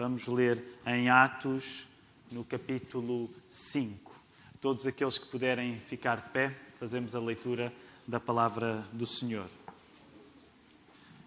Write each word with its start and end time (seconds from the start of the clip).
Vamos 0.00 0.26
ler 0.26 0.64
em 0.86 1.10
Atos, 1.10 1.86
no 2.32 2.42
capítulo 2.42 3.28
5. 3.50 4.18
Todos 4.58 4.86
aqueles 4.86 5.18
que 5.18 5.26
puderem 5.26 5.78
ficar 5.78 6.22
de 6.22 6.30
pé, 6.30 6.56
fazemos 6.78 7.14
a 7.14 7.20
leitura 7.20 7.70
da 8.08 8.18
palavra 8.18 8.82
do 8.94 9.04
Senhor. 9.04 9.46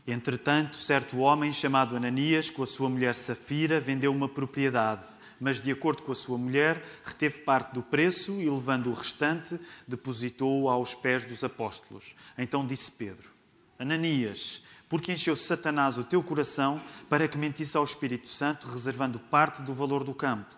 Entretanto, 0.08 0.78
certo 0.78 1.20
homem 1.20 1.54
chamado 1.54 1.96
Ananias, 1.96 2.50
com 2.50 2.64
a 2.64 2.66
sua 2.66 2.90
mulher 2.90 3.14
Safira, 3.14 3.80
vendeu 3.80 4.12
uma 4.12 4.28
propriedade, 4.28 5.05
mas, 5.40 5.62
de 5.62 5.70
acordo 5.70 6.02
com 6.02 6.12
a 6.12 6.16
sua 6.16 6.40
mulher, 6.40 6.84
reteve 7.04 7.42
parte 7.42 7.76
do 7.76 7.84
preço 7.84 8.42
e, 8.42 8.50
levando 8.50 8.90
o 8.90 8.94
restante, 8.94 9.60
depositou-o 9.88 10.68
aos 10.68 10.96
pés 10.96 11.24
dos 11.24 11.44
apóstolos. 11.44 12.16
Então 12.36 12.66
disse 12.66 12.92
Pedro: 12.92 13.30
Ananias, 13.78 14.64
porque 14.94 15.12
encheu 15.12 15.36
Satanás 15.36 15.98
o 15.98 16.04
teu 16.04 16.21
coração 16.21 16.80
para 17.10 17.28
que 17.28 17.36
mentisse 17.36 17.75
ao 17.75 17.84
Espírito 17.84 18.30
Santo, 18.30 18.68
reservando 18.68 19.18
parte 19.18 19.64
do 19.64 19.73
valor 19.73 20.04
do 20.04 20.14
campo? 20.14 20.56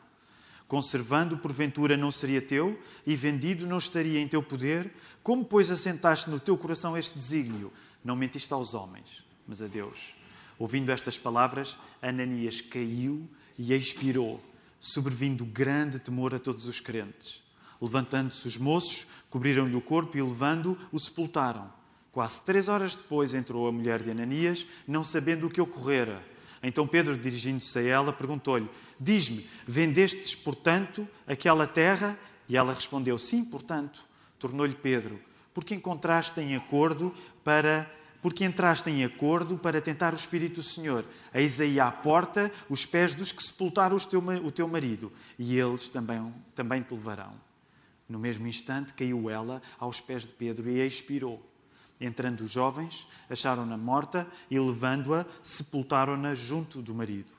Conservando, 0.67 1.37
porventura, 1.37 1.95
não 1.95 2.11
seria 2.11 2.41
teu, 2.41 2.77
e 3.07 3.15
vendido 3.15 3.65
não 3.65 3.77
estaria 3.77 4.19
em 4.19 4.27
teu 4.27 4.43
poder? 4.43 4.91
Como, 5.23 5.45
pois, 5.45 5.71
assentaste 5.71 6.29
no 6.29 6.37
teu 6.37 6.57
coração 6.57 6.97
este 6.97 7.17
desígnio? 7.17 7.71
Não 8.03 8.13
mentiste 8.13 8.51
aos 8.51 8.73
homens 8.73 9.23
mas 9.47 9.61
a 9.61 9.67
Deus. 9.67 9.97
Ouvindo 10.59 10.91
estas 10.91 11.17
palavras, 11.17 11.77
Ananias 12.01 12.59
caiu 12.59 13.25
e 13.57 13.73
expirou, 13.73 14.43
sobrevindo 14.81 15.45
grande 15.45 15.97
temor 15.97 16.35
a 16.35 16.39
todos 16.39 16.67
os 16.67 16.81
crentes. 16.81 17.41
Levantando-se 17.81 18.45
os 18.45 18.57
moços, 18.57 19.07
cobriram-lhe 19.29 19.77
o 19.77 19.81
corpo 19.81 20.17
e, 20.17 20.21
levando-o, 20.21 20.77
o 20.91 20.99
sepultaram. 20.99 21.84
Quase 22.15 22.39
três 22.43 22.69
horas 22.69 22.95
depois 22.95 23.33
entrou 23.33 23.67
a 23.67 23.73
mulher 23.73 24.01
de 24.01 24.09
Ananias, 24.09 24.65
não 24.87 25.03
sabendo 25.03 25.47
o 25.47 25.49
que 25.49 25.59
ocorrera. 25.59 26.23
Então 26.63 26.87
Pedro, 26.87 27.17
dirigindo-se 27.17 27.77
a 27.77 27.81
ela, 27.81 28.13
perguntou-lhe: 28.13 28.69
Diz-me, 28.97 29.45
vendestes, 29.67 30.33
portanto, 30.33 31.05
aquela 31.27 31.67
terra? 31.67 32.17
E 32.47 32.55
ela 32.55 32.73
respondeu: 32.73 33.17
Sim, 33.17 33.43
portanto. 33.43 34.01
Tornou-lhe 34.39 34.75
Pedro: 34.75 35.19
Porque 35.53 35.75
encontraste 35.75 36.39
em 36.39 36.55
acordo 36.55 37.13
para 37.43 37.91
porque 38.21 38.45
entraste 38.45 38.89
em 38.89 39.03
acordo 39.03 39.57
para 39.57 39.81
tentar 39.81 40.13
o 40.13 40.15
Espírito 40.15 40.61
do 40.61 40.63
Senhor. 40.63 41.03
Eis 41.33 41.59
aí 41.59 41.81
à 41.81 41.91
porta 41.91 42.49
os 42.69 42.85
pés 42.85 43.13
dos 43.13 43.33
que 43.33 43.43
sepultaram 43.43 43.97
o 43.97 44.51
teu 44.51 44.67
marido, 44.69 45.11
e 45.37 45.59
eles 45.59 45.89
também, 45.89 46.33
também 46.55 46.81
te 46.81 46.93
levarão. 46.93 47.33
No 48.07 48.17
mesmo 48.17 48.47
instante 48.47 48.93
caiu 48.93 49.29
ela 49.29 49.61
aos 49.77 49.99
pés 49.99 50.25
de 50.25 50.31
Pedro 50.31 50.69
e 50.69 50.79
expirou. 50.79 51.45
Entrando 51.99 52.41
os 52.41 52.51
jovens, 52.51 53.07
acharam-na 53.29 53.77
morta 53.77 54.27
e, 54.51 54.59
levando-a, 54.59 55.25
sepultaram-na 55.41 56.35
junto 56.35 56.81
do 56.81 56.93
marido. 56.93 57.31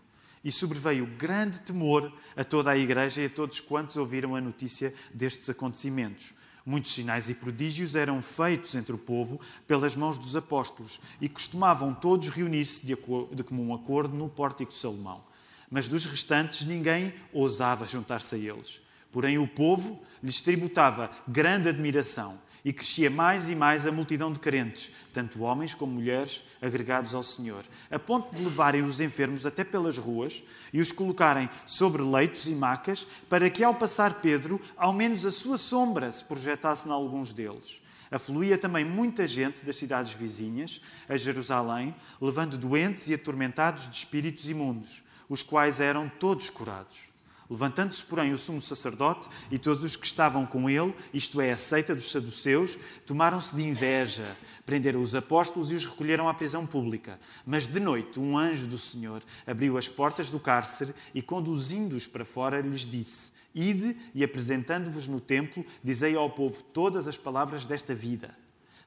E 0.42 0.50
sobreveio 0.50 1.06
grande 1.06 1.60
temor 1.60 2.12
a 2.36 2.44
toda 2.44 2.70
a 2.70 2.78
igreja 2.78 3.20
e 3.20 3.26
a 3.26 3.30
todos 3.30 3.60
quantos 3.60 3.96
ouviram 3.96 4.34
a 4.34 4.40
notícia 4.40 4.94
destes 5.12 5.50
acontecimentos. 5.50 6.34
Muitos 6.64 6.94
sinais 6.94 7.28
e 7.28 7.34
prodígios 7.34 7.94
eram 7.94 8.20
feitos 8.20 8.74
entre 8.74 8.92
o 8.92 8.98
povo 8.98 9.40
pelas 9.68 9.94
mãos 9.94 10.18
dos 10.18 10.34
apóstolos 10.34 11.00
e 11.20 11.28
costumavam 11.28 11.94
todos 11.94 12.28
reunir-se 12.28 12.84
de, 12.84 12.96
de 12.96 13.44
comum 13.44 13.72
acordo 13.72 14.16
no 14.16 14.28
pórtico 14.28 14.72
de 14.72 14.78
Salomão. 14.78 15.22
Mas 15.70 15.86
dos 15.86 16.04
restantes 16.06 16.66
ninguém 16.66 17.14
ousava 17.32 17.86
juntar-se 17.86 18.34
a 18.34 18.38
eles. 18.38 18.80
Porém, 19.12 19.38
o 19.38 19.46
povo 19.46 20.02
lhes 20.22 20.42
tributava 20.42 21.10
grande 21.26 21.68
admiração 21.68 22.38
e 22.66 22.72
crescia 22.72 23.08
mais 23.08 23.48
e 23.48 23.54
mais 23.54 23.86
a 23.86 23.92
multidão 23.92 24.32
de 24.32 24.40
crentes, 24.40 24.90
tanto 25.12 25.42
homens 25.42 25.72
como 25.72 25.92
mulheres, 25.92 26.42
agregados 26.60 27.14
ao 27.14 27.22
Senhor, 27.22 27.64
a 27.88 27.96
ponto 27.96 28.34
de 28.34 28.42
levarem 28.42 28.82
os 28.82 29.00
enfermos 29.00 29.46
até 29.46 29.62
pelas 29.62 29.96
ruas 29.96 30.42
e 30.72 30.80
os 30.80 30.90
colocarem 30.90 31.48
sobre 31.64 32.02
leitos 32.02 32.48
e 32.48 32.54
macas, 32.56 33.06
para 33.28 33.48
que, 33.48 33.62
ao 33.62 33.76
passar 33.76 34.14
Pedro, 34.14 34.60
ao 34.76 34.92
menos 34.92 35.24
a 35.24 35.30
sua 35.30 35.56
sombra 35.56 36.10
se 36.10 36.24
projetasse 36.24 36.88
em 36.88 36.90
alguns 36.90 37.32
deles. 37.32 37.80
Afluía 38.10 38.58
também 38.58 38.84
muita 38.84 39.28
gente 39.28 39.64
das 39.64 39.76
cidades 39.76 40.12
vizinhas 40.12 40.80
a 41.08 41.16
Jerusalém, 41.16 41.94
levando 42.20 42.58
doentes 42.58 43.06
e 43.06 43.14
atormentados 43.14 43.88
de 43.88 43.96
espíritos 43.96 44.48
imundos, 44.48 45.04
os 45.28 45.40
quais 45.40 45.78
eram 45.78 46.08
todos 46.08 46.50
curados. 46.50 47.15
Levantando-se, 47.48 48.02
porém, 48.02 48.32
o 48.32 48.38
sumo 48.38 48.60
sacerdote 48.60 49.28
e 49.50 49.58
todos 49.58 49.84
os 49.84 49.94
que 49.94 50.06
estavam 50.06 50.44
com 50.44 50.68
ele, 50.68 50.94
isto 51.14 51.40
é, 51.40 51.52
a 51.52 51.56
seita 51.56 51.94
dos 51.94 52.10
saduceus, 52.10 52.76
tomaram-se 53.06 53.54
de 53.54 53.62
inveja, 53.62 54.36
prenderam 54.64 55.00
os 55.00 55.14
apóstolos 55.14 55.70
e 55.70 55.74
os 55.74 55.86
recolheram 55.86 56.28
à 56.28 56.34
prisão 56.34 56.66
pública. 56.66 57.20
Mas 57.44 57.68
de 57.68 57.78
noite, 57.78 58.18
um 58.18 58.36
anjo 58.36 58.66
do 58.66 58.78
Senhor 58.78 59.22
abriu 59.46 59.78
as 59.78 59.88
portas 59.88 60.28
do 60.28 60.40
cárcere 60.40 60.94
e, 61.14 61.22
conduzindo-os 61.22 62.06
para 62.06 62.24
fora, 62.24 62.60
lhes 62.60 62.80
disse: 62.80 63.30
Ide 63.54 63.96
e, 64.14 64.24
apresentando-vos 64.24 65.06
no 65.06 65.20
templo, 65.20 65.64
dizei 65.82 66.16
ao 66.16 66.30
povo 66.30 66.62
todas 66.62 67.06
as 67.06 67.16
palavras 67.16 67.64
desta 67.64 67.94
vida. 67.94 68.36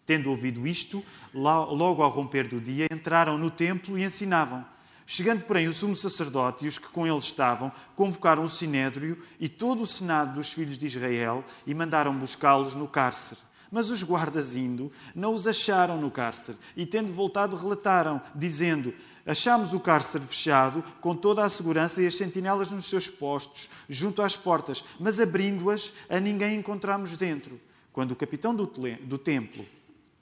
Tendo 0.06 0.30
ouvido 0.30 0.68
isto, 0.68 1.03
logo 1.34 2.02
ao 2.02 2.09
romper 2.09 2.47
do 2.47 2.59
dia, 2.59 2.88
entraram 2.91 3.38
no 3.38 3.50
templo 3.50 3.97
e 3.97 4.03
ensinavam. 4.03 4.66
Chegando, 5.12 5.44
porém, 5.44 5.68
o 5.68 5.74
sumo 5.74 5.96
sacerdote 5.96 6.64
e 6.64 6.68
os 6.68 6.78
que 6.78 6.88
com 6.90 7.08
ele 7.08 7.18
estavam, 7.18 7.72
convocaram 7.96 8.44
o 8.44 8.47
sinédrio 8.47 9.18
e 9.40 9.50
todo 9.50 9.81
o 9.81 9.88
senado 9.88 10.36
dos 10.36 10.52
filhos 10.52 10.78
de 10.78 10.86
Israel 10.86 11.44
e 11.66 11.74
mandaram 11.74 12.16
buscá-los 12.16 12.75
no 12.75 12.88
cárcere. 12.88 13.42
Mas 13.72 13.90
os 13.90 14.03
guardas 14.03 14.56
indo, 14.56 14.92
não 15.16 15.34
os 15.34 15.47
acharam 15.47 16.00
no 16.00 16.12
cárcere 16.12 16.59
e, 16.78 16.86
tendo 16.86 17.12
voltado, 17.12 17.56
relataram, 17.56 18.22
dizendo: 18.36 18.94
Achamos 19.25 19.74
o 19.74 19.80
cárcere 19.80 20.24
fechado, 20.28 20.84
com 21.02 21.16
toda 21.16 21.44
a 21.44 21.50
segurança 21.50 22.03
e 22.03 22.06
as 22.06 22.16
sentinelas 22.16 22.72
nos 22.72 22.86
seus 22.86 23.09
postos, 23.09 23.68
junto 23.90 24.22
às 24.22 24.38
portas, 24.38 24.84
mas 25.00 25.20
abrindo-as, 25.20 25.91
a 26.08 26.20
ninguém 26.20 26.59
encontramos 26.59 27.18
dentro. 27.18 27.59
Quando 27.91 28.12
o 28.12 28.16
capitão 28.16 28.53
do, 28.53 28.68
do 28.68 29.18
templo 29.18 29.66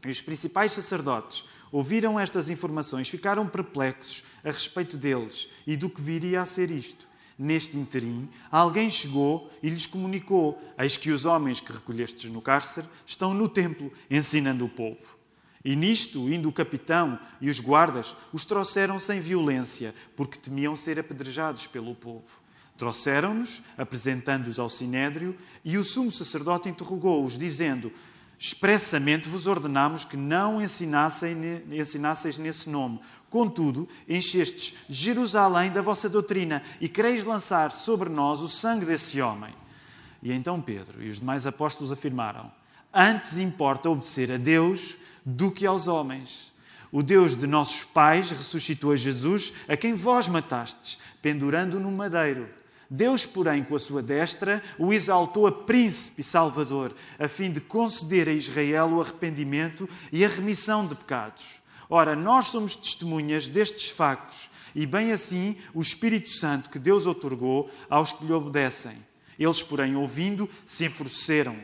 e 0.06 0.10
os 0.10 0.22
principais 0.22 0.72
sacerdotes 0.72 1.44
ouviram 1.72 2.20
estas 2.20 2.50
informações, 2.50 3.10
ficaram 3.10 3.48
perplexos 3.48 4.24
a 4.44 4.52
respeito 4.52 4.98
deles 4.98 5.48
e 5.66 5.76
do 5.76 5.90
que 5.90 6.02
viria 6.02 6.42
a 6.42 6.46
ser 6.46 6.72
isto. 6.72 7.08
Neste 7.38 7.78
interim, 7.78 8.28
alguém 8.50 8.90
chegou 8.90 9.52
e 9.62 9.70
lhes 9.70 9.86
comunicou: 9.86 10.60
Eis 10.78 10.98
que 10.98 11.12
os 11.12 11.24
homens 11.26 11.60
que 11.60 11.72
recolhestes 11.72 12.32
no 12.32 12.42
cárcere 12.42 12.88
estão 13.06 13.34
no 13.34 13.48
templo 13.48 13.92
ensinando 14.10 14.66
o 14.66 14.70
povo. 14.70 15.18
E 15.64 15.76
nisto, 15.76 16.32
indo 16.32 16.50
o 16.50 16.54
capitão 16.54 17.20
e 17.42 17.50
os 17.50 17.60
guardas, 17.60 18.16
os 18.32 18.46
trouxeram 18.46 18.98
sem 18.98 19.20
violência, 19.20 19.94
porque 20.16 20.40
temiam 20.40 20.76
ser 20.76 20.98
apedrejados 20.98 21.68
pelo 21.68 21.94
povo. 21.94 22.26
Trouxeram-nos, 22.78 23.62
apresentando-os 23.78 24.60
ao 24.60 24.70
sinédrio, 24.70 25.36
e 25.66 25.78
o 25.78 25.84
sumo 25.84 26.12
sacerdote 26.12 26.70
interrogou-os, 26.70 27.38
dizendo: 27.38 27.92
Expressamente 28.40 29.28
vos 29.28 29.48
ordenamos 29.48 30.06
que 30.06 30.16
não 30.16 30.62
ensinasseis 30.62 32.38
nesse 32.38 32.70
nome. 32.70 33.00
Contudo, 33.30 33.90
enchestes 34.08 34.76
Jerusalém 34.88 35.72
da 35.72 35.82
vossa 35.82 36.08
doutrina 36.08 36.62
e 36.80 36.88
quereis 36.88 37.24
lançar 37.24 37.72
sobre 37.72 38.10
nós 38.10 38.40
o 38.42 38.48
sangue 38.48 38.86
desse 38.86 39.20
homem. 39.20 39.54
E 40.22 40.32
então 40.32 40.62
Pedro 40.62 41.04
e 41.04 41.10
os 41.10 41.20
demais 41.20 41.48
apóstolos 41.48 41.92
afirmaram: 41.92 42.52
Antes 42.94 43.38
importa 43.38 43.90
obedecer 43.90 44.32
a 44.32 44.38
Deus 44.38 44.96
do 45.26 45.52
que 45.52 45.66
aos 45.66 45.88
homens. 45.88 46.54
O 46.92 47.04
Deus 47.04 47.36
de 47.36 47.46
nossos 47.46 47.84
pais 47.84 48.32
ressuscitou 48.32 48.92
a 48.92 48.96
Jesus, 48.96 49.52
a 49.68 49.76
quem 49.76 49.94
vós 49.94 50.28
matastes, 50.28 50.98
pendurando 51.22 51.80
no 51.80 51.92
madeiro. 51.92 52.48
Deus, 52.90 53.26
porém, 53.26 53.64
com 53.64 53.76
a 53.76 53.80
sua 53.80 54.02
destra, 54.02 54.64
o 54.78 54.94
exaltou 54.94 55.46
a 55.46 55.52
príncipe 55.52 56.24
salvador, 56.24 56.96
a 57.20 57.28
fim 57.28 57.52
de 57.52 57.60
conceder 57.60 58.30
a 58.30 58.34
Israel 58.34 58.88
o 58.88 59.02
arrependimento 59.02 59.90
e 60.12 60.24
a 60.24 60.30
remissão 60.30 60.88
de 60.88 60.96
pecados. 60.96 61.62
Ora, 61.90 62.16
nós 62.16 62.48
somos 62.48 62.76
testemunhas 62.76 63.48
destes 63.48 63.90
factos, 63.90 64.50
e 64.76 64.86
bem 64.86 65.12
assim 65.12 65.58
o 65.74 65.82
Espírito 65.82 66.30
Santo 66.30 66.70
que 66.70 66.80
Deus 66.80 67.06
otorgou 67.06 67.70
aos 67.90 68.14
que 68.14 68.26
lhe 68.26 68.34
obedecem. 68.34 68.98
Eles, 69.38 69.62
porém, 69.62 69.96
ouvindo, 69.96 70.50
se 70.66 70.86
enfureceram 70.86 71.58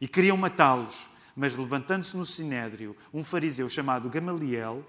e 0.00 0.08
queriam 0.08 0.36
matá-los. 0.36 1.08
Mas 1.34 1.54
levantando-se 1.54 2.16
no 2.16 2.24
sinédrio 2.24 2.96
um 3.14 3.22
fariseu 3.22 3.68
chamado 3.68 4.08
Gamaliel, 4.08 4.84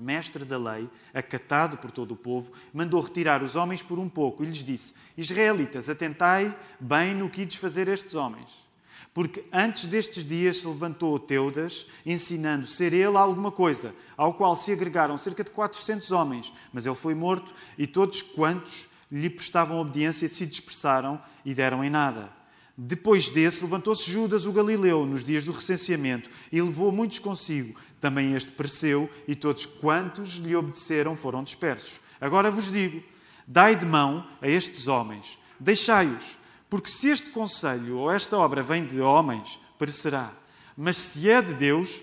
mestre 0.00 0.44
da 0.44 0.58
lei, 0.58 0.88
acatado 1.12 1.76
por 1.78 1.90
todo 1.90 2.12
o 2.12 2.16
povo, 2.16 2.52
mandou 2.72 3.00
retirar 3.00 3.42
os 3.42 3.56
homens 3.56 3.82
por 3.82 3.98
um 3.98 4.08
pouco 4.08 4.42
e 4.42 4.46
lhes 4.46 4.64
disse: 4.64 4.94
Israelitas, 5.16 5.88
atentai 5.88 6.56
bem 6.80 7.14
no 7.14 7.30
que 7.30 7.42
ides 7.42 7.56
fazer 7.56 7.88
estes 7.88 8.14
homens. 8.14 8.64
Porque 9.12 9.44
antes 9.52 9.86
destes 9.86 10.26
dias 10.26 10.58
se 10.58 10.66
levantou 10.66 11.18
Teudas, 11.20 11.86
ensinando 12.04 12.66
ser 12.66 12.92
ele 12.92 13.16
alguma 13.16 13.52
coisa, 13.52 13.94
ao 14.16 14.34
qual 14.34 14.56
se 14.56 14.72
agregaram 14.72 15.16
cerca 15.16 15.44
de 15.44 15.52
400 15.52 16.10
homens. 16.10 16.52
Mas 16.72 16.84
ele 16.84 16.96
foi 16.96 17.14
morto 17.14 17.54
e 17.78 17.86
todos 17.86 18.22
quantos 18.22 18.88
lhe 19.10 19.30
prestavam 19.30 19.78
obediência 19.78 20.28
se 20.28 20.44
dispersaram 20.44 21.22
e 21.44 21.54
deram 21.54 21.84
em 21.84 21.90
nada. 21.90 22.28
Depois 22.76 23.28
desse, 23.28 23.62
levantou-se 23.62 24.10
Judas 24.10 24.46
o 24.46 24.52
Galileu 24.52 25.06
nos 25.06 25.24
dias 25.24 25.44
do 25.44 25.52
recenseamento 25.52 26.28
e 26.50 26.60
levou 26.60 26.90
muitos 26.90 27.20
consigo. 27.20 27.78
Também 28.04 28.34
este 28.34 28.52
pereceu 28.52 29.08
e 29.26 29.34
todos 29.34 29.64
quantos 29.64 30.32
lhe 30.32 30.54
obedeceram 30.54 31.16
foram 31.16 31.42
dispersos. 31.42 32.02
Agora 32.20 32.50
vos 32.50 32.70
digo: 32.70 33.02
Dai 33.46 33.74
de 33.74 33.86
mão 33.86 34.28
a 34.42 34.46
estes 34.46 34.88
homens, 34.88 35.38
deixai-os, 35.58 36.38
porque 36.68 36.90
se 36.90 37.08
este 37.08 37.30
conselho 37.30 37.96
ou 37.96 38.12
esta 38.12 38.36
obra 38.36 38.62
vem 38.62 38.84
de 38.84 39.00
homens, 39.00 39.58
perecerá. 39.78 40.34
Mas 40.76 40.98
se 40.98 41.30
é 41.30 41.40
de 41.40 41.54
Deus, 41.54 42.02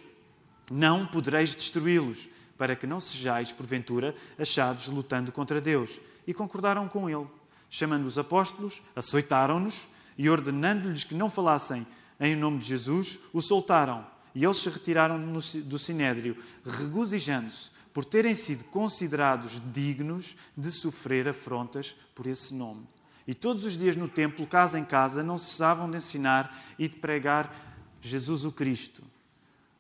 não 0.71 1.05
podereis 1.05 1.53
destruí-los, 1.53 2.27
para 2.57 2.75
que 2.75 2.87
não 2.87 2.99
sejais, 2.99 3.51
porventura, 3.51 4.15
achados 4.39 4.87
lutando 4.87 5.31
contra 5.31 5.61
Deus. 5.61 6.01
E 6.25 6.33
concordaram 6.33 6.87
com 6.87 7.07
ele. 7.07 7.27
Chamando 7.69 8.07
os 8.07 8.17
apóstolos, 8.17 8.81
açoitaram-nos 8.95 9.79
e, 10.17 10.27
ordenando-lhes 10.27 11.03
que 11.03 11.13
não 11.13 11.29
falassem 11.29 11.85
em 12.19 12.35
nome 12.35 12.57
de 12.57 12.65
Jesus, 12.65 13.19
o 13.31 13.39
soltaram. 13.39 14.03
E 14.33 14.43
eles 14.43 14.57
se 14.57 14.69
retiraram 14.69 15.21
do 15.65 15.79
sinédrio, 15.79 16.37
regozijando-se 16.65 17.69
por 17.93 18.05
terem 18.05 18.33
sido 18.33 18.63
considerados 18.65 19.61
dignos 19.73 20.37
de 20.55 20.71
sofrer 20.71 21.27
afrontas 21.27 21.95
por 22.15 22.25
esse 22.25 22.53
nome. 22.53 22.87
E 23.27 23.33
todos 23.33 23.65
os 23.65 23.77
dias 23.77 23.95
no 23.95 24.07
templo, 24.07 24.47
casa 24.47 24.79
em 24.79 24.85
casa, 24.85 25.21
não 25.21 25.37
cessavam 25.37 25.89
de 25.89 25.97
ensinar 25.97 26.73
e 26.79 26.87
de 26.87 26.97
pregar 26.97 27.53
Jesus 28.01 28.45
o 28.45 28.51
Cristo. 28.51 29.03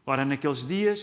Ora, 0.05 0.25
naqueles 0.25 0.65
dias, 0.65 1.01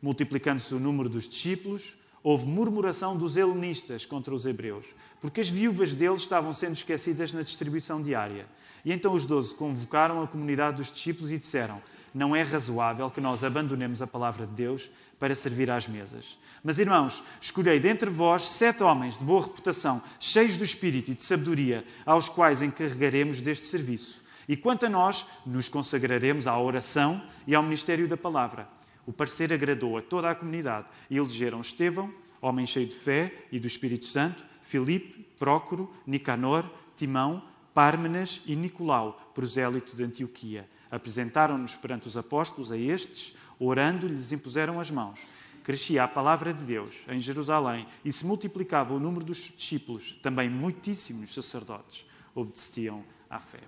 multiplicando-se 0.00 0.74
o 0.74 0.80
número 0.80 1.08
dos 1.08 1.28
discípulos, 1.28 1.96
houve 2.22 2.46
murmuração 2.46 3.16
dos 3.16 3.36
helenistas 3.36 4.04
contra 4.04 4.34
os 4.34 4.44
hebreus, 4.44 4.84
porque 5.20 5.40
as 5.40 5.48
viúvas 5.48 5.94
deles 5.94 6.20
estavam 6.20 6.52
sendo 6.52 6.74
esquecidas 6.74 7.32
na 7.32 7.42
distribuição 7.42 8.02
diária. 8.02 8.46
E 8.84 8.92
então 8.92 9.14
os 9.14 9.26
doze 9.26 9.54
convocaram 9.54 10.22
a 10.22 10.26
comunidade 10.26 10.78
dos 10.78 10.92
discípulos 10.92 11.30
e 11.30 11.38
disseram: 11.38 11.82
Não 12.12 12.34
é 12.34 12.42
razoável 12.42 13.10
que 13.10 13.20
nós 13.20 13.44
abandonemos 13.44 14.02
a 14.02 14.06
palavra 14.06 14.46
de 14.46 14.52
Deus 14.52 14.90
para 15.18 15.34
servir 15.34 15.70
às 15.70 15.86
mesas. 15.86 16.38
Mas, 16.62 16.78
irmãos, 16.78 17.22
escolhei 17.40 17.78
dentre 17.78 18.10
vós 18.10 18.48
sete 18.50 18.82
homens 18.82 19.18
de 19.18 19.24
boa 19.24 19.42
reputação, 19.42 20.02
cheios 20.18 20.56
do 20.56 20.64
espírito 20.64 21.10
e 21.10 21.14
de 21.14 21.22
sabedoria, 21.22 21.84
aos 22.04 22.28
quais 22.28 22.62
encarregaremos 22.62 23.40
deste 23.40 23.66
serviço. 23.66 24.22
E 24.48 24.56
quanto 24.56 24.86
a 24.86 24.88
nós, 24.88 25.24
nos 25.46 25.68
consagraremos 25.68 26.46
à 26.46 26.58
oração 26.58 27.22
e 27.46 27.54
ao 27.54 27.62
ministério 27.62 28.08
da 28.08 28.16
palavra. 28.16 28.68
O 29.06 29.12
parecer 29.12 29.52
agradou 29.52 29.96
a 29.96 30.02
toda 30.02 30.30
a 30.30 30.34
comunidade 30.34 30.86
e 31.08 31.16
elegeram 31.16 31.60
Estevão, 31.60 32.12
homem 32.40 32.66
cheio 32.66 32.86
de 32.86 32.94
fé 32.94 33.32
e 33.52 33.60
do 33.60 33.66
Espírito 33.66 34.06
Santo, 34.06 34.44
Filipe, 34.62 35.26
Prócoro, 35.38 35.92
Nicanor, 36.06 36.64
Timão, 36.96 37.42
Pármenas 37.72 38.42
e 38.44 38.56
Nicolau, 38.56 39.30
prosélito 39.34 39.96
de 39.96 40.04
Antioquia. 40.04 40.68
Apresentaram-nos 40.90 41.76
perante 41.76 42.08
os 42.08 42.16
apóstolos 42.16 42.72
a 42.72 42.76
estes, 42.76 43.34
orando, 43.58 44.06
lhes 44.06 44.32
impuseram 44.32 44.80
as 44.80 44.90
mãos. 44.90 45.20
Crescia 45.62 46.04
a 46.04 46.08
palavra 46.08 46.52
de 46.52 46.64
Deus 46.64 46.94
em 47.08 47.20
Jerusalém 47.20 47.86
e 48.04 48.10
se 48.10 48.26
multiplicava 48.26 48.94
o 48.94 48.98
número 48.98 49.24
dos 49.24 49.52
discípulos, 49.56 50.18
também 50.22 50.48
muitíssimos 50.48 51.34
sacerdotes 51.34 52.06
obedeciam 52.34 53.04
à 53.28 53.38
fé. 53.38 53.60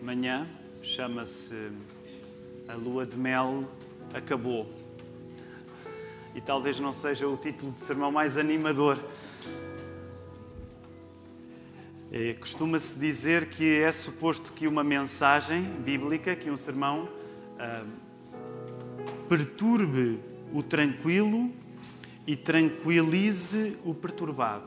Amanhã 0.00 0.48
chama-se 0.82 1.70
A 2.68 2.74
Lua 2.74 3.06
de 3.06 3.16
Mel 3.16 3.68
Acabou. 4.12 4.68
E 6.34 6.40
talvez 6.40 6.80
não 6.80 6.92
seja 6.92 7.28
o 7.28 7.36
título 7.36 7.72
de 7.72 7.78
sermão 7.78 8.10
mais 8.10 8.36
animador. 8.36 8.98
É, 12.14 12.34
Costuma-se 12.34 12.98
dizer 12.98 13.46
que 13.46 13.80
é 13.80 13.90
suposto 13.90 14.52
que 14.52 14.66
uma 14.66 14.84
mensagem 14.84 15.62
bíblica, 15.62 16.36
que 16.36 16.50
um 16.50 16.56
sermão, 16.56 17.08
ah, 17.58 17.86
perturbe 19.30 20.20
o 20.52 20.62
tranquilo 20.62 21.50
e 22.26 22.36
tranquilize 22.36 23.78
o 23.82 23.94
perturbado. 23.94 24.66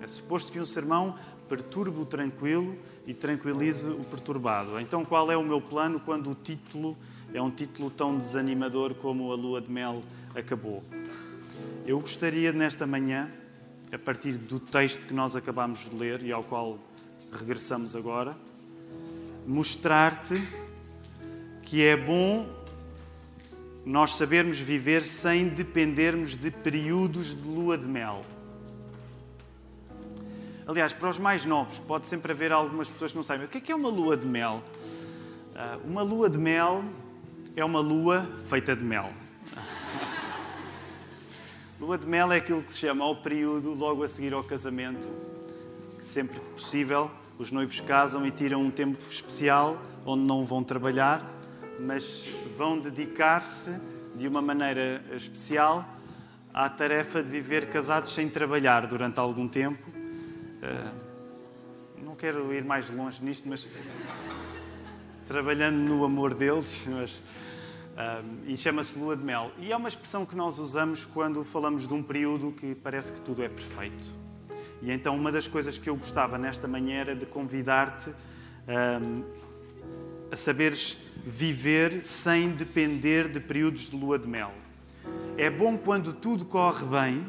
É 0.00 0.06
suposto 0.06 0.52
que 0.52 0.60
um 0.60 0.64
sermão 0.64 1.18
perturbe 1.48 2.00
o 2.00 2.04
tranquilo 2.04 2.76
e 3.04 3.12
tranquilize 3.12 3.88
o 3.88 4.04
perturbado. 4.04 4.78
Então, 4.78 5.04
qual 5.04 5.28
é 5.32 5.36
o 5.36 5.42
meu 5.42 5.60
plano 5.60 5.98
quando 5.98 6.30
o 6.30 6.36
título 6.36 6.96
é 7.34 7.42
um 7.42 7.50
título 7.50 7.90
tão 7.90 8.16
desanimador 8.16 8.94
como 8.94 9.32
A 9.32 9.34
Lua 9.34 9.60
de 9.60 9.72
Mel 9.72 10.04
Acabou? 10.36 10.84
Eu 11.84 11.98
gostaria, 11.98 12.52
nesta 12.52 12.86
manhã, 12.86 13.28
a 13.92 13.98
partir 13.98 14.32
do 14.36 14.58
texto 14.58 15.06
que 15.06 15.14
nós 15.14 15.36
acabamos 15.36 15.88
de 15.88 15.94
ler 15.94 16.22
e 16.22 16.32
ao 16.32 16.42
qual 16.42 16.78
regressamos 17.32 17.94
agora, 17.94 18.36
mostrar-te 19.46 20.34
que 21.62 21.82
é 21.82 21.96
bom 21.96 22.46
nós 23.84 24.14
sabermos 24.16 24.58
viver 24.58 25.04
sem 25.04 25.48
dependermos 25.48 26.36
de 26.36 26.50
períodos 26.50 27.34
de 27.34 27.48
lua 27.48 27.78
de 27.78 27.86
mel. 27.86 28.20
Aliás, 30.66 30.92
para 30.92 31.08
os 31.08 31.18
mais 31.18 31.44
novos, 31.44 31.78
pode 31.78 32.06
sempre 32.08 32.32
haver 32.32 32.50
algumas 32.50 32.88
pessoas 32.88 33.12
que 33.12 33.16
não 33.16 33.22
sabem 33.22 33.46
o 33.46 33.48
que 33.48 33.58
é, 33.58 33.60
que 33.60 33.70
é 33.70 33.76
uma 33.76 33.88
lua 33.88 34.16
de 34.16 34.26
mel. 34.26 34.64
Ah, 35.54 35.78
uma 35.84 36.02
lua 36.02 36.28
de 36.28 36.36
mel 36.36 36.84
é 37.54 37.64
uma 37.64 37.78
lua 37.78 38.28
feita 38.48 38.74
de 38.74 38.82
mel. 38.82 39.12
Lua 41.80 41.98
de 41.98 42.06
mel 42.06 42.32
é 42.32 42.36
aquilo 42.36 42.62
que 42.62 42.72
se 42.72 42.78
chama 42.78 43.04
ao 43.04 43.16
período 43.16 43.74
logo 43.74 44.02
a 44.02 44.08
seguir 44.08 44.32
ao 44.32 44.42
casamento, 44.42 45.06
sempre 46.00 46.40
que 46.40 46.48
possível 46.50 47.10
os 47.38 47.52
noivos 47.52 47.80
casam 47.80 48.26
e 48.26 48.30
tiram 48.30 48.62
um 48.62 48.70
tempo 48.70 48.98
especial 49.10 49.80
onde 50.04 50.24
não 50.24 50.44
vão 50.44 50.64
trabalhar 50.64 51.36
mas 51.78 52.24
vão 52.56 52.78
dedicar-se 52.78 53.70
de 54.14 54.26
uma 54.26 54.40
maneira 54.40 55.02
especial 55.12 55.86
à 56.52 56.68
tarefa 56.68 57.22
de 57.22 57.30
viver 57.30 57.68
casados 57.68 58.14
sem 58.14 58.28
trabalhar 58.28 58.86
durante 58.86 59.20
algum 59.20 59.46
tempo. 59.46 59.88
Eh, 60.62 60.90
não 62.02 62.14
quero 62.14 62.52
ir 62.54 62.64
mais 62.64 62.88
longe 62.88 63.22
nisto, 63.22 63.46
mas 63.48 63.66
trabalhando 65.26 65.76
no 65.76 66.04
amor 66.04 66.34
deles, 66.34 66.86
mas, 66.88 67.20
uh, 67.96 68.24
e 68.46 68.56
chama-se 68.56 68.98
lua 68.98 69.16
de 69.16 69.24
mel. 69.24 69.50
E 69.58 69.72
é 69.72 69.76
uma 69.76 69.88
expressão 69.88 70.26
que 70.26 70.36
nós 70.36 70.58
usamos 70.58 71.06
quando 71.06 71.42
falamos 71.42 71.88
de 71.88 71.94
um 71.94 72.02
período 72.02 72.52
que 72.52 72.74
parece 72.74 73.12
que 73.12 73.20
tudo 73.20 73.42
é 73.42 73.48
perfeito. 73.48 74.04
E 74.82 74.90
então 74.90 75.16
uma 75.16 75.32
das 75.32 75.48
coisas 75.48 75.78
que 75.78 75.88
eu 75.88 75.96
gostava 75.96 76.36
nesta 76.36 76.68
manhã 76.68 77.00
era 77.00 77.16
de 77.16 77.26
convidar-te 77.26 78.10
uh, 78.10 79.24
a 80.30 80.36
saberes 80.36 80.98
viver 81.24 82.04
sem 82.04 82.50
depender 82.50 83.28
de 83.28 83.40
períodos 83.40 83.90
de 83.90 83.96
lua 83.96 84.18
de 84.18 84.28
mel. 84.28 84.52
É 85.38 85.50
bom 85.50 85.76
quando 85.76 86.12
tudo 86.12 86.44
corre 86.44 86.86
bem, 86.86 87.26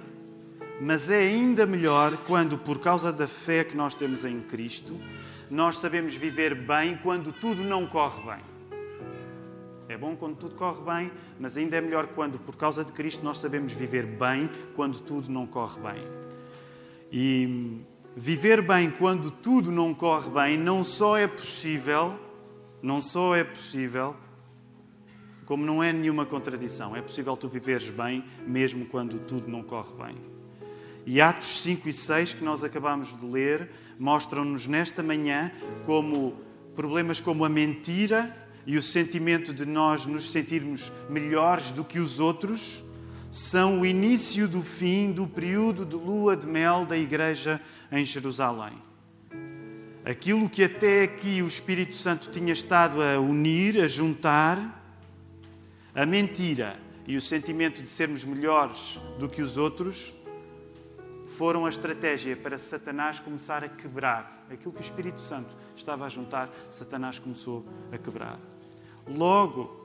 mas 0.80 1.10
é 1.10 1.20
ainda 1.20 1.66
melhor 1.66 2.18
quando, 2.26 2.58
por 2.58 2.80
causa 2.80 3.12
da 3.12 3.28
fé 3.28 3.64
que 3.64 3.76
nós 3.76 3.96
temos 3.96 4.24
em 4.24 4.42
Cristo, 4.42 4.96
nós 5.50 5.78
sabemos 5.78 6.14
viver 6.14 6.54
bem 6.54 6.98
quando 7.02 7.32
tudo 7.32 7.64
não 7.64 7.88
corre 7.88 8.22
bem. 8.32 8.57
É 9.90 9.98
bom 9.98 10.16
quando 10.16 10.36
tudo 10.36 10.56
corre 10.56 10.82
bem, 10.84 11.12
mas 11.40 11.58
ainda 11.58 11.78
é 11.78 11.82
melhor 11.82 12.08
quando, 12.08 12.38
por 12.40 12.56
causa 12.56 12.84
de 12.84 12.92
Cristo, 12.92 13.24
nós 13.24 13.38
sabemos 13.38 13.74
viver 13.74 14.06
bem 14.06 14.50
quando 14.76 15.00
tudo 15.00 15.32
não 15.32 15.48
corre 15.48 15.80
bem. 15.80 16.04
E 17.12 17.82
viver 18.16 18.62
bem 18.62 18.92
quando 18.92 19.32
tudo 19.32 19.72
não 19.72 19.94
corre 19.94 20.30
bem 20.30 20.58
não 20.58 20.84
só 20.84 21.18
é 21.18 21.28
possível 21.28 22.20
não 22.82 23.02
só 23.02 23.36
é 23.36 23.44
possível, 23.44 24.16
como 25.46 25.66
não 25.66 25.82
é 25.82 25.92
nenhuma 25.92 26.26
contradição, 26.26 26.96
é 26.96 27.02
possível 27.02 27.36
tu 27.36 27.48
viveres 27.48 27.90
bem 27.90 28.24
mesmo 28.46 28.86
quando 28.86 29.20
tudo 29.20 29.50
não 29.50 29.64
corre 29.64 29.94
bem. 29.94 30.16
E 31.06 31.22
Atos 31.22 31.62
5 31.62 31.88
e 31.88 31.94
6, 31.94 32.34
que 32.36 32.44
nós 32.44 32.64
acabamos 32.64 33.18
de 33.18 33.26
ler, 33.26 33.72
mostram-nos 33.98 34.68
nesta 34.68 35.02
manhã 35.02 35.52
como 35.86 36.36
problemas 36.76 37.22
como 37.22 37.46
a 37.46 37.50
mentira 37.50 38.47
e 38.68 38.78
o 38.78 38.84
sentimento 38.84 39.54
de 39.54 39.66
nós 39.66 40.06
nos 40.06 40.30
sentirmos 40.30 40.92
melhores 41.10 41.72
do 41.72 41.86
que 41.86 42.00
os 42.00 42.20
outros 42.20 42.84
são 43.32 43.80
o 43.80 43.86
início 43.86 44.46
do 44.46 44.62
fim 44.62 45.14
do 45.14 45.26
período 45.26 45.86
de 45.86 45.96
lua 45.96 46.36
de 46.36 46.46
mel 46.46 46.86
da 46.86 46.98
igreja 46.98 47.62
em 47.90 48.04
Jerusalém. 48.04 48.74
Aquilo 50.04 50.50
que 50.50 50.64
até 50.64 51.04
aqui 51.04 51.42
o 51.42 51.48
Espírito 51.48 51.96
Santo 51.96 52.30
tinha 52.30 52.52
estado 52.52 53.02
a 53.02 53.18
unir, 53.18 53.80
a 53.80 53.88
juntar, 53.88 54.84
a 55.96 56.06
mentira 56.06 56.78
e 57.06 57.16
o 57.16 57.22
sentimento 57.22 57.82
de 57.82 57.90
sermos 57.90 58.26
melhores 58.26 59.00
do 59.18 59.30
que 59.30 59.42
os 59.42 59.56
outros, 59.56 60.14
foram 61.26 61.66
a 61.66 61.70
estratégia 61.70 62.36
para 62.36 62.58
Satanás 62.58 63.18
começar 63.18 63.64
a 63.64 63.70
quebrar. 63.70 64.46
Aquilo 64.50 64.74
que 64.74 64.82
o 64.82 64.82
Espírito 64.82 65.22
Santo 65.22 65.56
estava 65.74 66.06
a 66.06 66.10
juntar, 66.10 66.50
Satanás 66.70 67.18
começou 67.18 67.66
a 67.92 67.98
quebrar. 67.98 68.40
Logo, 69.08 69.76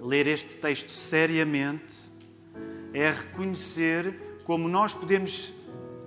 ler 0.00 0.26
este 0.26 0.56
texto 0.56 0.90
seriamente 0.90 1.94
é 2.92 3.10
reconhecer 3.10 4.42
como 4.44 4.68
nós 4.68 4.94
podemos 4.94 5.52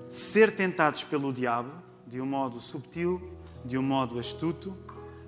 ser 0.10 0.56
tentados 0.56 1.04
pelo 1.04 1.34
diabo 1.34 1.72
de 2.06 2.22
um 2.22 2.26
modo 2.26 2.60
subtil, 2.60 3.22
de 3.66 3.78
um 3.78 3.82
modo 3.82 4.20
astuto, 4.20 4.76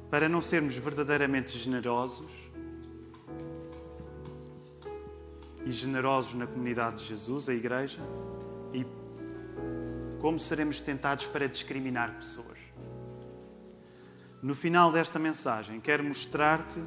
para 0.09 0.29
não 0.29 0.39
sermos 0.39 0.75
verdadeiramente 0.75 1.57
generosos, 1.57 2.29
e 5.65 5.71
generosos 5.71 6.35
na 6.35 6.45
comunidade 6.45 7.01
de 7.01 7.05
Jesus, 7.05 7.49
a 7.49 7.53
Igreja, 7.53 8.01
e 8.71 8.85
como 10.21 10.39
seremos 10.39 10.79
tentados 10.79 11.25
para 11.25 11.47
discriminar 11.47 12.15
pessoas. 12.15 12.64
No 14.45 14.53
final 14.53 14.91
desta 14.91 15.17
mensagem, 15.17 15.79
quero 15.79 16.03
mostrar-te 16.03 16.79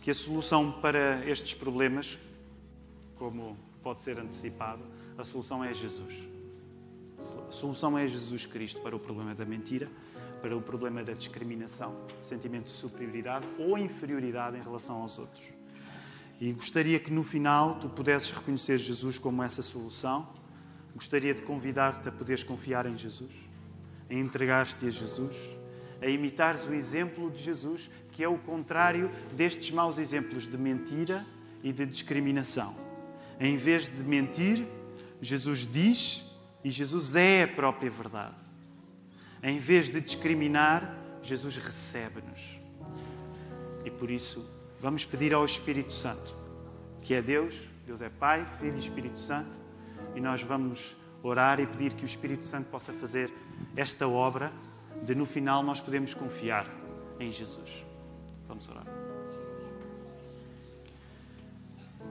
que 0.00 0.10
a 0.10 0.14
solução 0.14 0.72
para 0.72 1.22
estes 1.28 1.52
problemas, 1.52 2.18
como 3.16 3.58
pode 3.82 4.00
ser 4.00 4.18
antecipado, 4.18 4.82
a 5.18 5.22
solução 5.22 5.62
é 5.62 5.74
Jesus. 5.74 6.14
A 7.46 7.52
solução 7.52 7.98
é 7.98 8.08
Jesus 8.08 8.46
Cristo 8.46 8.80
para 8.80 8.96
o 8.96 8.98
problema 8.98 9.34
da 9.34 9.44
mentira, 9.44 9.86
para 10.40 10.56
o 10.56 10.62
problema 10.62 11.04
da 11.04 11.12
discriminação, 11.12 11.94
sentimento 12.22 12.64
de 12.64 12.70
superioridade 12.70 13.46
ou 13.58 13.76
inferioridade 13.76 14.56
em 14.56 14.62
relação 14.62 15.02
aos 15.02 15.18
outros. 15.18 15.44
E 16.40 16.54
gostaria 16.54 16.98
que 16.98 17.12
no 17.12 17.22
final 17.22 17.74
tu 17.74 17.90
pudesses 17.90 18.30
reconhecer 18.30 18.78
Jesus 18.78 19.18
como 19.18 19.42
essa 19.42 19.60
solução. 19.60 20.26
Gostaria 20.94 21.34
de 21.34 21.42
convidar-te 21.42 22.08
a 22.08 22.12
poderes 22.12 22.42
confiar 22.42 22.86
em 22.86 22.96
Jesus, 22.96 23.34
a 24.08 24.14
entregar-te 24.14 24.86
a 24.86 24.90
Jesus 24.90 25.57
a 26.00 26.06
imitares 26.06 26.66
o 26.66 26.72
exemplo 26.72 27.30
de 27.30 27.42
Jesus, 27.42 27.90
que 28.12 28.22
é 28.22 28.28
o 28.28 28.38
contrário 28.38 29.10
destes 29.34 29.70
maus 29.70 29.98
exemplos 29.98 30.48
de 30.48 30.56
mentira 30.56 31.26
e 31.62 31.72
de 31.72 31.84
discriminação. 31.86 32.74
Em 33.40 33.56
vez 33.56 33.88
de 33.88 34.04
mentir, 34.04 34.66
Jesus 35.20 35.66
diz 35.66 36.24
e 36.64 36.70
Jesus 36.70 37.14
é 37.14 37.44
a 37.44 37.48
própria 37.48 37.90
verdade. 37.90 38.34
Em 39.42 39.58
vez 39.58 39.88
de 39.90 40.00
discriminar, 40.00 40.96
Jesus 41.22 41.56
recebe-nos. 41.56 42.40
E 43.84 43.90
por 43.90 44.10
isso, 44.10 44.48
vamos 44.80 45.04
pedir 45.04 45.32
ao 45.32 45.44
Espírito 45.44 45.92
Santo, 45.92 46.36
que 47.02 47.14
é 47.14 47.22
Deus, 47.22 47.54
Deus 47.86 48.02
é 48.02 48.08
Pai, 48.08 48.44
Filho 48.58 48.76
e 48.76 48.80
Espírito 48.80 49.18
Santo, 49.18 49.58
e 50.14 50.20
nós 50.20 50.42
vamos 50.42 50.96
orar 51.22 51.60
e 51.60 51.66
pedir 51.66 51.94
que 51.94 52.04
o 52.04 52.06
Espírito 52.06 52.44
Santo 52.44 52.68
possa 52.68 52.92
fazer 52.92 53.32
esta 53.76 54.08
obra 54.08 54.52
de 55.02 55.14
no 55.14 55.26
final 55.26 55.62
nós 55.62 55.80
podemos 55.80 56.14
confiar 56.14 56.66
em 57.18 57.30
Jesus. 57.30 57.84
Vamos 58.46 58.68
orar. 58.68 58.86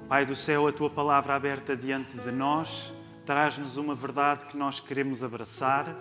Pai 0.07 0.25
do 0.25 0.35
céu, 0.35 0.67
a 0.67 0.71
tua 0.71 0.89
palavra 0.89 1.35
aberta 1.35 1.75
diante 1.75 2.17
de 2.17 2.31
nós 2.31 2.93
traz-nos 3.25 3.75
uma 3.75 3.93
verdade 3.93 4.45
que 4.45 4.55
nós 4.55 4.79
queremos 4.79 5.21
abraçar, 5.21 5.93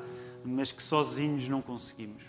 mas 0.45 0.71
que 0.71 0.81
sozinhos 0.81 1.49
não 1.49 1.61
conseguimos. 1.61 2.23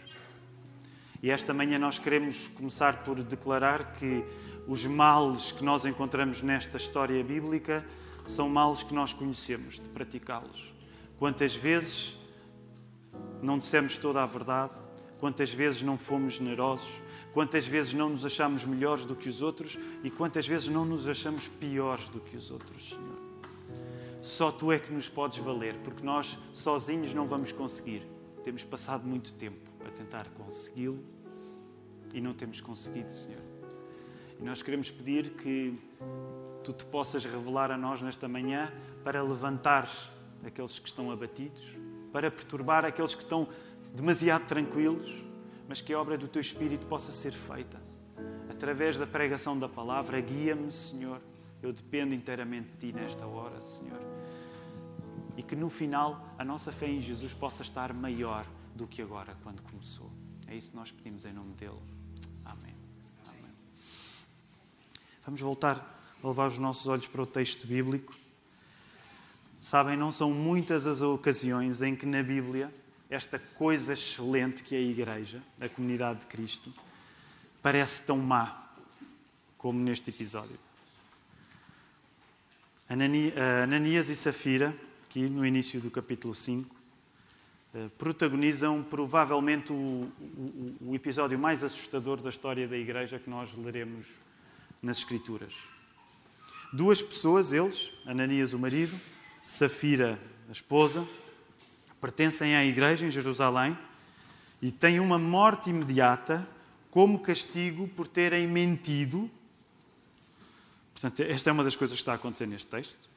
E 1.21 1.29
esta 1.29 1.53
manhã 1.53 1.77
nós 1.77 1.99
queremos 1.99 2.47
começar 2.49 3.03
por 3.03 3.21
declarar 3.21 3.93
que 3.93 4.25
os 4.67 4.87
males 4.87 5.51
que 5.51 5.63
nós 5.63 5.85
encontramos 5.85 6.41
nesta 6.41 6.77
história 6.77 7.23
bíblica 7.23 7.85
são 8.25 8.49
males 8.49 8.81
que 8.81 8.93
nós 8.93 9.13
conhecemos, 9.13 9.79
de 9.79 9.87
praticá-los. 9.89 10.73
Quantas 11.17 11.53
vezes 11.53 12.16
não 13.41 13.57
dissemos 13.57 13.97
toda 13.97 14.23
a 14.23 14.25
verdade, 14.25 14.73
quantas 15.19 15.51
vezes 15.51 15.81
não 15.81 15.97
fomos 15.97 16.35
generosos, 16.35 16.89
quantas 17.33 17.65
vezes 17.67 17.93
não 17.93 18.09
nos 18.09 18.25
achamos 18.25 18.63
melhores 18.63 19.05
do 19.05 19.15
que 19.15 19.29
os 19.29 19.41
outros 19.41 19.77
e 20.03 20.09
quantas 20.09 20.47
vezes 20.47 20.67
não 20.67 20.85
nos 20.85 21.07
achamos 21.07 21.47
piores 21.47 22.09
do 22.09 22.19
que 22.19 22.35
os 22.35 22.51
outros, 22.51 22.89
Senhor. 22.89 23.17
Só 24.21 24.51
tu 24.51 24.71
é 24.71 24.79
que 24.79 24.91
nos 24.91 25.07
podes 25.07 25.37
valer, 25.39 25.75
porque 25.83 26.03
nós 26.03 26.37
sozinhos 26.51 27.13
não 27.13 27.27
vamos 27.27 27.51
conseguir. 27.51 28.03
Temos 28.43 28.63
passado 28.63 29.07
muito 29.07 29.33
tempo 29.33 29.69
a 29.85 29.89
tentar 29.91 30.27
consegui-lo 30.29 31.03
e 32.13 32.19
não 32.19 32.33
temos 32.33 32.59
conseguido, 32.59 33.09
Senhor. 33.11 33.41
E 34.39 34.43
nós 34.43 34.61
queremos 34.61 34.91
pedir 34.91 35.31
que 35.31 35.77
tu 36.63 36.73
te 36.73 36.85
possas 36.85 37.25
revelar 37.25 37.71
a 37.71 37.77
nós 37.77 38.01
nesta 38.01 38.27
manhã 38.27 38.71
para 39.03 39.21
levantar 39.21 39.89
aqueles 40.45 40.77
que 40.77 40.87
estão 40.87 41.11
abatidos, 41.11 41.61
para 42.11 42.31
perturbar 42.31 42.85
aqueles 42.85 43.13
que 43.13 43.23
estão 43.23 43.47
demasiado 43.93 44.45
tranquilos, 44.45 45.11
mas 45.67 45.81
que 45.81 45.93
a 45.93 45.99
obra 45.99 46.17
do 46.17 46.27
teu 46.27 46.39
Espírito 46.39 46.85
possa 46.85 47.11
ser 47.11 47.33
feita. 47.33 47.81
Através 48.49 48.97
da 48.97 49.05
pregação 49.05 49.57
da 49.57 49.69
palavra, 49.69 50.19
guia-me, 50.19 50.71
Senhor. 50.71 51.21
Eu 51.61 51.73
dependo 51.73 52.13
inteiramente 52.13 52.69
de 52.69 52.87
Ti 52.87 52.93
nesta 52.93 53.25
hora, 53.25 53.61
Senhor. 53.61 53.99
E 55.35 55.43
que 55.43 55.55
no 55.55 55.69
final 55.69 56.33
a 56.37 56.45
nossa 56.45 56.71
fé 56.71 56.87
em 56.87 57.01
Jesus 57.01 57.33
possa 57.33 57.61
estar 57.61 57.93
maior 57.93 58.45
do 58.75 58.87
que 58.87 59.01
agora, 59.01 59.35
quando 59.43 59.61
começou. 59.63 60.11
É 60.47 60.55
isso 60.55 60.71
que 60.71 60.77
nós 60.77 60.91
pedimos 60.91 61.25
em 61.25 61.33
nome 61.33 61.53
dEle. 61.53 61.77
Amém. 62.45 62.73
Amém. 63.27 63.51
Vamos 65.25 65.41
voltar 65.41 65.99
a 66.23 66.27
levar 66.27 66.47
os 66.47 66.57
nossos 66.57 66.87
olhos 66.87 67.07
para 67.07 67.21
o 67.21 67.25
texto 67.25 67.67
bíblico. 67.67 68.13
Sabem, 69.67 69.97
não 69.97 70.11
são 70.11 70.31
muitas 70.31 70.87
as 70.87 71.01
ocasiões 71.01 71.81
em 71.81 71.93
que 71.93 72.05
na 72.05 72.23
Bíblia 72.23 72.73
esta 73.09 73.37
coisa 73.37 73.91
excelente 73.91 74.63
que 74.63 74.73
é 74.73 74.77
a 74.77 74.81
Igreja, 74.81 75.43
a 75.59 75.67
comunidade 75.67 76.21
de 76.21 76.25
Cristo, 76.27 76.73
parece 77.61 78.01
tão 78.03 78.17
má 78.17 78.65
como 79.57 79.77
neste 79.77 80.09
episódio. 80.09 80.57
Ananias 82.87 84.07
e 84.07 84.15
Safira, 84.15 84.73
aqui 85.03 85.27
no 85.27 85.45
início 85.45 85.81
do 85.81 85.91
capítulo 85.91 86.33
5, 86.33 86.73
eh, 87.75 87.89
protagonizam 87.97 88.81
provavelmente 88.81 89.73
o, 89.73 89.75
o, 89.75 90.77
o 90.79 90.95
episódio 90.95 91.37
mais 91.37 91.61
assustador 91.61 92.21
da 92.21 92.29
história 92.29 92.69
da 92.69 92.77
Igreja 92.77 93.19
que 93.19 93.29
nós 93.29 93.53
leremos 93.53 94.07
nas 94.81 94.99
Escrituras. 94.99 95.53
Duas 96.71 97.01
pessoas, 97.01 97.51
eles, 97.51 97.91
Ananias, 98.05 98.53
o 98.53 98.59
marido, 98.59 98.97
Safira, 99.41 100.19
a 100.47 100.51
esposa, 100.51 101.07
pertencem 102.01 102.55
à 102.55 102.65
igreja 102.65 103.05
em 103.05 103.11
Jerusalém 103.11 103.77
e 104.61 104.71
têm 104.71 104.99
uma 104.99 105.17
morte 105.17 105.69
imediata 105.69 106.47
como 106.91 107.19
castigo 107.19 107.87
por 107.89 108.07
terem 108.07 108.47
mentido. 108.47 109.29
Portanto, 110.93 111.21
esta 111.21 111.49
é 111.49 111.53
uma 111.53 111.63
das 111.63 111.75
coisas 111.75 111.95
que 111.95 112.01
está 112.01 112.13
a 112.13 112.15
acontecer 112.15 112.47
neste 112.47 112.67
texto. 112.67 113.09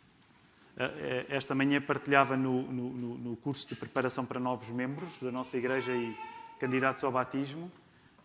Eh, 0.76 0.84
eh, 0.84 1.26
esta 1.28 1.54
manhã 1.54 1.80
partilhava 1.80 2.36
no, 2.36 2.62
no, 2.70 3.18
no 3.18 3.36
curso 3.36 3.66
de 3.66 3.74
preparação 3.74 4.24
para 4.24 4.38
novos 4.38 4.68
membros 4.70 5.18
da 5.20 5.32
nossa 5.32 5.56
igreja 5.56 5.92
e 5.92 6.14
candidatos 6.58 7.02
ao 7.04 7.12
batismo 7.12 7.70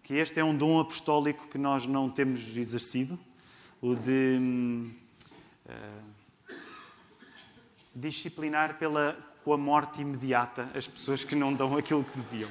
que 0.06 0.14
este 0.14 0.40
é 0.40 0.44
um 0.44 0.56
dom 0.56 0.80
apostólico 0.80 1.48
que 1.48 1.58
nós 1.58 1.88
não 1.88 2.12
temos 2.12 2.56
exercido, 2.56 3.20
o 3.82 3.96
de. 3.96 4.40
Uh, 5.66 6.25
disciplinar 7.96 8.78
pela, 8.78 9.18
com 9.44 9.54
a 9.54 9.58
morte 9.58 10.02
imediata 10.02 10.70
as 10.76 10.88
pessoas 10.88 11.24
que 11.24 11.36
não 11.36 11.54
dão 11.54 11.78
aquilo 11.78 12.04
que 12.04 12.20
deviam. 12.20 12.50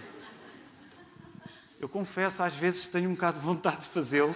Eu 1.78 1.88
confesso, 1.88 2.42
às 2.42 2.54
vezes 2.54 2.88
tenho 2.88 3.10
um 3.10 3.14
bocado 3.14 3.38
de 3.38 3.44
vontade 3.44 3.82
de 3.82 3.88
fazê-lo, 3.88 4.34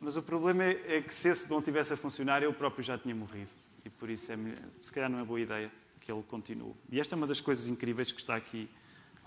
mas 0.00 0.16
o 0.16 0.22
problema 0.22 0.64
é, 0.64 0.96
é 0.96 1.02
que 1.02 1.12
se 1.12 1.28
esse 1.28 1.46
dom 1.46 1.60
tivesse 1.60 1.92
a 1.92 1.96
funcionar, 1.96 2.42
eu 2.42 2.54
próprio 2.54 2.82
já 2.82 2.96
tinha 2.96 3.14
morrido. 3.14 3.50
E 3.84 3.90
por 3.90 4.08
isso, 4.08 4.32
é, 4.32 4.36
se 4.80 4.90
calhar, 4.90 5.10
não 5.10 5.18
é 5.18 5.24
boa 5.24 5.40
ideia 5.40 5.70
que 6.00 6.10
ele 6.10 6.22
continue. 6.22 6.74
E 6.90 7.00
esta 7.00 7.14
é 7.14 7.16
uma 7.16 7.26
das 7.26 7.40
coisas 7.40 7.66
incríveis 7.66 8.12
que 8.12 8.20
está 8.20 8.34
aqui 8.34 8.68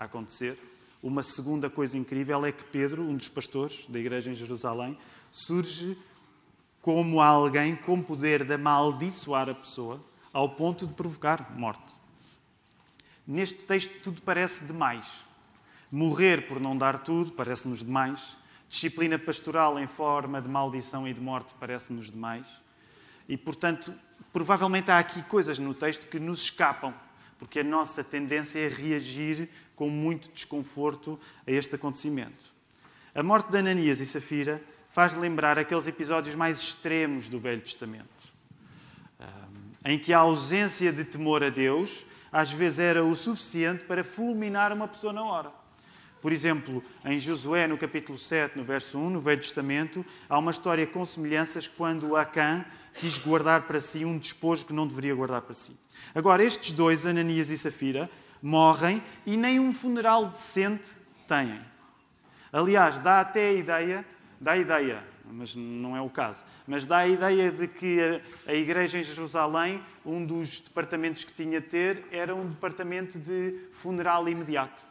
a 0.00 0.04
acontecer. 0.04 0.58
Uma 1.00 1.22
segunda 1.22 1.70
coisa 1.70 1.96
incrível 1.96 2.44
é 2.44 2.50
que 2.50 2.64
Pedro, 2.64 3.02
um 3.02 3.16
dos 3.16 3.28
pastores 3.28 3.86
da 3.88 3.98
igreja 3.98 4.30
em 4.30 4.34
Jerusalém, 4.34 4.98
surge 5.30 5.96
como 6.82 7.20
alguém 7.20 7.76
com 7.76 8.02
poder 8.02 8.44
de 8.44 8.54
amaldiçoar 8.54 9.48
a 9.48 9.54
pessoa 9.54 10.00
ao 10.32 10.50
ponto 10.50 10.86
de 10.86 10.94
provocar 10.94 11.56
morte. 11.56 11.94
Neste 13.26 13.64
texto, 13.64 13.92
tudo 14.02 14.22
parece 14.22 14.64
demais. 14.64 15.06
Morrer 15.90 16.46
por 16.46 16.60
não 16.60 16.76
dar 16.76 16.98
tudo 16.98 17.32
parece-nos 17.32 17.84
demais. 17.84 18.36
Disciplina 18.68 19.18
pastoral 19.18 19.78
em 19.78 19.86
forma 19.86 20.40
de 20.40 20.48
maldição 20.48 21.06
e 21.06 21.12
de 21.12 21.20
morte 21.20 21.54
parece-nos 21.58 22.10
demais. 22.10 22.46
E, 23.28 23.36
portanto, 23.36 23.94
provavelmente 24.32 24.90
há 24.90 24.98
aqui 24.98 25.22
coisas 25.22 25.58
no 25.58 25.74
texto 25.74 26.06
que 26.06 26.18
nos 26.18 26.42
escapam, 26.42 26.94
porque 27.38 27.60
a 27.60 27.64
nossa 27.64 28.02
tendência 28.02 28.58
é 28.58 28.68
reagir 28.68 29.48
com 29.76 29.88
muito 29.88 30.30
desconforto 30.30 31.18
a 31.46 31.50
este 31.50 31.74
acontecimento. 31.74 32.52
A 33.14 33.22
morte 33.22 33.50
de 33.50 33.58
Ananias 33.58 34.00
e 34.00 34.06
Safira 34.06 34.62
faz 34.90 35.14
lembrar 35.14 35.58
aqueles 35.58 35.86
episódios 35.86 36.34
mais 36.34 36.58
extremos 36.60 37.28
do 37.28 37.38
Velho 37.38 37.60
Testamento 37.60 38.38
em 39.84 39.98
que 39.98 40.12
a 40.12 40.18
ausência 40.18 40.92
de 40.92 41.04
temor 41.04 41.42
a 41.42 41.50
Deus 41.50 42.04
às 42.30 42.52
vezes 42.52 42.78
era 42.78 43.04
o 43.04 43.16
suficiente 43.16 43.84
para 43.84 44.04
fulminar 44.04 44.72
uma 44.72 44.86
pessoa 44.86 45.12
na 45.12 45.24
hora. 45.24 45.50
Por 46.20 46.32
exemplo, 46.32 46.82
em 47.04 47.18
Josué, 47.18 47.66
no 47.68 47.78
capítulo 47.78 48.18
7, 48.18 48.58
no 48.58 48.64
verso 48.64 48.98
1, 48.98 49.10
no 49.10 49.20
Velho 49.20 49.40
Testamento, 49.40 50.04
há 50.28 50.38
uma 50.38 50.50
história 50.50 50.86
com 50.86 51.04
semelhanças 51.04 51.68
quando 51.68 52.16
Acã 52.16 52.64
quis 52.94 53.18
guardar 53.18 53.62
para 53.62 53.80
si 53.80 54.04
um 54.04 54.18
despojo 54.18 54.66
que 54.66 54.72
não 54.72 54.86
deveria 54.86 55.14
guardar 55.14 55.42
para 55.42 55.54
si. 55.54 55.76
Agora, 56.14 56.42
estes 56.42 56.72
dois, 56.72 57.06
Ananias 57.06 57.50
e 57.50 57.56
Safira, 57.56 58.10
morrem 58.42 59.02
e 59.24 59.36
nem 59.36 59.60
um 59.60 59.72
funeral 59.72 60.26
decente 60.26 60.90
têm. 61.26 61.60
Aliás, 62.52 62.98
dá 62.98 63.20
até 63.20 63.50
a 63.50 63.52
ideia 63.52 64.04
dá 64.40 64.52
a 64.52 64.58
ideia, 64.58 65.02
mas 65.30 65.54
não 65.54 65.96
é 65.96 66.00
o 66.00 66.08
caso, 66.08 66.44
mas 66.66 66.86
dá 66.86 66.98
a 66.98 67.08
ideia 67.08 67.50
de 67.50 67.68
que 67.68 68.00
a, 68.46 68.50
a 68.50 68.54
igreja 68.54 68.98
em 68.98 69.04
Jerusalém, 69.04 69.82
um 70.04 70.24
dos 70.24 70.60
departamentos 70.60 71.24
que 71.24 71.32
tinha 71.32 71.60
de 71.60 71.66
ter, 71.66 72.04
era 72.10 72.34
um 72.34 72.48
departamento 72.48 73.18
de 73.18 73.58
funeral 73.72 74.28
imediato. 74.28 74.86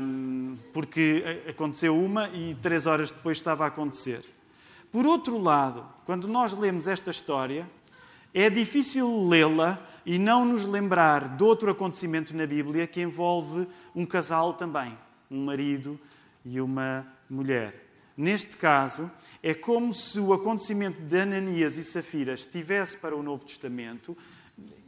Um, 0.00 0.56
porque 0.72 1.42
aconteceu 1.48 1.98
uma 1.98 2.28
e 2.28 2.54
três 2.62 2.86
horas 2.86 3.10
depois 3.10 3.36
estava 3.36 3.64
a 3.64 3.66
acontecer. 3.66 4.24
Por 4.92 5.04
outro 5.04 5.38
lado, 5.38 5.84
quando 6.04 6.28
nós 6.28 6.52
lemos 6.52 6.86
esta 6.86 7.10
história, 7.10 7.68
é 8.32 8.48
difícil 8.48 9.26
lê-la 9.26 9.78
e 10.04 10.18
não 10.18 10.44
nos 10.44 10.64
lembrar 10.64 11.36
de 11.36 11.42
outro 11.42 11.70
acontecimento 11.70 12.34
na 12.36 12.46
Bíblia 12.46 12.86
que 12.86 13.02
envolve 13.02 13.66
um 13.92 14.06
casal 14.06 14.54
também, 14.54 14.96
um 15.28 15.44
marido 15.44 15.98
e 16.44 16.60
uma 16.60 17.04
mulher. 17.28 17.85
Neste 18.16 18.56
caso, 18.56 19.10
é 19.42 19.52
como 19.52 19.92
se 19.92 20.18
o 20.18 20.32
acontecimento 20.32 21.02
de 21.02 21.20
Ananias 21.20 21.76
e 21.76 21.82
Safira 21.82 22.32
estivesse 22.32 22.96
para 22.96 23.14
o 23.14 23.22
Novo 23.22 23.44
Testamento 23.44 24.16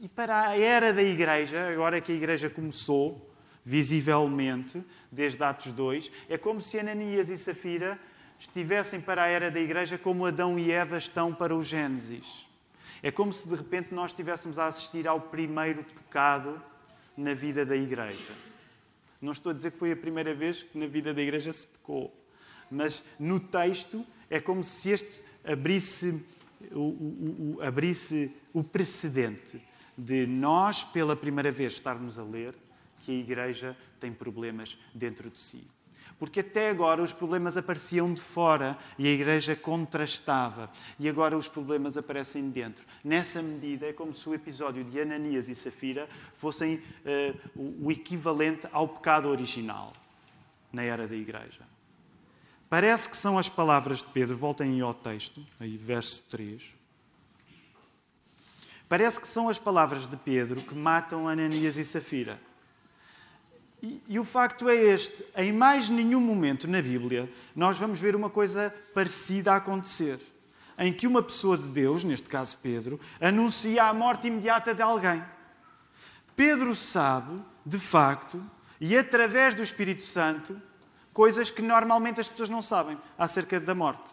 e 0.00 0.08
para 0.08 0.49
a 0.49 0.58
era 0.58 0.92
da 0.92 1.02
Igreja, 1.02 1.68
agora 1.68 2.00
que 2.00 2.11
a 2.11 2.14
Igreja 2.14 2.49
começou, 2.49 3.30
visivelmente, 3.64 4.82
desde 5.12 5.42
Atos 5.44 5.73
2, 5.73 6.11
é 6.28 6.38
como 6.38 6.61
se 6.61 6.78
Ananias 6.78 7.28
e 7.28 7.37
Safira 7.37 8.00
estivessem 8.38 9.00
para 9.00 9.25
a 9.25 9.26
era 9.26 9.50
da 9.50 9.61
Igreja 9.61 9.99
como 9.99 10.25
Adão 10.25 10.58
e 10.58 10.73
Eva 10.73 10.97
estão 10.97 11.35
para 11.35 11.54
o 11.54 11.62
Gênesis. 11.62 12.47
É 13.02 13.11
como 13.11 13.32
se 13.32 13.47
de 13.47 13.54
repente 13.54 13.92
nós 13.92 14.12
estivéssemos 14.12 14.58
a 14.58 14.66
assistir 14.68 15.06
ao 15.06 15.20
primeiro 15.20 15.85
pecado 15.85 16.61
na 17.16 17.35
vida 17.35 17.66
da 17.66 17.76
Igreja. 17.76 18.32
Não 19.20 19.32
estou 19.32 19.50
a 19.50 19.54
dizer 19.54 19.73
que 19.73 19.78
foi 19.78 19.92
a 19.92 19.97
primeira 19.97 20.35
vez 20.35 20.62
que 20.62 20.78
na 20.78 20.87
vida 20.87 21.12
da 21.12 21.20
Igreja 21.20 21.52
se 21.52 21.66
pecou, 21.66 22.17
mas 22.70 23.02
no 23.18 23.40
texto 23.40 24.04
é 24.30 24.40
como 24.40 24.62
se 24.62 24.90
este 24.90 25.22
abrisse 25.44 26.22
o, 26.72 26.78
o, 26.78 27.56
o, 27.56 27.62
abrisse 27.62 28.34
o 28.52 28.62
precedente 28.62 29.62
de 29.96 30.26
nós, 30.26 30.84
pela 30.84 31.16
primeira 31.16 31.50
vez, 31.50 31.75
estarmos 31.75 32.18
a 32.18 32.22
ler 32.22 32.54
que 33.00 33.12
a 33.12 33.14
Igreja 33.14 33.76
tem 33.98 34.12
problemas 34.12 34.78
dentro 34.94 35.30
de 35.30 35.38
si. 35.38 35.66
Porque 36.18 36.40
até 36.40 36.70
agora 36.70 37.02
os 37.02 37.12
problemas 37.12 37.56
apareciam 37.56 38.12
de 38.12 38.20
fora 38.20 38.76
e 38.98 39.06
a 39.06 39.10
igreja 39.10 39.54
contrastava. 39.54 40.68
E 40.98 41.08
agora 41.08 41.38
os 41.38 41.46
problemas 41.46 41.96
aparecem 41.96 42.50
dentro. 42.50 42.84
Nessa 43.04 43.40
medida, 43.40 43.87
é 43.87 43.92
como 43.92 44.12
se 44.12 44.28
o 44.28 44.34
episódio 44.34 44.82
de 44.82 45.00
Ananias 45.00 45.48
e 45.48 45.54
Safira 45.54 46.08
fossem 46.37 46.75
uh, 46.76 47.84
o 47.84 47.92
equivalente 47.92 48.66
ao 48.72 48.88
pecado 48.88 49.28
original 49.28 49.92
na 50.72 50.82
era 50.82 51.06
da 51.06 51.14
igreja. 51.14 51.62
Parece 52.68 53.08
que 53.08 53.16
são 53.16 53.38
as 53.38 53.48
palavras 53.48 53.98
de 53.98 54.06
Pedro, 54.06 54.37
voltem 54.37 54.80
ao 54.80 54.92
texto, 54.92 55.44
aí 55.58 55.76
verso 55.76 56.22
3. 56.28 56.62
Parece 58.88 59.20
que 59.20 59.28
são 59.28 59.48
as 59.48 59.58
palavras 59.58 60.06
de 60.06 60.16
Pedro 60.16 60.60
que 60.62 60.75
matam 60.75 61.28
Ananias 61.28 61.76
e 61.76 61.84
Safira. 61.84 62.40
E, 63.82 64.02
e, 64.08 64.18
o 64.18 64.25
facto 64.25 64.68
é 64.68 64.75
este: 64.75 65.25
em 65.37 65.52
mais 65.52 65.88
nenhum 65.88 66.20
momento 66.20 66.66
na 66.66 66.82
Bíblia 66.82 67.30
nós 67.54 67.78
vamos 67.78 68.00
ver 68.00 68.16
uma 68.16 68.28
coisa 68.28 68.75
parecida 68.92 69.52
a 69.52 69.56
acontecer. 69.56 70.20
Em 70.78 70.92
que 70.92 71.06
uma 71.06 71.22
pessoa 71.22 71.58
de 71.58 71.66
Deus, 71.66 72.04
neste 72.04 72.28
caso 72.28 72.56
Pedro, 72.62 73.00
anuncia 73.20 73.84
a 73.84 73.94
morte 73.94 74.28
imediata 74.28 74.75
de 74.75 74.80
alguém. 74.80 75.22
Pedro 76.37 76.75
sabe, 76.75 77.42
de 77.66 77.78
facto, 77.78 78.40
e 78.80 78.96
através 78.96 79.56
do 79.56 79.62
Espírito 79.62 80.04
Santo, 80.04 80.60
coisas 81.18 81.50
que 81.50 81.60
normalmente 81.60 82.20
as 82.20 82.28
pessoas 82.28 82.48
não 82.48 82.62
sabem 82.62 82.96
acerca 83.18 83.58
da 83.58 83.75
morte. 83.75 84.08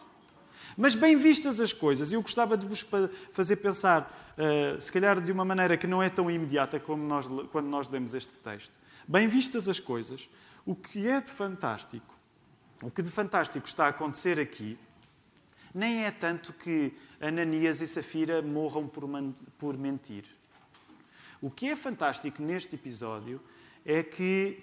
Mas 0.76 0.96
bem 0.96 1.16
vistas 1.16 1.60
as 1.60 1.72
coisas, 1.72 2.10
eu 2.10 2.20
gostava 2.20 2.56
de 2.56 2.66
vos 2.66 2.84
fazer 3.32 3.54
pensar, 3.58 4.34
uh, 4.36 4.80
se 4.80 4.90
calhar 4.90 5.20
de 5.20 5.30
uma 5.30 5.44
maneira 5.44 5.76
que 5.76 5.86
não 5.86 6.02
é 6.02 6.10
tão 6.10 6.28
imediata 6.28 6.80
como 6.80 7.04
nós, 7.04 7.28
quando 7.52 7.68
nós 7.68 7.88
lemos 7.88 8.12
este 8.12 8.36
texto. 8.38 8.76
Bem 9.06 9.28
vistas 9.28 9.68
as 9.68 9.78
coisas, 9.78 10.28
o 10.64 10.74
que 10.74 11.06
é 11.06 11.20
de 11.20 11.30
fantástico, 11.30 12.12
o 12.82 12.90
que 12.90 13.02
de 13.02 13.10
fantástico 13.12 13.68
está 13.68 13.84
a 13.84 13.90
acontecer 13.90 14.40
aqui, 14.40 14.76
nem 15.72 16.06
é 16.06 16.10
tanto 16.10 16.52
que 16.54 16.92
Ananias 17.20 17.80
e 17.80 17.86
Safira 17.86 18.42
morram 18.42 18.88
por, 18.88 19.04
por 19.56 19.78
mentir. 19.78 20.24
O 21.40 21.52
que 21.52 21.68
é 21.68 21.76
fantástico 21.76 22.42
neste 22.42 22.74
episódio 22.74 23.40
é 23.84 24.02
que 24.02 24.58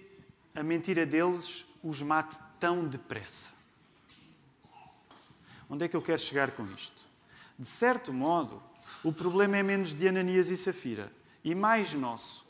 a 0.54 0.62
mentira 0.62 1.06
deles 1.06 1.66
os 1.84 2.02
mate 2.02 2.40
tão 2.60 2.88
depressa. 2.88 3.50
Onde 5.70 5.86
é 5.86 5.88
que 5.88 5.96
eu 5.96 6.02
quero 6.02 6.22
chegar 6.22 6.52
com 6.52 6.66
isto? 6.68 7.02
De 7.60 7.68
certo 7.68 8.14
modo, 8.14 8.64
o 9.04 9.12
problema 9.12 9.58
é 9.58 9.64
menos 9.64 9.94
de 9.94 10.08
Ananias 10.08 10.50
e 10.50 10.58
Safira 10.58 11.12
e 11.44 11.54
mais 11.54 11.94
nosso 11.94 12.46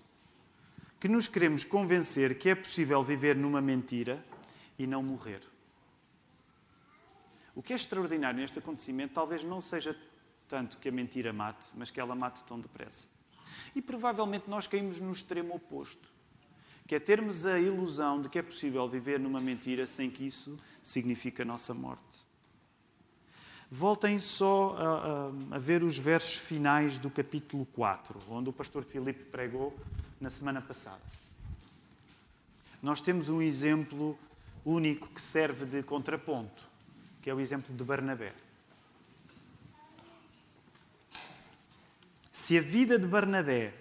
que 1.00 1.08
nos 1.10 1.28
queremos 1.28 1.64
convencer 1.64 2.38
que 2.38 2.50
é 2.50 2.56
possível 2.56 3.04
viver 3.04 3.36
numa 3.36 3.60
mentira 3.60 4.24
e 4.78 4.88
não 4.88 5.04
morrer. 5.04 5.42
O 7.56 7.62
que 7.62 7.74
é 7.74 7.76
extraordinário 7.76 8.40
neste 8.40 8.60
acontecimento 8.60 9.14
talvez 9.14 9.44
não 9.44 9.60
seja 9.60 9.98
tanto 10.48 10.78
que 10.78 10.90
a 10.90 10.92
mentira 10.92 11.34
mate, 11.34 11.66
mas 11.76 11.92
que 11.92 12.00
ela 12.00 12.16
mate 12.16 12.44
tão 12.46 12.60
depressa. 12.60 13.08
E 13.76 13.82
provavelmente 13.82 14.50
nós 14.50 14.68
caímos 14.68 15.00
no 15.00 15.12
extremo 15.12 15.56
oposto, 15.56 16.13
que 16.88 16.96
é 16.96 17.00
termos 17.00 17.46
a 17.46 17.60
ilusão 17.60 18.22
de 18.22 18.30
que 18.30 18.40
é 18.40 18.42
possível 18.42 18.88
viver 18.88 19.20
numa 19.20 19.40
mentira 19.40 19.88
sem 19.88 20.10
que 20.10 20.26
isso 20.26 20.58
signifique 20.82 21.42
a 21.42 21.46
nossa 21.46 21.74
morte. 21.74 22.26
Voltem 23.72 24.20
só 24.20 24.76
a, 24.78 25.54
a, 25.54 25.56
a 25.56 25.60
ver 25.60 25.82
os 25.82 25.98
versos 25.98 26.38
finais 26.38 26.98
do 26.98 27.10
capítulo 27.10 27.66
4, 27.74 28.20
onde 28.30 28.50
o 28.50 28.54
pastor 28.54 28.84
Filipe 28.84 29.24
pregou 29.24 29.76
na 30.22 30.30
semana 30.30 30.62
passada. 30.62 31.02
Nós 32.82 33.02
temos 33.02 33.30
um 33.30 33.42
exemplo 33.42 34.20
único 34.66 35.08
que 35.08 35.22
serve 35.22 35.66
de 35.66 35.82
contraponto, 35.82 36.64
que 37.22 37.30
é 37.30 37.34
o 37.34 37.40
exemplo 37.40 37.76
de 37.76 37.84
Barnabé. 37.84 38.34
Se 42.32 42.58
a 42.58 42.62
vida 42.62 43.00
de 43.00 43.08
Barnabé, 43.08 43.74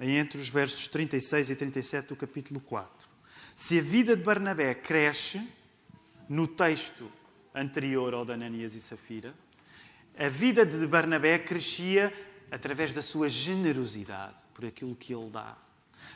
entre 0.00 0.40
os 0.40 0.48
versos 0.48 0.88
36 0.88 1.50
e 1.50 1.56
37 1.56 2.08
do 2.08 2.16
capítulo 2.16 2.60
4, 2.60 3.08
se 3.54 3.78
a 3.78 3.82
vida 3.82 4.16
de 4.16 4.22
Barnabé 4.22 4.74
cresce 4.74 5.40
no 6.28 6.46
texto 6.46 7.10
anterior 7.54 8.14
ao 8.14 8.24
de 8.24 8.32
Ananias 8.32 8.74
e 8.74 8.80
Safira, 8.80 9.34
a 10.18 10.28
vida 10.28 10.64
de 10.64 10.86
Barnabé 10.86 11.38
crescia 11.38 12.12
através 12.50 12.92
da 12.92 13.02
sua 13.02 13.28
generosidade, 13.28 14.36
por 14.54 14.64
aquilo 14.64 14.94
que 14.94 15.12
ele 15.12 15.30
dá. 15.30 15.56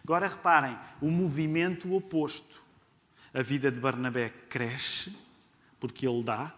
Agora 0.04 0.28
reparem, 0.28 0.78
o 1.00 1.10
movimento 1.10 1.94
oposto. 1.94 2.62
A 3.34 3.42
vida 3.42 3.70
de 3.70 3.78
Barnabé 3.78 4.32
cresce 4.48 5.14
porque 5.78 6.08
ele 6.08 6.22
dá, 6.22 6.54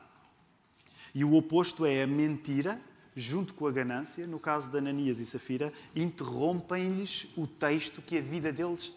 e 1.14 1.24
o 1.24 1.34
oposto 1.34 1.84
é 1.84 2.02
a 2.02 2.06
mentira, 2.06 2.80
junto 3.16 3.54
com 3.54 3.66
a 3.66 3.72
ganância, 3.72 4.26
no 4.26 4.38
caso 4.38 4.68
de 4.70 4.78
Ananias 4.78 5.18
e 5.18 5.26
Safira, 5.26 5.72
interrompem-lhes 5.94 7.26
o 7.36 7.46
texto 7.46 8.00
que 8.02 8.18
a 8.18 8.20
vida 8.20 8.52
deles 8.52 8.94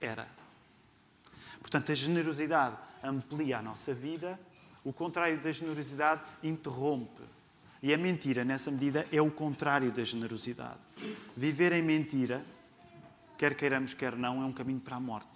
era. 0.00 0.28
Portanto, 1.60 1.92
a 1.92 1.94
generosidade 1.94 2.76
amplia 3.02 3.58
a 3.58 3.62
nossa 3.62 3.92
vida, 3.92 4.38
o 4.84 4.92
contrário 4.92 5.38
da 5.40 5.52
generosidade 5.52 6.22
interrompe. 6.42 7.22
E 7.82 7.94
a 7.94 7.98
mentira, 7.98 8.44
nessa 8.44 8.70
medida, 8.70 9.06
é 9.10 9.20
o 9.20 9.30
contrário 9.30 9.90
da 9.90 10.04
generosidade. 10.04 10.78
Viver 11.36 11.72
em 11.72 11.82
mentira 11.82 12.44
quer 13.40 13.54
queiramos, 13.54 13.94
quer 13.94 14.14
não, 14.16 14.42
é 14.42 14.44
um 14.44 14.52
caminho 14.52 14.80
para 14.80 14.96
a 14.96 15.00
morte. 15.00 15.28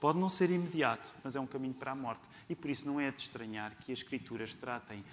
Pode 0.00 0.18
não 0.18 0.30
ser 0.30 0.50
imediato, 0.50 1.14
mas 1.22 1.36
é 1.36 1.40
um 1.40 1.46
caminho 1.46 1.74
para 1.74 1.92
a 1.92 1.94
morte. 1.94 2.22
E 2.48 2.54
por 2.54 2.70
isso 2.70 2.86
não 2.86 2.98
é 2.98 3.10
de 3.10 3.20
estranhar 3.20 3.76
que 3.80 3.92
as 3.92 3.98
Escrituras 3.98 4.54
tratem 4.54 5.04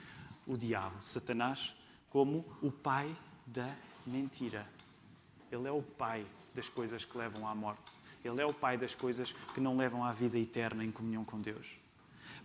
o 0.48 0.56
diabo, 0.56 0.96
Satanás, 1.04 1.76
como 2.16 2.46
o 2.62 2.72
pai 2.72 3.14
da 3.46 3.76
mentira. 4.08 4.66
Ele 5.52 5.68
é 5.68 5.72
o 5.72 5.82
pai 5.82 6.26
das 6.56 6.70
coisas 6.70 7.04
que 7.04 7.18
levam 7.18 7.46
à 7.46 7.54
morte. 7.54 7.92
Ele 8.24 8.42
é 8.42 8.46
o 8.46 8.54
pai 8.54 8.78
das 8.78 8.96
coisas 8.96 9.36
que 9.54 9.60
não 9.60 9.76
levam 9.76 10.02
à 10.02 10.14
vida 10.14 10.40
eterna 10.40 10.82
em 10.86 10.92
comunhão 10.92 11.26
com 11.26 11.42
Deus. 11.42 11.68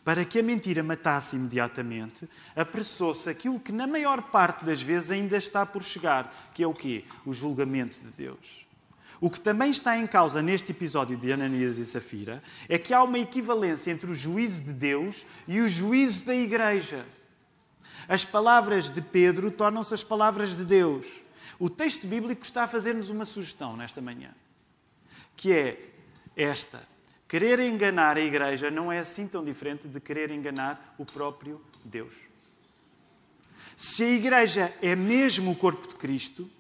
Para 0.03 0.25
que 0.25 0.41
a 0.41 0.43
mentira 0.43 0.83
matasse 0.83 1.37
imediatamente, 1.37 2.29
apressou-se 2.57 3.31
aquilo 3.31 3.61
que 3.61 3.71
na 3.71 3.87
maior 3.87 4.23
parte 4.23 4.65
das 4.65 4.83
vezes 4.83 5.13
ainda 5.13 5.37
está 5.37 5.65
por 5.65 5.85
chegar, 5.85 6.51
que 6.53 6.65
é 6.65 6.67
o 6.67 6.75
quê? 6.75 7.05
O 7.25 7.33
julgamento 7.33 8.01
de 8.01 8.11
Deus. 8.11 8.67
O 9.21 9.31
que 9.31 9.41
também 9.41 9.71
está 9.71 9.97
em 9.97 10.07
causa 10.09 10.43
neste 10.43 10.73
episódio 10.73 11.17
de 11.17 11.33
Ananias 11.33 11.79
e 11.79 11.85
Safira 11.85 12.43
é 12.69 12.77
que 12.77 12.93
há 12.93 13.05
uma 13.05 13.21
equivalência 13.21 13.93
entre 13.93 14.11
o 14.11 14.17
juízo 14.17 14.65
de 14.65 14.73
Deus 14.73 15.25
e 15.47 15.61
o 15.61 15.69
juízo 15.69 16.25
da 16.25 16.35
Igreja. 16.35 17.07
As 18.11 18.25
palavras 18.25 18.91
de 18.91 19.01
Pedro 19.01 19.53
tornam-se 19.53 19.95
as 19.95 20.03
palavras 20.03 20.57
de 20.57 20.65
Deus. 20.65 21.07
O 21.61 21.71
texto 21.71 22.09
bíblico 22.09 22.43
está 22.43 22.65
a 22.65 22.69
fazer-nos 22.69 23.09
uma 23.09 23.25
sugestão 23.25 23.77
nesta 23.77 24.01
manhã, 24.01 24.31
que 25.37 25.53
é 25.53 25.93
esta: 26.37 26.83
querer 27.29 27.61
enganar 27.61 28.17
a 28.17 28.21
Igreja 28.21 28.69
não 28.69 28.91
é 28.91 28.99
assim 28.99 29.29
tão 29.29 29.45
diferente 29.45 29.87
de 29.87 30.01
querer 30.01 30.33
enganar 30.33 30.97
o 30.99 31.05
próprio 31.05 31.61
Deus. 31.85 32.13
Se 33.77 34.03
a 34.03 34.11
Igreja 34.11 34.75
é 34.83 34.97
mesmo 34.97 35.53
o 35.53 35.57
corpo 35.57 35.87
de 35.87 35.95
Cristo, 35.95 36.51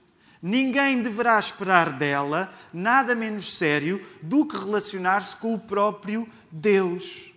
ninguém 0.41 1.03
deverá 1.03 1.37
esperar 1.37 1.99
dela 1.99 2.55
nada 2.73 3.13
menos 3.13 3.59
sério 3.59 4.07
do 4.23 4.47
que 4.47 4.57
relacionar-se 4.57 5.35
com 5.35 5.53
o 5.53 5.59
próprio 5.59 6.29
Deus. 6.49 7.33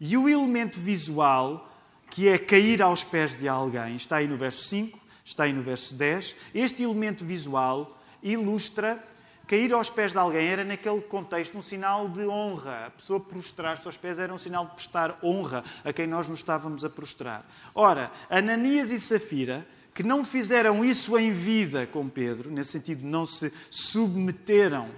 E 0.00 0.16
o 0.16 0.26
elemento 0.26 0.80
visual, 0.80 1.69
que 2.10 2.28
é 2.28 2.36
cair 2.36 2.82
aos 2.82 3.04
pés 3.04 3.36
de 3.36 3.48
alguém, 3.48 3.96
está 3.96 4.16
aí 4.16 4.26
no 4.26 4.36
verso 4.36 4.68
5, 4.68 4.98
está 5.24 5.44
aí 5.44 5.52
no 5.52 5.62
verso 5.62 5.94
10. 5.94 6.34
Este 6.52 6.82
elemento 6.82 7.24
visual 7.24 7.98
ilustra 8.22 9.02
cair 9.46 9.72
aos 9.72 9.90
pés 9.90 10.12
de 10.12 10.18
alguém 10.18 10.46
era, 10.46 10.62
naquele 10.62 11.00
contexto, 11.00 11.58
um 11.58 11.62
sinal 11.62 12.08
de 12.08 12.24
honra. 12.24 12.86
A 12.86 12.90
pessoa 12.90 13.18
prostrar-se 13.18 13.86
aos 13.86 13.96
pés 13.96 14.18
era 14.18 14.32
um 14.32 14.38
sinal 14.38 14.66
de 14.66 14.74
prestar 14.74 15.18
honra 15.22 15.64
a 15.84 15.92
quem 15.92 16.06
nós 16.06 16.28
nos 16.28 16.38
estávamos 16.38 16.84
a 16.84 16.90
prostrar. 16.90 17.44
Ora, 17.74 18.12
Ananias 18.28 18.92
e 18.92 19.00
Safira, 19.00 19.66
que 19.92 20.04
não 20.04 20.24
fizeram 20.24 20.84
isso 20.84 21.18
em 21.18 21.32
vida 21.32 21.84
com 21.86 22.08
Pedro, 22.08 22.48
nesse 22.48 22.70
sentido, 22.70 23.04
não 23.04 23.26
se 23.26 23.52
submeteram 23.68 24.88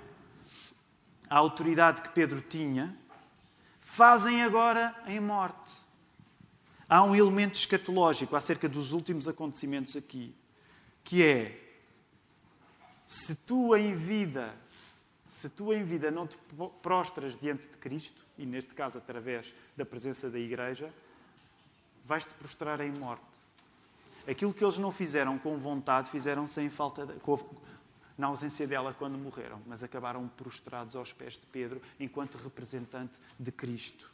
à 1.31 1.39
autoridade 1.39 2.03
que 2.03 2.11
Pedro 2.11 2.43
tinha, 2.43 2.95
fazem 3.81 4.43
agora 4.43 4.95
em 5.07 5.19
morte. 5.19 5.82
Há 6.93 7.03
um 7.03 7.17
elemento 7.17 7.55
escatológico 7.55 8.37
acerca 8.37 8.69
dos 8.69 8.93
últimos 8.93 9.27
acontecimentos 9.27 9.97
aqui, 9.97 10.35
que 11.03 11.23
é 11.23 11.59
se 13.07 13.35
tu 13.35 13.75
em 13.75 13.95
vida, 13.95 14.55
se 15.27 15.49
tu 15.49 15.73
em 15.73 15.83
vida 15.85 16.11
não 16.11 16.27
te 16.27 16.37
prostras 16.83 17.35
diante 17.39 17.67
de 17.67 17.79
Cristo, 17.79 18.23
e 18.37 18.45
neste 18.45 18.75
caso 18.75 18.99
através 18.99 19.55
da 19.75 19.87
presença 19.87 20.29
da 20.29 20.39
Igreja, 20.39 20.93
vais-te 22.05 22.35
prostrar 22.35 22.79
em 22.83 22.93
morte. 22.93 23.25
Aquilo 24.29 24.53
que 24.53 24.63
eles 24.63 24.77
não 24.77 24.93
fizeram 24.93 25.39
com 25.39 25.57
vontade, 25.57 26.11
fizeram 26.11 26.47
sem 26.47 26.69
falta 26.69 27.07
de, 27.07 27.15
com, 27.21 27.39
na 28.19 28.27
ausência 28.27 28.67
dela 28.67 28.93
quando 28.93 29.17
morreram, 29.17 29.63
mas 29.67 29.83
acabaram 29.83 30.29
prostrados 30.29 30.95
aos 30.95 31.11
pés 31.11 31.39
de 31.39 31.47
Pedro 31.47 31.81
enquanto 31.99 32.37
representante 32.37 33.19
de 33.41 33.51
Cristo. 33.51 34.12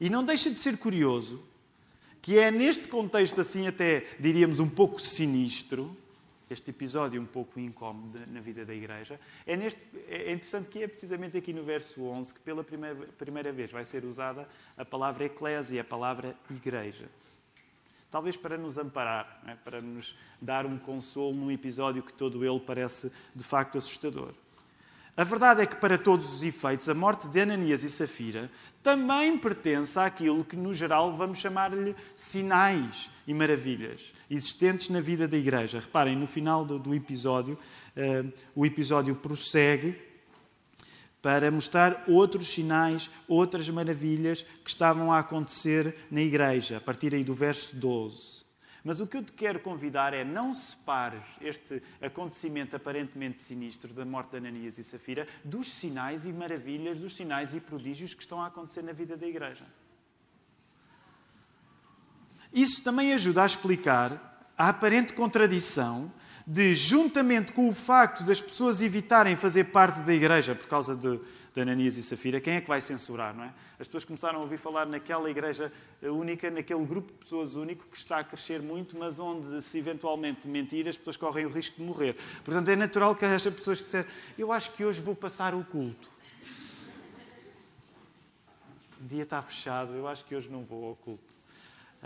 E 0.00 0.10
não 0.10 0.24
deixa 0.24 0.50
de 0.50 0.56
ser 0.56 0.76
curioso 0.76 1.42
que 2.20 2.38
é 2.38 2.50
neste 2.50 2.88
contexto 2.88 3.40
assim 3.40 3.68
até 3.68 4.04
diríamos 4.18 4.58
um 4.58 4.68
pouco 4.68 5.00
sinistro 5.00 5.96
este 6.48 6.70
episódio 6.70 7.20
um 7.20 7.26
pouco 7.26 7.58
incómodo 7.58 8.20
na 8.28 8.40
vida 8.40 8.64
da 8.64 8.74
Igreja, 8.74 9.18
é, 9.44 9.56
neste, 9.56 9.82
é 10.08 10.32
interessante 10.32 10.68
que 10.68 10.82
é 10.82 10.88
precisamente 10.88 11.36
aqui 11.36 11.52
no 11.52 11.64
verso 11.64 12.02
11 12.02 12.34
que 12.34 12.40
pela 12.40 12.62
primeira, 12.62 12.94
primeira 13.18 13.52
vez 13.52 13.70
vai 13.70 13.84
ser 13.84 14.04
usada 14.04 14.48
a 14.76 14.84
palavra 14.84 15.24
eclésia, 15.24 15.80
a 15.80 15.84
palavra 15.84 16.36
igreja. 16.50 17.08
Talvez 18.10 18.36
para 18.36 18.56
nos 18.56 18.78
amparar, 18.78 19.42
é? 19.46 19.54
para 19.56 19.82
nos 19.82 20.16
dar 20.40 20.64
um 20.64 20.78
consolo 20.78 21.34
num 21.34 21.50
episódio 21.50 22.02
que 22.02 22.12
todo 22.12 22.44
ele 22.44 22.60
parece 22.60 23.10
de 23.34 23.42
facto 23.42 23.76
assustador. 23.76 24.32
A 25.16 25.24
verdade 25.24 25.62
é 25.62 25.66
que, 25.66 25.76
para 25.76 25.96
todos 25.96 26.30
os 26.30 26.42
efeitos, 26.42 26.90
a 26.90 26.94
morte 26.94 27.26
de 27.26 27.40
Ananias 27.40 27.82
e 27.82 27.88
Safira 27.88 28.50
também 28.82 29.38
pertence 29.38 29.98
àquilo 29.98 30.44
que, 30.44 30.56
no 30.56 30.74
geral, 30.74 31.16
vamos 31.16 31.38
chamar-lhe 31.38 31.96
sinais 32.14 33.08
e 33.26 33.32
maravilhas 33.32 34.12
existentes 34.30 34.90
na 34.90 35.00
vida 35.00 35.26
da 35.26 35.36
Igreja. 35.38 35.80
Reparem, 35.80 36.14
no 36.14 36.26
final 36.26 36.66
do, 36.66 36.78
do 36.78 36.94
episódio, 36.94 37.58
uh, 37.96 38.32
o 38.54 38.66
episódio 38.66 39.16
prossegue 39.16 39.98
para 41.22 41.50
mostrar 41.50 42.04
outros 42.06 42.48
sinais, 42.48 43.10
outras 43.26 43.70
maravilhas 43.70 44.42
que 44.62 44.68
estavam 44.68 45.10
a 45.10 45.20
acontecer 45.20 45.96
na 46.10 46.20
Igreja, 46.20 46.76
a 46.76 46.80
partir 46.80 47.14
aí 47.14 47.24
do 47.24 47.34
verso 47.34 47.74
12. 47.74 48.45
Mas 48.86 49.00
o 49.00 49.06
que 49.08 49.16
eu 49.16 49.22
te 49.24 49.32
quero 49.32 49.58
convidar 49.58 50.14
é 50.14 50.22
não 50.22 50.54
separes 50.54 51.24
este 51.40 51.82
acontecimento 52.00 52.76
aparentemente 52.76 53.40
sinistro 53.40 53.92
da 53.92 54.04
morte 54.04 54.30
de 54.30 54.36
Ananias 54.36 54.78
e 54.78 54.84
Safira 54.84 55.26
dos 55.44 55.72
sinais 55.72 56.24
e 56.24 56.32
maravilhas, 56.32 56.96
dos 56.96 57.16
sinais 57.16 57.52
e 57.52 57.58
prodígios 57.58 58.14
que 58.14 58.22
estão 58.22 58.40
a 58.40 58.46
acontecer 58.46 58.82
na 58.82 58.92
vida 58.92 59.16
da 59.16 59.26
igreja. 59.26 59.66
Isso 62.52 62.84
também 62.84 63.12
ajuda 63.12 63.42
a 63.42 63.46
explicar 63.46 64.52
a 64.56 64.68
aparente 64.68 65.14
contradição 65.14 66.12
de, 66.46 66.72
juntamente 66.72 67.52
com 67.52 67.68
o 67.68 67.74
facto 67.74 68.22
das 68.22 68.40
pessoas 68.40 68.80
evitarem 68.80 69.34
fazer 69.34 69.64
parte 69.64 69.98
da 70.02 70.14
igreja 70.14 70.54
por 70.54 70.68
causa 70.68 70.94
de, 70.94 71.18
de 71.56 71.62
Ananias 71.62 71.96
e 71.96 72.02
Safira, 72.02 72.38
quem 72.38 72.56
é 72.56 72.60
que 72.60 72.68
vai 72.68 72.82
censurar, 72.82 73.34
não 73.34 73.44
é? 73.44 73.50
As 73.80 73.86
pessoas 73.86 74.04
começaram 74.04 74.40
a 74.40 74.42
ouvir 74.42 74.58
falar 74.58 74.84
naquela 74.84 75.30
igreja 75.30 75.72
única, 76.02 76.50
naquele 76.50 76.84
grupo 76.84 77.10
de 77.10 77.18
pessoas 77.18 77.54
único 77.54 77.86
que 77.86 77.96
está 77.96 78.18
a 78.18 78.24
crescer 78.24 78.60
muito, 78.60 78.98
mas 78.98 79.18
onde, 79.18 79.62
se 79.62 79.78
eventualmente 79.78 80.46
mentir, 80.46 80.86
as 80.86 80.98
pessoas 80.98 81.16
correm 81.16 81.46
o 81.46 81.48
risco 81.48 81.76
de 81.76 81.82
morrer. 81.82 82.14
Portanto, 82.44 82.68
é 82.68 82.76
natural 82.76 83.16
que 83.16 83.24
haja 83.24 83.50
pessoas 83.50 83.78
que 83.78 83.84
disserem: 83.84 84.10
Eu 84.36 84.52
acho 84.52 84.70
que 84.72 84.84
hoje 84.84 85.00
vou 85.00 85.14
passar 85.14 85.54
o 85.54 85.64
culto. 85.64 86.10
O 89.00 89.04
dia 89.08 89.22
está 89.22 89.40
fechado, 89.40 89.94
eu 89.94 90.06
acho 90.06 90.26
que 90.26 90.36
hoje 90.36 90.50
não 90.50 90.62
vou 90.62 90.90
ao 90.90 90.96
culto. 90.96 91.35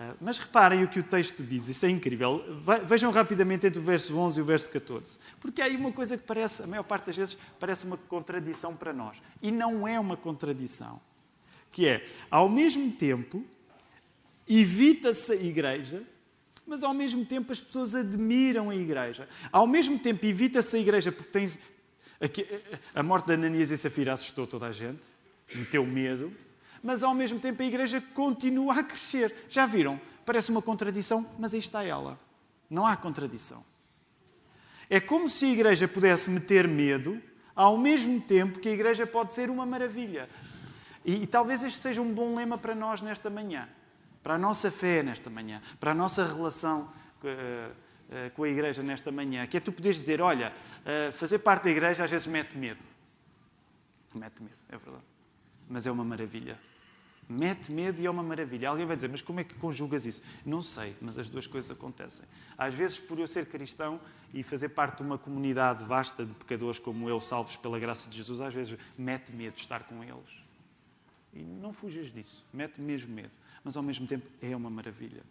Ah, 0.03 0.15
mas 0.19 0.39
reparem 0.39 0.83
o 0.83 0.89
que 0.89 0.99
o 0.99 1.03
texto 1.03 1.45
diz, 1.45 1.69
isso 1.69 1.85
é 1.85 1.91
incrível. 1.91 2.43
Vejam 2.87 3.11
rapidamente 3.11 3.67
entre 3.67 3.79
o 3.79 3.83
verso 3.83 4.17
11 4.17 4.41
e 4.41 4.43
o 4.43 4.47
verso 4.47 4.71
14. 4.71 5.19
Porque 5.39 5.61
há 5.61 5.67
aí 5.67 5.77
uma 5.77 5.93
coisa 5.93 6.17
que 6.17 6.25
parece, 6.25 6.63
a 6.63 6.67
maior 6.67 6.85
parte 6.85 7.09
das 7.09 7.17
vezes, 7.19 7.39
parece 7.59 7.85
uma 7.85 7.99
contradição 7.99 8.75
para 8.75 8.95
nós. 8.95 9.19
E 9.43 9.51
não 9.51 9.87
é 9.87 10.01
uma 10.01 10.17
contradição. 10.17 10.99
Que 11.71 11.87
é, 11.87 12.07
ao 12.31 12.49
mesmo 12.49 12.91
tempo, 12.93 13.45
evita-se 14.49 15.33
a 15.33 15.37
igreja, 15.37 16.03
mas 16.67 16.83
ao 16.83 16.95
mesmo 16.95 17.27
tempo 17.27 17.53
as 17.53 17.61
pessoas 17.61 17.95
admiram 17.95 18.71
a 18.71 18.75
igreja. 18.75 19.29
Ao 19.53 19.67
mesmo 19.67 19.99
tempo 19.99 20.25
evita-se 20.25 20.79
a 20.79 20.81
igreja 20.81 21.13
porque. 21.13 21.45
A 22.95 23.03
morte 23.03 23.27
de 23.27 23.35
Ananias 23.35 23.71
e 23.71 23.77
Safira 23.77 24.15
assustou 24.15 24.47
toda 24.47 24.67
a 24.67 24.73
gente, 24.73 25.03
meteu 25.55 25.85
medo 25.85 26.33
mas 26.83 27.03
ao 27.03 27.15
mesmo 27.15 27.39
tempo 27.39 27.63
a 27.63 27.67
igreja 27.67 28.03
continua 28.15 28.81
a 28.81 28.83
crescer. 28.83 29.47
Já 29.49 29.67
viram? 29.67 30.01
Parece 30.25 30.51
uma 30.51 30.63
contradição, 30.63 31.27
mas 31.39 31.53
aí 31.53 31.59
está 31.59 31.83
ela. 31.85 32.19
Não 32.69 32.87
há 32.87 32.97
contradição. 32.97 33.65
É 34.89 35.01
como 35.01 35.29
se 35.29 35.45
a 35.45 35.49
igreja 35.49 35.87
pudesse 35.87 36.31
meter 36.31 36.67
medo, 36.67 37.21
ao 37.55 37.77
mesmo 37.77 38.21
tempo 38.21 38.59
que 38.59 38.69
a 38.69 38.73
igreja 38.73 39.07
pode 39.07 39.33
ser 39.33 39.51
uma 39.51 39.67
maravilha. 39.67 40.29
E, 41.05 41.23
e 41.23 41.27
talvez 41.27 41.63
este 41.63 41.79
seja 41.79 42.01
um 42.01 42.13
bom 42.13 42.35
lema 42.35 42.59
para 42.59 42.75
nós 42.75 43.03
nesta 43.03 43.31
manhã, 43.31 43.69
para 44.23 44.35
a 44.35 44.39
nossa 44.39 44.71
fé 44.71 45.03
nesta 45.03 45.31
manhã, 45.31 45.61
para 45.79 45.93
a 45.93 45.95
nossa 45.95 46.27
relação 46.27 46.93
uh, 47.23 48.31
com 48.35 48.45
a 48.45 48.49
igreja 48.49 48.83
nesta 48.83 49.13
manhã, 49.13 49.47
que 49.47 49.57
é 49.57 49.61
tu 49.61 49.73
poderes 49.73 49.97
dizer: 49.97 50.21
olha, 50.21 50.53
uh, 50.81 51.13
fazer 51.13 51.39
parte 51.39 51.65
da 51.65 51.71
igreja 51.71 52.05
às 52.05 52.11
vezes 52.11 52.27
mete 52.27 52.57
medo. 52.57 52.81
Mete 54.15 54.43
medo, 54.43 54.57
é 54.69 54.77
verdade. 54.77 55.05
Mas 55.69 55.87
é 55.87 55.91
uma 55.91 56.05
maravilha 56.05 56.59
mete 57.33 57.71
medo 57.71 58.01
e 58.01 58.07
é 58.07 58.11
uma 58.11 58.23
maravilha. 58.23 58.69
Alguém 58.69 58.87
vai 58.87 58.97
dizer, 58.97 59.09
mas 59.09 59.23
como 59.23 59.41
é 59.41 59.45
que 59.45 59.55
conjugas 59.55 60.05
isso? 60.05 60.23
Não 60.45 60.61
sei, 60.61 60.97
mas 61.01 61.19
as 61.19 61.31
duas 61.31 61.47
coisas 61.47 61.71
acontecem. 61.71 62.25
Às 62.59 62.75
vezes, 62.75 62.99
por 62.99 63.19
eu 63.19 63.27
ser 63.27 63.47
cristão 63.47 64.01
e 64.35 64.43
fazer 64.43 64.71
parte 64.71 64.99
de 64.99 65.03
uma 65.03 65.17
comunidade 65.17 65.85
vasta 65.85 66.25
de 66.25 66.35
pecadores 66.35 66.79
como 66.79 67.09
eu, 67.09 67.21
salvos 67.21 67.57
pela 67.57 67.79
graça 67.79 68.09
de 68.11 68.17
Jesus, 68.17 68.41
às 68.41 68.53
vezes 68.53 68.77
mete 68.99 69.33
medo 69.33 69.57
estar 69.57 69.85
com 69.85 70.03
eles. 70.03 70.41
E 71.33 71.43
não 71.43 71.73
fujas 71.73 72.13
disso, 72.13 72.45
mete 72.53 72.81
mesmo 72.81 73.15
medo. 73.15 73.31
Mas 73.63 73.77
ao 73.77 73.83
mesmo 73.83 74.07
tempo 74.07 74.27
é 74.43 74.55
uma 74.57 74.71
maravilha. 74.71 75.23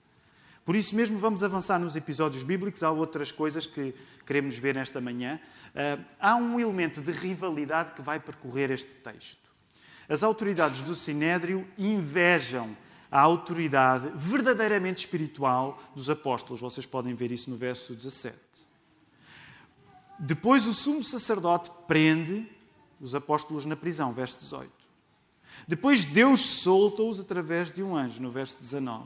Por 0.65 0.75
isso 0.75 0.95
mesmo 0.95 1.17
vamos 1.17 1.43
avançar 1.43 1.79
nos 1.79 1.95
episódios 1.95 2.43
bíblicos. 2.43 2.83
Há 2.83 2.91
outras 2.91 3.31
coisas 3.31 3.65
que 3.65 3.93
queremos 4.25 4.57
ver 4.57 4.75
nesta 4.75 5.01
manhã. 5.01 5.39
Uh, 5.69 6.05
há 6.19 6.35
um 6.35 6.59
elemento 6.59 7.01
de 7.01 7.11
rivalidade 7.11 7.93
que 7.93 8.01
vai 8.01 8.19
percorrer 8.19 8.69
este 8.69 8.95
texto. 8.95 9.48
As 10.09 10.23
autoridades 10.23 10.81
do 10.81 10.95
Sinédrio 10.95 11.67
invejam 11.77 12.75
a 13.11 13.19
autoridade 13.19 14.11
verdadeiramente 14.15 15.05
espiritual 15.05 15.79
dos 15.95 16.09
apóstolos. 16.09 16.61
Vocês 16.61 16.85
podem 16.85 17.13
ver 17.13 17.31
isso 17.31 17.49
no 17.49 17.55
verso 17.55 17.93
17. 17.93 18.35
Depois 20.17 20.65
o 20.65 20.73
sumo 20.73 21.03
sacerdote 21.03 21.71
prende 21.87 22.45
os 22.99 23.13
apóstolos 23.13 23.65
na 23.65 23.75
prisão, 23.75 24.11
verso 24.11 24.39
18. 24.39 24.71
Depois 25.67 26.03
Deus 26.03 26.41
solta-os 26.41 27.19
através 27.19 27.71
de 27.71 27.83
um 27.83 27.95
anjo, 27.95 28.21
no 28.21 28.31
verso 28.31 28.59
19. 28.59 29.05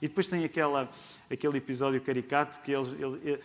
E 0.00 0.08
depois 0.08 0.26
tem 0.26 0.44
aquela, 0.44 0.90
aquele 1.30 1.58
episódio 1.58 2.00
caricato 2.00 2.60
que 2.60 2.72
eles, 2.72 2.88
eles, 2.98 3.40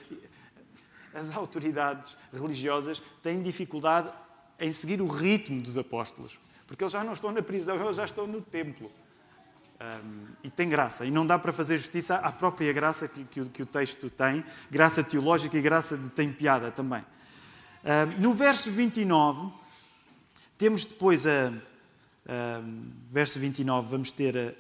as 1.14 1.30
autoridades 1.32 2.16
religiosas 2.32 3.02
têm 3.22 3.42
dificuldade 3.42 4.12
em 4.60 4.72
seguir 4.72 5.02
o 5.02 5.08
ritmo 5.08 5.62
dos 5.62 5.78
apóstolos. 5.78 6.43
Porque 6.68 6.84
eles 6.84 6.94
já 6.94 7.04
não 7.04 7.14
estão 7.14 7.32
na 7.32 7.42
prisão, 7.42 7.76
eles 7.76 7.98
já 7.98 8.06
estão 8.06 8.28
no 8.28 8.42
templo. 8.42 8.92
Um, 9.82 10.28
e 10.44 10.50
tem 10.50 10.70
graça. 10.70 11.06
E 11.06 11.12
não 11.12 11.26
dá 11.26 11.38
para 11.38 11.52
fazer 11.52 11.78
justiça 11.78 12.16
à 12.16 12.32
própria 12.32 12.72
graça 12.72 13.08
que, 13.08 13.24
que, 13.26 13.46
que 13.50 13.64
o 13.64 13.66
texto 13.66 14.10
tem, 14.10 14.44
graça 14.72 15.04
teológica 15.04 15.58
e 15.58 15.62
graça 15.62 15.98
de 15.98 16.10
tem 16.10 16.32
piada 16.32 16.72
também. 16.72 17.04
Um, 17.84 18.22
no 18.22 18.34
verso 18.34 18.72
29, 18.72 19.52
temos 20.58 20.86
depois 20.86 21.26
a. 21.26 21.52
Um, 22.26 22.90
verso 23.12 23.38
29, 23.38 23.90
vamos 23.90 24.10
ter 24.14 24.56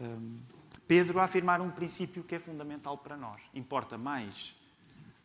um, 0.00 0.38
Pedro 0.88 1.20
a 1.20 1.24
afirmar 1.24 1.60
um 1.60 1.70
princípio 1.70 2.22
que 2.24 2.34
é 2.34 2.38
fundamental 2.38 2.98
para 2.98 3.16
nós. 3.16 3.40
Importa 3.54 3.96
mais 3.96 4.54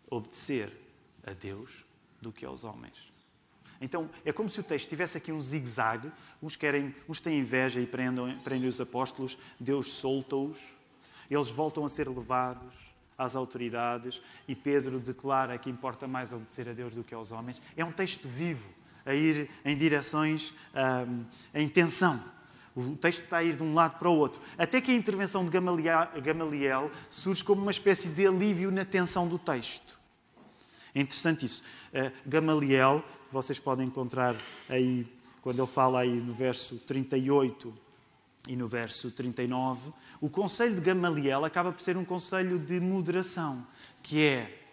obedecer 0.10 0.71
a 1.26 1.34
Deus 1.34 1.84
do 2.21 2.32
que 2.32 2.45
aos 2.45 2.63
homens. 2.63 2.95
Então, 3.80 4.10
é 4.26 4.32
como 4.32 4.50
se 4.50 4.60
o 4.60 4.63
texto 4.63 4.90
tivesse 4.90 5.18
aqui 5.18 5.32
um 5.32 5.40
zigue-zague. 5.40 6.12
Uns, 6.42 6.56
querem, 6.56 6.96
uns 7.08 7.22
têm 7.22 7.40
inveja 7.40 7.80
e 7.80 7.86
prendem, 7.86 8.38
prendem 8.40 8.70
os 8.70 8.82
apóstolos, 8.82 9.38
Deus 9.60 9.94
solta-os, 9.94 10.58
eles 11.30 11.50
voltam 11.50 11.86
a 11.86 11.90
ser 11.90 12.08
levados 12.08 12.74
às 13.18 13.36
autoridades 13.36 14.22
e 14.48 14.56
Pedro 14.56 15.00
declara 15.00 15.58
que 15.58 15.70
importa 15.70 16.08
mais 16.08 16.32
obedecer 16.32 16.70
a 16.70 16.74
Deus 16.74 16.94
do 16.94 17.04
que 17.04 17.13
aos 17.13 17.32
homens. 17.32 17.62
É 17.76 17.84
um 17.84 17.92
texto 17.92 18.28
vivo, 18.28 18.70
a 19.06 19.13
ir 19.13 19.50
em 19.66 19.76
direções, 19.76 20.54
um, 21.08 21.26
em 21.54 21.68
tensão. 21.68 22.24
O 22.76 22.96
texto 22.96 23.24
está 23.24 23.38
a 23.38 23.44
ir 23.44 23.56
de 23.56 23.63
um 23.63 23.74
lado 23.74 23.98
para 23.98 24.08
o 24.08 24.16
outro. 24.16 24.40
Até 24.56 24.80
que 24.80 24.92
a 24.92 24.94
intervenção 24.94 25.44
de 25.44 25.50
Gamaliel 25.50 26.92
surge 27.10 27.44
como 27.44 27.62
uma 27.62 27.72
espécie 27.72 28.08
de 28.08 28.28
alívio 28.28 28.70
na 28.70 28.86
tensão 28.86 29.28
do 29.28 29.40
texto. 29.40 29.98
É 30.94 31.02
interessante 31.02 31.46
isso. 31.46 31.63
Uh, 31.92 32.12
Gamaliel, 32.26 33.04
vocês 33.32 33.60
podem 33.60 33.88
encontrar 33.88 34.36
aí, 34.70 35.06
quando 35.42 35.60
ele 35.60 35.68
fala 35.68 36.00
aí 36.00 36.20
no 36.20 36.34
verso 36.34 36.78
38 36.80 37.74
e 38.48 38.56
no 38.56 38.68
verso 38.68 39.12
39, 39.12 39.92
o 40.22 40.30
conselho 40.30 40.76
de 40.76 40.82
Gamaliel 40.82 41.44
acaba 41.44 41.72
por 41.72 41.82
ser 41.82 41.98
um 41.98 42.06
conselho 42.06 42.58
de 42.58 42.80
moderação, 42.80 43.66
que 44.02 44.24
é 44.24 44.63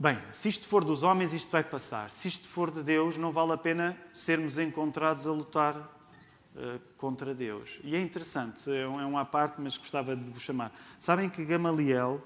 Bem, 0.00 0.16
se 0.32 0.48
isto 0.48 0.64
for 0.68 0.84
dos 0.84 1.02
homens, 1.02 1.32
isto 1.32 1.50
vai 1.50 1.64
passar. 1.64 2.08
Se 2.08 2.28
isto 2.28 2.46
for 2.46 2.70
de 2.70 2.84
Deus, 2.84 3.16
não 3.16 3.32
vale 3.32 3.50
a 3.50 3.56
pena 3.56 3.98
sermos 4.12 4.56
encontrados 4.56 5.26
a 5.26 5.32
lutar 5.32 5.76
uh, 5.76 6.78
contra 6.96 7.34
Deus. 7.34 7.80
E 7.82 7.96
é 7.96 8.00
interessante, 8.00 8.70
é, 8.70 8.82
é 8.82 8.86
uma 8.86 9.24
parte, 9.24 9.60
mas 9.60 9.76
gostava 9.76 10.14
de 10.14 10.30
vos 10.30 10.40
chamar. 10.40 10.72
Sabem 11.00 11.28
que 11.28 11.44
Gamaliel, 11.44 12.24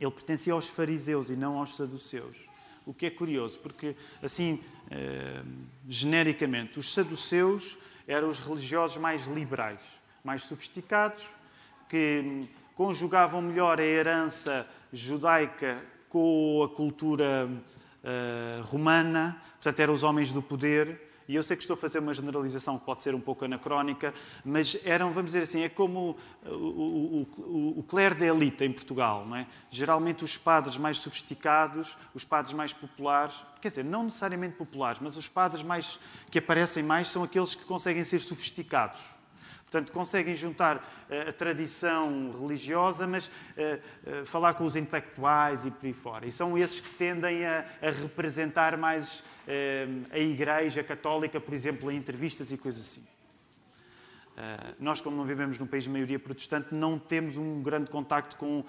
ele 0.00 0.10
pertencia 0.10 0.54
aos 0.54 0.68
fariseus 0.68 1.28
e 1.28 1.36
não 1.36 1.58
aos 1.58 1.76
saduceus. 1.76 2.49
O 2.86 2.94
que 2.94 3.06
é 3.06 3.10
curioso, 3.10 3.58
porque, 3.58 3.94
assim, 4.22 4.60
uh, 4.86 5.46
genericamente, 5.88 6.78
os 6.78 6.92
saduceus 6.92 7.78
eram 8.06 8.28
os 8.28 8.40
religiosos 8.40 8.96
mais 8.96 9.26
liberais, 9.26 9.80
mais 10.24 10.42
sofisticados, 10.42 11.24
que 11.88 12.48
conjugavam 12.74 13.42
melhor 13.42 13.78
a 13.78 13.84
herança 13.84 14.66
judaica 14.92 15.82
com 16.08 16.62
a 16.64 16.68
cultura 16.68 17.48
uh, 17.48 18.62
romana, 18.62 19.40
portanto, 19.54 19.80
eram 19.80 19.92
os 19.92 20.02
homens 20.02 20.32
do 20.32 20.42
poder. 20.42 21.09
E 21.30 21.36
eu 21.36 21.44
sei 21.44 21.56
que 21.56 21.62
estou 21.62 21.74
a 21.74 21.76
fazer 21.76 22.00
uma 22.00 22.12
generalização 22.12 22.76
que 22.76 22.84
pode 22.84 23.04
ser 23.04 23.14
um 23.14 23.20
pouco 23.20 23.44
anacrónica, 23.44 24.12
mas 24.44 24.76
eram, 24.84 25.12
vamos 25.12 25.30
dizer 25.30 25.44
assim, 25.44 25.60
é 25.60 25.68
como 25.68 26.16
o, 26.44 26.50
o, 26.50 27.26
o, 27.38 27.78
o 27.78 27.82
clero 27.84 28.16
da 28.16 28.26
elite 28.26 28.64
em 28.64 28.72
Portugal. 28.72 29.24
Não 29.24 29.36
é? 29.36 29.46
Geralmente 29.70 30.24
os 30.24 30.36
padres 30.36 30.76
mais 30.76 30.98
sofisticados, 30.98 31.96
os 32.12 32.24
padres 32.24 32.52
mais 32.52 32.72
populares, 32.72 33.36
quer 33.62 33.68
dizer, 33.68 33.84
não 33.84 34.02
necessariamente 34.02 34.56
populares, 34.56 34.98
mas 35.00 35.16
os 35.16 35.28
padres 35.28 35.62
mais, 35.62 36.00
que 36.32 36.40
aparecem 36.40 36.82
mais 36.82 37.06
são 37.06 37.22
aqueles 37.22 37.54
que 37.54 37.64
conseguem 37.64 38.02
ser 38.02 38.18
sofisticados. 38.18 39.00
Portanto, 39.70 39.92
conseguem 39.92 40.34
juntar 40.34 40.78
uh, 40.78 41.28
a 41.28 41.32
tradição 41.32 42.32
religiosa, 42.32 43.06
mas 43.06 43.28
uh, 43.28 43.30
uh, 44.22 44.26
falar 44.26 44.54
com 44.54 44.64
os 44.64 44.74
intelectuais 44.74 45.64
e 45.64 45.70
por 45.70 45.86
aí 45.86 45.92
fora. 45.92 46.26
E 46.26 46.32
são 46.32 46.58
esses 46.58 46.80
que 46.80 46.90
tendem 46.96 47.46
a, 47.46 47.64
a 47.80 47.90
representar 47.90 48.76
mais 48.76 49.22
a 50.12 50.18
Igreja 50.18 50.84
Católica, 50.84 51.40
por 51.40 51.52
exemplo, 51.52 51.90
em 51.90 51.96
entrevistas 51.96 52.52
e 52.52 52.56
coisas 52.56 52.82
assim. 52.82 53.04
nós, 54.78 55.00
como 55.00 55.16
não 55.16 55.24
vivemos 55.24 55.58
num 55.58 55.66
país 55.66 55.82
de 55.84 55.90
maioria 55.90 56.20
protestante, 56.20 56.72
não 56.72 57.00
temos 57.00 57.36
um 57.36 57.60
grande 57.60 57.90
contacto 57.90 58.36
com 58.36 58.64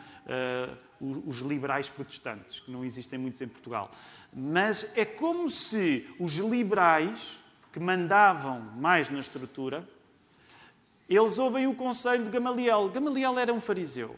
os 0.99 1.37
liberais 1.37 1.87
protestantes, 1.87 2.61
que 2.61 2.71
não 2.71 2.83
existem 2.83 3.19
muitos 3.19 3.39
em 3.41 3.47
Portugal. 3.47 3.91
Mas 4.33 4.89
é 4.95 5.05
como 5.05 5.47
se 5.49 6.09
os 6.19 6.33
liberais, 6.37 7.37
que 7.71 7.79
mandavam 7.79 8.59
mais 8.75 9.07
na 9.11 9.19
estrutura, 9.19 9.87
eles 11.17 11.39
ouvem 11.39 11.67
o 11.67 11.75
conselho 11.75 12.25
de 12.25 12.29
Gamaliel. 12.29 12.89
Gamaliel 12.89 13.37
era 13.37 13.53
um 13.53 13.59
fariseu. 13.61 14.17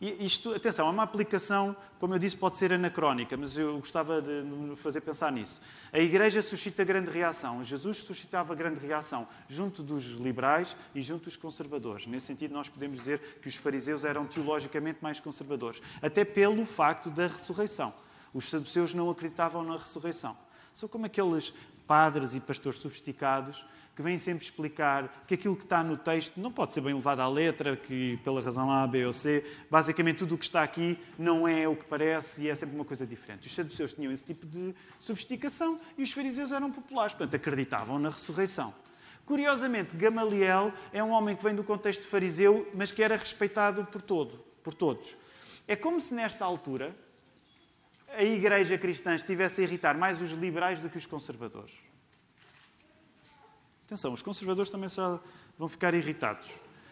E 0.00 0.24
isto, 0.24 0.54
atenção, 0.54 0.86
é 0.86 0.90
uma 0.90 1.02
aplicação, 1.02 1.74
como 1.98 2.14
eu 2.14 2.20
disse, 2.20 2.36
pode 2.36 2.56
ser 2.56 2.72
anacrónica, 2.72 3.36
mas 3.36 3.58
eu 3.58 3.78
gostava 3.78 4.22
de 4.22 4.42
nos 4.42 4.80
fazer 4.80 5.00
pensar 5.00 5.32
nisso. 5.32 5.60
A 5.92 5.98
Igreja 5.98 6.40
suscita 6.40 6.84
grande 6.84 7.10
reação. 7.10 7.64
Jesus 7.64 7.98
suscitava 7.98 8.54
grande 8.54 8.78
reação 8.78 9.26
junto 9.48 9.82
dos 9.82 10.04
liberais 10.04 10.76
e 10.94 11.02
junto 11.02 11.24
dos 11.24 11.34
conservadores. 11.34 12.06
Nesse 12.06 12.26
sentido, 12.26 12.54
nós 12.54 12.68
podemos 12.68 12.98
dizer 12.98 13.40
que 13.42 13.48
os 13.48 13.56
fariseus 13.56 14.04
eram 14.04 14.24
teologicamente 14.24 15.00
mais 15.02 15.18
conservadores, 15.18 15.82
até 16.00 16.24
pelo 16.24 16.64
facto 16.64 17.10
da 17.10 17.26
ressurreição. 17.26 17.92
Os 18.32 18.48
saduceus 18.48 18.94
não 18.94 19.10
acreditavam 19.10 19.64
na 19.64 19.78
ressurreição. 19.78 20.36
São 20.72 20.88
como 20.88 21.06
aqueles 21.06 21.52
padres 21.88 22.34
e 22.34 22.40
pastores 22.40 22.78
sofisticados 22.78 23.64
que 23.98 24.02
vêm 24.02 24.16
sempre 24.16 24.44
explicar 24.44 25.24
que 25.26 25.34
aquilo 25.34 25.56
que 25.56 25.64
está 25.64 25.82
no 25.82 25.96
texto 25.96 26.38
não 26.38 26.52
pode 26.52 26.72
ser 26.72 26.80
bem 26.82 26.94
levado 26.94 27.18
à 27.18 27.28
letra, 27.28 27.76
que 27.76 28.16
pela 28.18 28.40
razão 28.40 28.70
A, 28.70 28.86
B 28.86 29.04
ou 29.04 29.12
C, 29.12 29.44
basicamente 29.68 30.18
tudo 30.18 30.36
o 30.36 30.38
que 30.38 30.44
está 30.44 30.62
aqui 30.62 30.96
não 31.18 31.48
é 31.48 31.66
o 31.66 31.74
que 31.74 31.84
parece 31.84 32.42
e 32.42 32.48
é 32.48 32.54
sempre 32.54 32.76
uma 32.76 32.84
coisa 32.84 33.04
diferente. 33.04 33.48
Os 33.48 33.54
saduceus 33.56 33.92
tinham 33.92 34.12
esse 34.12 34.22
tipo 34.22 34.46
de 34.46 34.72
sofisticação 35.00 35.80
e 35.96 36.04
os 36.04 36.12
fariseus 36.12 36.52
eram 36.52 36.70
populares, 36.70 37.12
portanto 37.12 37.34
acreditavam 37.34 37.98
na 37.98 38.10
ressurreição. 38.10 38.72
Curiosamente, 39.26 39.96
Gamaliel 39.96 40.72
é 40.92 41.02
um 41.02 41.10
homem 41.10 41.34
que 41.34 41.42
vem 41.42 41.56
do 41.56 41.64
contexto 41.64 42.06
fariseu, 42.06 42.70
mas 42.72 42.92
que 42.92 43.02
era 43.02 43.16
respeitado 43.16 43.84
por, 43.84 44.00
todo, 44.00 44.38
por 44.62 44.74
todos. 44.74 45.16
É 45.66 45.74
como 45.74 46.00
se 46.00 46.14
nesta 46.14 46.44
altura 46.44 46.94
a 48.16 48.22
igreja 48.22 48.78
cristã 48.78 49.16
estivesse 49.16 49.60
a 49.60 49.64
irritar 49.64 49.98
mais 49.98 50.22
os 50.22 50.30
liberais 50.30 50.78
do 50.78 50.88
que 50.88 50.98
os 50.98 51.04
conservadores. 51.04 51.87
Atenção, 53.88 54.12
os 54.12 54.20
conservadores 54.20 54.70
também 54.70 54.86
vão 55.58 55.66
ficar 55.66 55.94
irritados. 55.94 56.50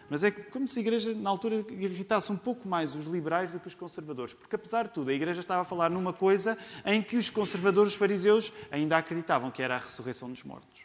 Mas 0.09 0.25
é 0.25 0.31
como 0.31 0.67
se 0.67 0.79
a 0.79 0.83
Igreja, 0.83 1.15
na 1.15 1.29
altura, 1.29 1.57
irritasse 1.69 2.33
um 2.33 2.39
pouco 2.39 2.67
mais 2.67 2.95
os 2.95 3.05
liberais 3.05 3.53
do 3.53 3.61
que 3.61 3.69
os 3.69 3.75
conservadores. 3.75 4.33
Porque, 4.33 4.57
apesar 4.57 4.85
de 4.85 4.95
tudo, 4.95 5.11
a 5.11 5.13
Igreja 5.13 5.41
estava 5.41 5.61
a 5.61 5.65
falar 5.67 5.91
numa 5.91 6.15
coisa 6.15 6.57
em 6.87 7.03
que 7.03 7.19
os 7.19 7.29
conservadores 7.29 7.95
fariseus 7.95 8.51
ainda 8.71 8.97
acreditavam, 8.97 9.51
que 9.51 9.63
era 9.63 9.75
a 9.75 9.79
ressurreição 9.79 10.31
dos 10.31 10.43
mortos. 10.43 10.81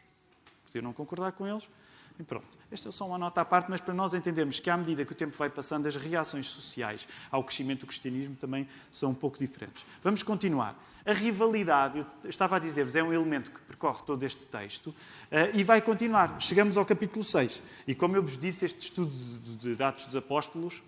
Podiam 0.66 0.84
não 0.84 0.92
concordar 0.92 1.32
com 1.32 1.48
eles, 1.48 1.64
e 2.22 2.24
pronto. 2.24 2.46
Esta 2.72 2.90
é 2.90 2.92
só 2.92 3.06
uma 3.06 3.18
nota 3.18 3.42
à 3.42 3.46
parte, 3.46 3.70
mas 3.70 3.82
para 3.82 3.94
nós 3.94 4.14
entendermos 4.14 4.60
que, 4.60 4.70
à 4.70 4.78
medida 4.78 5.04
que 5.04 5.12
o 5.12 5.16
tempo 5.16 5.36
vai 5.36 5.50
passando, 5.50 5.88
as 5.88 5.96
reações 5.96 6.48
sociais 6.48 7.08
ao 7.30 7.44
crescimento 7.44 7.82
do 7.82 7.88
cristianismo 7.88 8.36
também 8.36 8.68
são 8.90 9.10
um 9.10 9.14
pouco 9.14 9.38
diferentes. 9.38 9.86
Vamos 10.04 10.24
continuar. 10.24 10.76
A 11.04 11.14
rivalidade, 11.14 12.06
eu 12.24 12.30
estava 12.30 12.58
a 12.58 12.60
dizer-vos, 12.60 12.96
é 12.96 13.04
um 13.04 13.12
elemento 13.12 13.52
que 13.52 13.60
percorre 13.62 14.04
todo 14.06 14.22
este 14.24 14.46
texto 14.46 14.94
eh, 15.32 15.52
e 15.56 15.64
vai 15.64 15.82
continuar. 15.82 16.40
Chegamos 16.40 16.78
ao 16.78 16.86
capítulo 16.86 17.26
6. 17.26 17.62
E 17.88 17.96
como 17.96 18.16
eu 18.16 18.22
vos 18.22 18.38
disse, 18.38 18.66
este 18.66 18.82
estudo 18.82 19.12
de 19.58 19.84
Atos 19.84 20.06
dos 20.06 20.16
Apóstolos, 20.16 20.82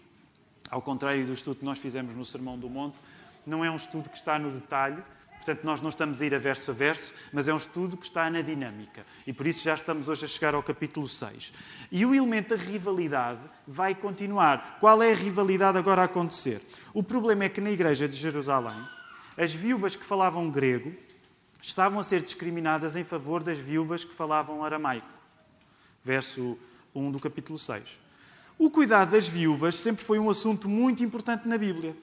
ao 0.70 0.82
contrário 0.82 1.26
do 1.26 1.34
estudo 1.34 1.58
que 1.58 1.66
nós 1.66 1.80
fizemos 1.80 2.16
no 2.16 2.24
Sermão 2.24 2.58
do 2.58 2.70
Monte, 2.70 3.00
não 3.46 3.66
é 3.66 3.72
um 3.72 3.76
estudo 3.76 4.08
que 4.08 4.18
está 4.18 4.38
no 4.38 4.52
detalhe, 4.52 5.04
Portanto, 5.44 5.66
nós 5.66 5.82
não 5.82 5.90
estamos 5.90 6.22
a 6.22 6.26
ir 6.26 6.34
a 6.34 6.40
verso 6.40 6.72
a 6.72 6.74
verso, 6.74 7.14
mas 7.34 7.50
é 7.50 7.54
um 7.54 7.58
estudo 7.58 7.98
que 7.98 8.06
está 8.06 8.30
na 8.30 8.42
dinâmica. 8.42 9.06
E 9.28 9.34
por 9.34 9.46
isso 9.46 9.62
já 9.62 9.76
estamos 9.76 10.08
hoje 10.08 10.24
a 10.24 10.28
chegar 10.28 10.56
ao 10.56 10.64
capítulo 10.64 11.06
6. 11.08 11.52
E 11.92 12.06
o 12.06 12.16
elemento 12.16 12.56
da 12.56 12.64
rivalidade 12.64 13.42
vai 13.68 13.94
continuar. 13.94 14.78
Qual 14.80 15.04
é 15.04 15.12
a 15.12 15.16
rivalidade 15.16 15.78
agora 15.78 16.02
a 16.02 16.06
acontecer? 16.06 16.62
O 16.94 17.04
problema 17.04 17.44
é 17.44 17.50
que 17.50 17.60
na 17.60 17.72
igreja 17.72 18.08
de 18.08 18.16
Jerusalém, 18.16 18.82
as 19.38 19.54
viúvas 19.54 19.98
que 19.98 20.06
falavam 20.06 20.50
grego 20.50 20.94
estavam 21.62 22.00
a 22.00 22.04
ser 22.04 22.22
discriminadas 22.22 22.96
em 22.96 23.04
favor 23.04 23.44
das 23.44 23.58
viúvas 23.58 24.06
que 24.06 24.14
falavam 24.14 24.64
aramaico. 24.64 25.08
Verso 26.06 26.58
1 26.96 27.12
do 27.12 27.20
capítulo 27.20 27.60
6. 27.60 28.00
O 28.58 28.70
cuidado 28.70 29.12
das 29.12 29.28
viúvas 29.28 29.76
sempre 29.76 30.06
foi 30.06 30.20
um 30.20 30.30
assunto 30.30 30.70
muito 30.70 31.04
importante 31.04 31.50
na 31.50 31.58
Bíblia. 31.58 31.94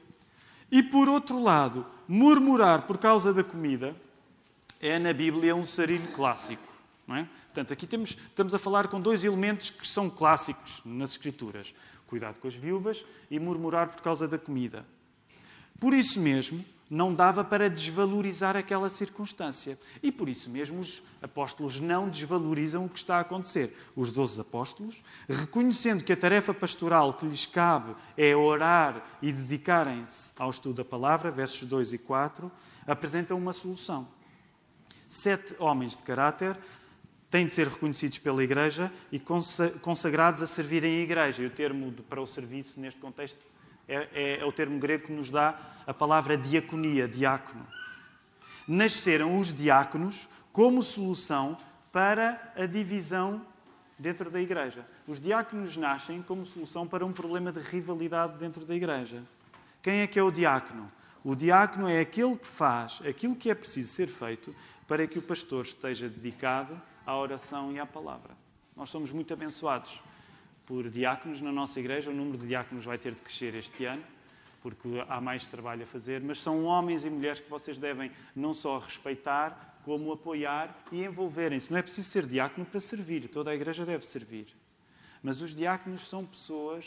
E 0.70 0.83
por 0.83 1.09
outro 1.09 1.42
lado, 1.42 1.87
murmurar 2.11 2.88
por 2.88 2.99
causa 2.99 3.33
da 3.33 3.44
comida 3.44 3.94
é 4.81 4.99
na 4.99 5.12
Bíblia 5.12 5.55
um 5.55 5.64
sarilho 5.64 6.09
clássico. 6.09 6.68
Não 7.07 7.14
é? 7.14 7.29
Portanto, 7.44 7.73
aqui 7.73 7.87
temos, 7.87 8.11
estamos 8.11 8.53
a 8.53 8.59
falar 8.59 8.88
com 8.88 9.01
dois 9.01 9.23
elementos 9.23 9.70
que 9.70 9.87
são 9.87 10.11
clássicos 10.11 10.83
nas 10.85 11.12
Escrituras: 11.12 11.73
cuidado 12.09 12.40
com 12.40 12.49
as 12.49 12.55
viúvas 12.55 13.05
e 13.31 13.38
murmurar 13.38 13.90
por 13.90 14.03
causa 14.03 14.27
da 14.27 14.38
comida. 14.38 14.85
Por 15.79 15.94
isso 15.94 16.18
mesmo, 16.18 16.64
não 16.90 17.14
dava 17.14 17.44
para 17.44 17.70
desvalorizar 17.70 18.57
aquela 18.57 18.90
circunstância. 18.90 19.79
E 20.03 20.11
por 20.11 20.29
isso 20.29 20.50
mesmo 20.50 20.81
os 20.81 21.00
apóstolos 21.22 21.79
não 21.79 22.09
desvalorizam 22.09 22.85
o 22.85 22.88
que 22.88 22.98
está 22.98 23.18
a 23.18 23.20
acontecer. 23.20 23.76
Os 23.94 24.11
doze 24.11 24.40
apóstolos, 24.40 25.00
reconhecendo 25.29 26.03
que 26.03 26.12
a 26.12 26.16
tarefa 26.16 26.53
pastoral 26.53 27.14
que 27.14 27.26
lhes 27.26 27.46
cabe 27.46 27.94
é 28.16 28.35
orar 28.35 29.07
e 29.22 29.31
dedicarem-se 29.31 30.33
ao 30.37 30.50
estudo 30.50 30.79
da 30.79 30.85
palavra, 30.85 31.31
versos 31.31 31.66
2 31.68 31.92
e 31.92 31.98
4, 31.98 32.50
apresentam 32.85 33.38
uma 33.38 33.53
solução. 33.53 34.09
Sete 35.09 35.55
homens 35.61 35.96
de 35.96 36.03
caráter 36.03 36.59
têm 37.31 37.46
de 37.46 37.53
ser 37.53 37.68
reconhecidos 37.68 38.18
pela 38.18 38.42
Igreja 38.42 38.92
e 39.12 39.20
consagrados 39.81 40.42
a 40.42 40.46
servirem 40.46 40.98
a 40.98 41.03
Igreja. 41.03 41.42
E 41.44 41.46
o 41.46 41.50
termo 41.50 41.92
para 42.09 42.20
o 42.20 42.26
serviço, 42.26 42.81
neste 42.81 43.00
contexto, 43.00 43.38
é, 43.90 44.09
é, 44.14 44.38
é 44.40 44.44
o 44.44 44.53
termo 44.53 44.79
grego 44.79 45.07
que 45.07 45.12
nos 45.12 45.31
dá 45.31 45.59
a 45.85 45.92
palavra 45.92 46.37
diaconia, 46.37 47.09
diácono. 47.09 47.66
Nasceram 48.66 49.37
os 49.37 49.53
diáconos 49.53 50.29
como 50.53 50.81
solução 50.81 51.57
para 51.90 52.53
a 52.57 52.66
divisão 52.66 53.44
dentro 53.98 54.31
da 54.31 54.40
Igreja. 54.40 54.87
Os 55.09 55.20
diáconos 55.20 55.76
nascem 55.76 56.22
como 56.22 56.46
solução 56.46 56.87
para 56.87 57.05
um 57.05 57.12
problema 57.12 57.50
de 57.50 57.59
rivalidade 57.59 58.38
dentro 58.38 58.64
da 58.64 58.74
Igreja. 58.74 59.24
Quem 59.83 60.00
é 60.00 60.07
que 60.07 60.18
é 60.18 60.22
o 60.22 60.31
diácono? 60.31 60.90
O 61.24 61.35
diácono 61.35 61.88
é 61.88 62.00
aquele 62.00 62.37
que 62.37 62.46
faz 62.46 63.03
aquilo 63.07 63.35
que 63.35 63.50
é 63.50 63.55
preciso 63.55 63.92
ser 63.92 64.07
feito 64.07 64.55
para 64.87 65.07
que 65.07 65.18
o 65.18 65.22
pastor 65.22 65.64
esteja 65.64 66.09
dedicado 66.09 66.81
à 67.05 67.16
oração 67.16 67.72
e 67.72 67.81
à 67.81 67.85
palavra. 67.85 68.37
Nós 68.76 68.88
somos 68.88 69.11
muito 69.11 69.33
abençoados 69.33 70.00
por 70.71 70.89
diáconos 70.89 71.41
na 71.41 71.51
nossa 71.51 71.81
igreja. 71.81 72.13
O 72.13 72.15
número 72.15 72.39
de 72.39 72.47
diáconos 72.47 72.85
vai 72.85 72.97
ter 72.97 73.13
de 73.13 73.21
crescer 73.21 73.57
este 73.57 73.85
ano, 73.87 74.05
porque 74.63 74.89
há 75.09 75.21
mais 75.21 75.45
trabalho 75.49 75.83
a 75.83 75.87
fazer, 75.87 76.21
mas 76.21 76.41
são 76.41 76.63
homens 76.63 77.05
e 77.05 77.11
mulheres 77.11 77.41
que 77.41 77.51
vocês 77.51 77.77
devem 77.77 78.13
não 78.37 78.55
só 78.55 78.79
respeitar, 78.79 79.81
como 79.85 80.13
apoiar 80.13 80.73
e 80.93 81.03
envolverem-se. 81.03 81.73
Não 81.73 81.79
é 81.79 81.83
preciso 81.83 82.09
ser 82.09 82.25
diácono 82.25 82.65
para 82.65 82.79
servir, 82.79 83.27
toda 83.27 83.51
a 83.51 83.55
igreja 83.55 83.85
deve 83.85 84.07
servir. 84.07 84.47
Mas 85.21 85.41
os 85.41 85.57
diáconos 85.57 86.09
são 86.09 86.25
pessoas 86.25 86.85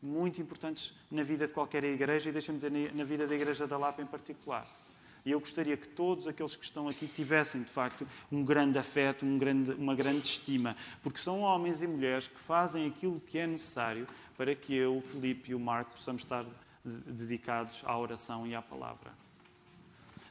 muito 0.00 0.40
importantes 0.40 0.94
na 1.10 1.24
vida 1.24 1.48
de 1.48 1.52
qualquer 1.52 1.82
igreja 1.82 2.30
e, 2.30 2.32
deixa-me 2.32 2.58
dizer, 2.58 2.94
na 2.94 3.02
vida 3.02 3.26
da 3.26 3.34
Igreja 3.34 3.66
da 3.66 3.76
Lapa 3.76 4.00
em 4.00 4.06
particular. 4.06 4.64
E 5.28 5.30
eu 5.30 5.40
gostaria 5.40 5.76
que 5.76 5.86
todos 5.86 6.26
aqueles 6.26 6.56
que 6.56 6.64
estão 6.64 6.88
aqui 6.88 7.06
tivessem, 7.06 7.62
de 7.62 7.70
facto, 7.70 8.08
um 8.32 8.42
grande 8.42 8.78
afeto, 8.78 9.26
um 9.26 9.36
grande, 9.36 9.72
uma 9.72 9.94
grande 9.94 10.26
estima, 10.26 10.74
porque 11.02 11.18
são 11.18 11.40
homens 11.40 11.82
e 11.82 11.86
mulheres 11.86 12.28
que 12.28 12.38
fazem 12.38 12.86
aquilo 12.86 13.20
que 13.20 13.36
é 13.36 13.46
necessário 13.46 14.08
para 14.38 14.54
que 14.54 14.74
eu, 14.74 14.96
o 14.96 15.02
Filipe 15.02 15.50
e 15.50 15.54
o 15.54 15.60
Marco 15.60 15.90
possamos 15.90 16.22
estar 16.22 16.46
dedicados 16.82 17.82
à 17.84 17.98
oração 17.98 18.46
e 18.46 18.54
à 18.54 18.62
palavra. 18.62 19.12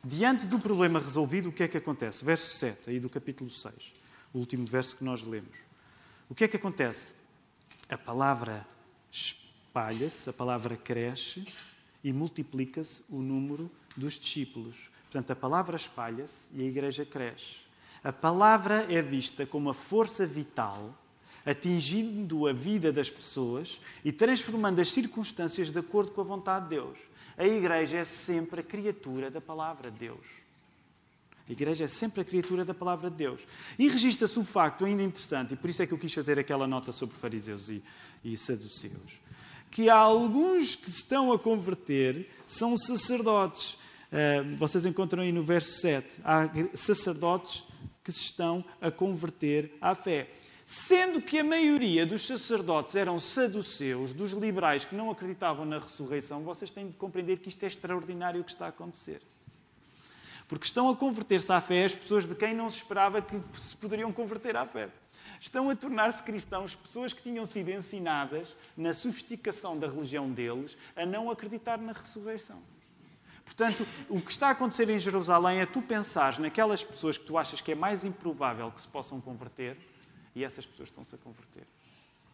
Diante 0.03 0.47
do 0.47 0.57
problema 0.57 0.99
resolvido, 0.99 1.49
o 1.49 1.53
que 1.53 1.61
é 1.61 1.67
que 1.67 1.77
acontece? 1.77 2.25
Verso 2.25 2.57
7, 2.57 2.89
aí 2.89 2.99
do 2.99 3.07
capítulo 3.07 3.51
6, 3.51 3.93
o 4.33 4.39
último 4.39 4.65
verso 4.65 4.97
que 4.97 5.03
nós 5.03 5.21
lemos. 5.21 5.59
O 6.27 6.33
que 6.33 6.43
é 6.43 6.47
que 6.47 6.57
acontece? 6.57 7.13
A 7.87 7.99
palavra 7.99 8.65
espalha-se, 9.11 10.27
a 10.27 10.33
palavra 10.33 10.75
cresce 10.75 11.45
e 12.03 12.11
multiplica-se 12.11 13.03
o 13.07 13.21
número 13.21 13.69
dos 13.97 14.17
discípulos. 14.17 14.75
Portanto, 15.03 15.31
a 15.31 15.35
palavra 15.35 15.75
espalha-se 15.75 16.45
e 16.53 16.61
a 16.61 16.65
igreja 16.65 17.05
cresce. 17.05 17.55
A 18.03 18.13
palavra 18.13 18.85
é 18.89 19.01
vista 19.01 19.45
como 19.45 19.69
a 19.69 19.73
força 19.73 20.25
vital, 20.25 20.95
atingindo 21.45 22.47
a 22.47 22.53
vida 22.53 22.91
das 22.91 23.09
pessoas 23.09 23.81
e 24.05 24.11
transformando 24.11 24.79
as 24.79 24.89
circunstâncias 24.89 25.71
de 25.71 25.79
acordo 25.79 26.11
com 26.11 26.21
a 26.21 26.23
vontade 26.23 26.65
de 26.65 26.75
Deus. 26.75 26.97
A 27.37 27.45
igreja 27.45 27.97
é 27.97 28.05
sempre 28.05 28.61
a 28.61 28.63
criatura 28.63 29.31
da 29.31 29.41
palavra 29.41 29.89
de 29.89 29.97
Deus. 29.97 30.25
A 31.47 31.51
igreja 31.51 31.85
é 31.85 31.87
sempre 31.87 32.21
a 32.21 32.25
criatura 32.25 32.63
da 32.63 32.73
palavra 32.73 33.09
de 33.09 33.15
Deus. 33.15 33.41
E 33.79 33.87
registra-se 33.87 34.37
o 34.37 34.43
facto, 34.43 34.83
ainda 34.83 35.01
interessante, 35.01 35.53
e 35.53 35.57
por 35.57 35.69
isso 35.69 35.81
é 35.81 35.87
que 35.87 35.93
eu 35.93 35.97
quis 35.97 36.13
fazer 36.13 36.37
aquela 36.37 36.67
nota 36.67 36.91
sobre 36.91 37.15
fariseus 37.15 37.69
e, 37.69 37.83
e 38.23 38.37
saduceus 38.37 39.27
que 39.77 39.89
há 39.89 39.95
alguns 39.95 40.75
que 40.75 40.89
estão 40.89 41.31
a 41.31 41.39
converter 41.39 42.29
são 42.47 42.77
sacerdotes. 42.77 43.77
Uh, 44.11 44.55
vocês 44.57 44.85
encontram 44.85 45.21
aí 45.23 45.31
no 45.31 45.43
verso 45.43 45.79
7. 45.81 46.21
Há 46.23 46.49
sacerdotes 46.73 47.63
que 48.03 48.11
se 48.11 48.21
estão 48.21 48.63
a 48.79 48.89
converter 48.89 49.75
à 49.81 49.93
fé. 49.93 50.29
Sendo 50.65 51.21
que 51.21 51.39
a 51.39 51.43
maioria 51.43 52.05
dos 52.05 52.25
sacerdotes 52.25 52.95
eram 52.95 53.19
saduceus, 53.19 54.13
dos 54.13 54.31
liberais 54.31 54.83
que 54.83 54.95
não 54.95 55.09
acreditavam 55.09 55.65
na 55.65 55.79
ressurreição, 55.79 56.43
vocês 56.43 56.71
têm 56.71 56.87
de 56.87 56.93
compreender 56.93 57.37
que 57.37 57.49
isto 57.49 57.63
é 57.63 57.67
extraordinário 57.67 58.41
o 58.41 58.43
que 58.43 58.51
está 58.51 58.65
a 58.65 58.69
acontecer. 58.69 59.21
Porque 60.47 60.65
estão 60.65 60.89
a 60.89 60.95
converter-se 60.95 61.51
à 61.51 61.61
fé 61.61 61.85
as 61.85 61.95
pessoas 61.95 62.27
de 62.27 62.35
quem 62.35 62.53
não 62.53 62.69
se 62.69 62.77
esperava 62.77 63.21
que 63.21 63.39
se 63.57 63.75
poderiam 63.75 64.11
converter 64.11 64.55
à 64.55 64.65
fé 64.65 64.89
estão 65.39 65.69
a 65.69 65.75
tornar-se 65.75 66.21
cristãos 66.23 66.75
pessoas 66.75 67.13
que 67.13 67.21
tinham 67.21 67.45
sido 67.45 67.69
ensinadas, 67.69 68.55
na 68.75 68.93
sofisticação 68.93 69.77
da 69.77 69.87
religião 69.87 70.29
deles, 70.31 70.77
a 70.95 71.05
não 71.05 71.29
acreditar 71.29 71.77
na 71.77 71.93
ressurreição. 71.93 72.61
Portanto, 73.47 73.87
o 74.09 74.21
que 74.21 74.29
está 74.29 74.49
a 74.49 74.51
acontecer 74.51 74.89
em 74.89 74.99
Jerusalém 74.99 75.59
é 75.59 75.65
tu 75.65 75.81
pensares 75.81 76.37
naquelas 76.37 76.83
pessoas 76.83 77.17
que 77.17 77.25
tu 77.25 77.37
achas 77.37 77.61
que 77.61 77.71
é 77.71 77.75
mais 77.75 78.03
improvável 78.03 78.69
que 78.71 78.81
se 78.81 78.87
possam 78.87 79.21
converter 79.21 79.77
e 80.35 80.43
essas 80.43 80.65
pessoas 80.65 80.89
estão-se 80.89 81.15
a 81.15 81.17
converter. 81.17 81.65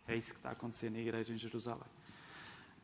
É 0.08 0.16
isso 0.18 0.34
que 0.34 0.40
está 0.40 0.50
a 0.50 0.52
acontecer 0.52 0.90
na 0.90 1.00
igreja 1.00 1.32
em 1.32 1.38
Jerusalém. 1.38 1.88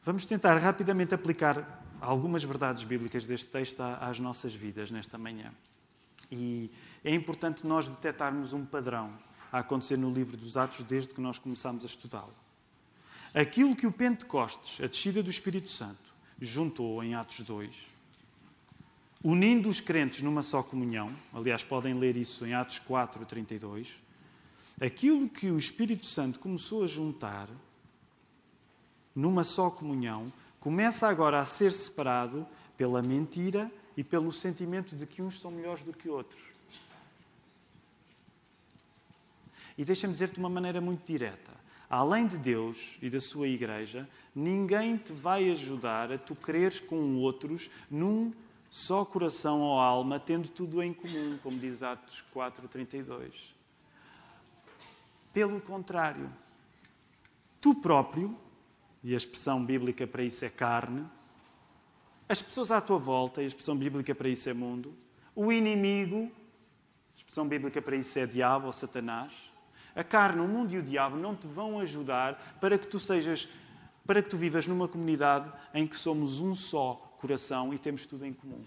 Vamos 0.04 0.26
tentar 0.26 0.56
rapidamente 0.58 1.14
aplicar 1.14 1.84
algumas 2.00 2.44
verdades 2.44 2.84
bíblicas 2.84 3.28
deste 3.28 3.48
texto 3.48 3.82
às 3.82 4.20
nossas 4.20 4.54
vidas 4.54 4.90
nesta 4.92 5.18
manhã. 5.18 5.52
E 6.32 6.72
é 7.04 7.14
importante 7.14 7.66
nós 7.66 7.90
detectarmos 7.90 8.54
um 8.54 8.66
padrão 8.66 9.12
a 9.52 9.60
acontecer 9.60 9.98
no 9.98 10.12
livro 10.12 10.38
dos 10.38 10.56
Atos 10.56 10.86
desde 10.86 11.14
que 11.14 11.20
nós 11.20 11.40
começámos 11.40 11.84
a 11.84 11.88
estudá-lo. 11.88 12.34
Aquilo 13.34 13.76
que 13.76 13.88
o 13.88 13.92
Pentecostes, 13.92 14.80
a 14.82 14.88
descida 14.88 15.22
do 15.22 15.30
Espírito 15.30 15.70
Santo, 15.70 16.14
juntou 16.40 17.04
em 17.04 17.16
Atos 17.16 17.42
2, 17.42 17.76
unindo 19.24 19.68
os 19.68 19.82
crentes 19.82 20.22
numa 20.22 20.42
só 20.42 20.64
comunhão, 20.64 21.14
aliás, 21.34 21.64
podem 21.64 21.94
ler 21.94 22.16
isso 22.16 22.46
em 22.46 22.54
Atos 22.54 22.80
4, 22.80 23.26
32, 23.26 24.02
aquilo 24.80 25.28
que 25.28 25.52
o 25.52 25.58
Espírito 25.58 26.06
Santo 26.06 26.40
começou 26.40 26.84
a 26.84 26.88
juntar 26.88 27.50
numa 29.14 29.44
só 29.44 29.70
comunhão, 29.70 30.32
começa 30.60 31.08
agora 31.08 31.40
a 31.40 31.46
ser 31.46 31.74
separado 31.74 32.48
pela 32.78 33.02
mentira 33.02 33.70
e 33.98 34.04
pelo 34.04 34.32
sentimento 34.32 34.96
de 34.96 35.06
que 35.06 35.22
uns 35.22 35.40
são 35.40 35.52
melhores 35.52 35.84
do 35.84 35.92
que 35.92 36.08
outros. 36.08 36.42
E 39.78 39.84
deixa-me 39.84 40.14
dizer-te 40.14 40.36
de 40.36 40.40
uma 40.40 40.50
maneira 40.50 40.80
muito 40.80 41.06
direta. 41.06 41.52
Além 41.90 42.28
de 42.28 42.38
Deus 42.38 42.78
e 43.02 43.10
da 43.10 43.20
sua 43.20 43.48
igreja, 43.48 44.08
ninguém 44.36 44.96
te 44.98 45.12
vai 45.12 45.50
ajudar 45.50 46.12
a 46.12 46.18
tu 46.18 46.36
creres 46.36 46.80
com 46.80 47.16
outros 47.18 47.70
num 47.90 48.32
só 48.70 49.04
coração 49.04 49.62
ou 49.62 49.80
alma, 49.80 50.20
tendo 50.20 50.48
tudo 50.48 50.82
em 50.84 50.94
comum, 50.94 51.40
como 51.42 51.58
diz 51.58 51.82
Atos 51.82 52.24
4:32. 52.34 53.56
Pelo 55.34 55.60
contrário, 55.60 56.32
tu 57.60 57.74
próprio, 57.76 58.38
e 59.04 59.14
a 59.14 59.18
expressão 59.18 59.64
bíblica 59.64 60.06
para 60.06 60.24
isso 60.24 60.46
é 60.46 60.50
carne, 60.50 61.06
as 62.28 62.42
pessoas 62.42 62.70
à 62.70 62.80
tua 62.80 63.00
volta, 63.00 63.42
e 63.42 63.46
a 63.46 63.48
expressão 63.48 63.76
bíblica 63.76 64.14
para 64.14 64.30
isso 64.30 64.50
é 64.50 64.54
mundo, 64.54 64.94
o 65.36 65.52
inimigo, 65.52 66.32
a 67.16 67.18
expressão 67.18 67.48
bíblica 67.48 67.82
para 67.82 67.96
isso 67.96 68.20
é 68.20 68.28
diabo 68.28 68.68
ou 68.68 68.74
Satanás, 68.74 69.32
a 69.96 70.04
carne, 70.04 70.42
o 70.42 70.48
mundo 70.48 70.74
e 70.74 70.78
o 70.78 70.84
diabo 70.84 71.18
não 71.18 71.36
te 71.36 71.48
vão 71.48 71.80
ajudar 71.80 72.58
para 72.62 72.78
que 72.78 72.86
tu 72.86 73.00
sejas, 73.00 73.50
para 74.06 74.22
que 74.22 74.30
tu 74.30 74.38
vivas 74.38 74.68
numa 74.68 74.88
comunidade 74.88 75.52
em 75.74 75.88
que 75.88 75.96
somos 75.96 76.40
um 76.40 76.54
só 76.54 77.09
coração 77.20 77.74
e 77.74 77.78
temos 77.78 78.06
tudo 78.06 78.26
em 78.26 78.34
comum. 78.34 78.64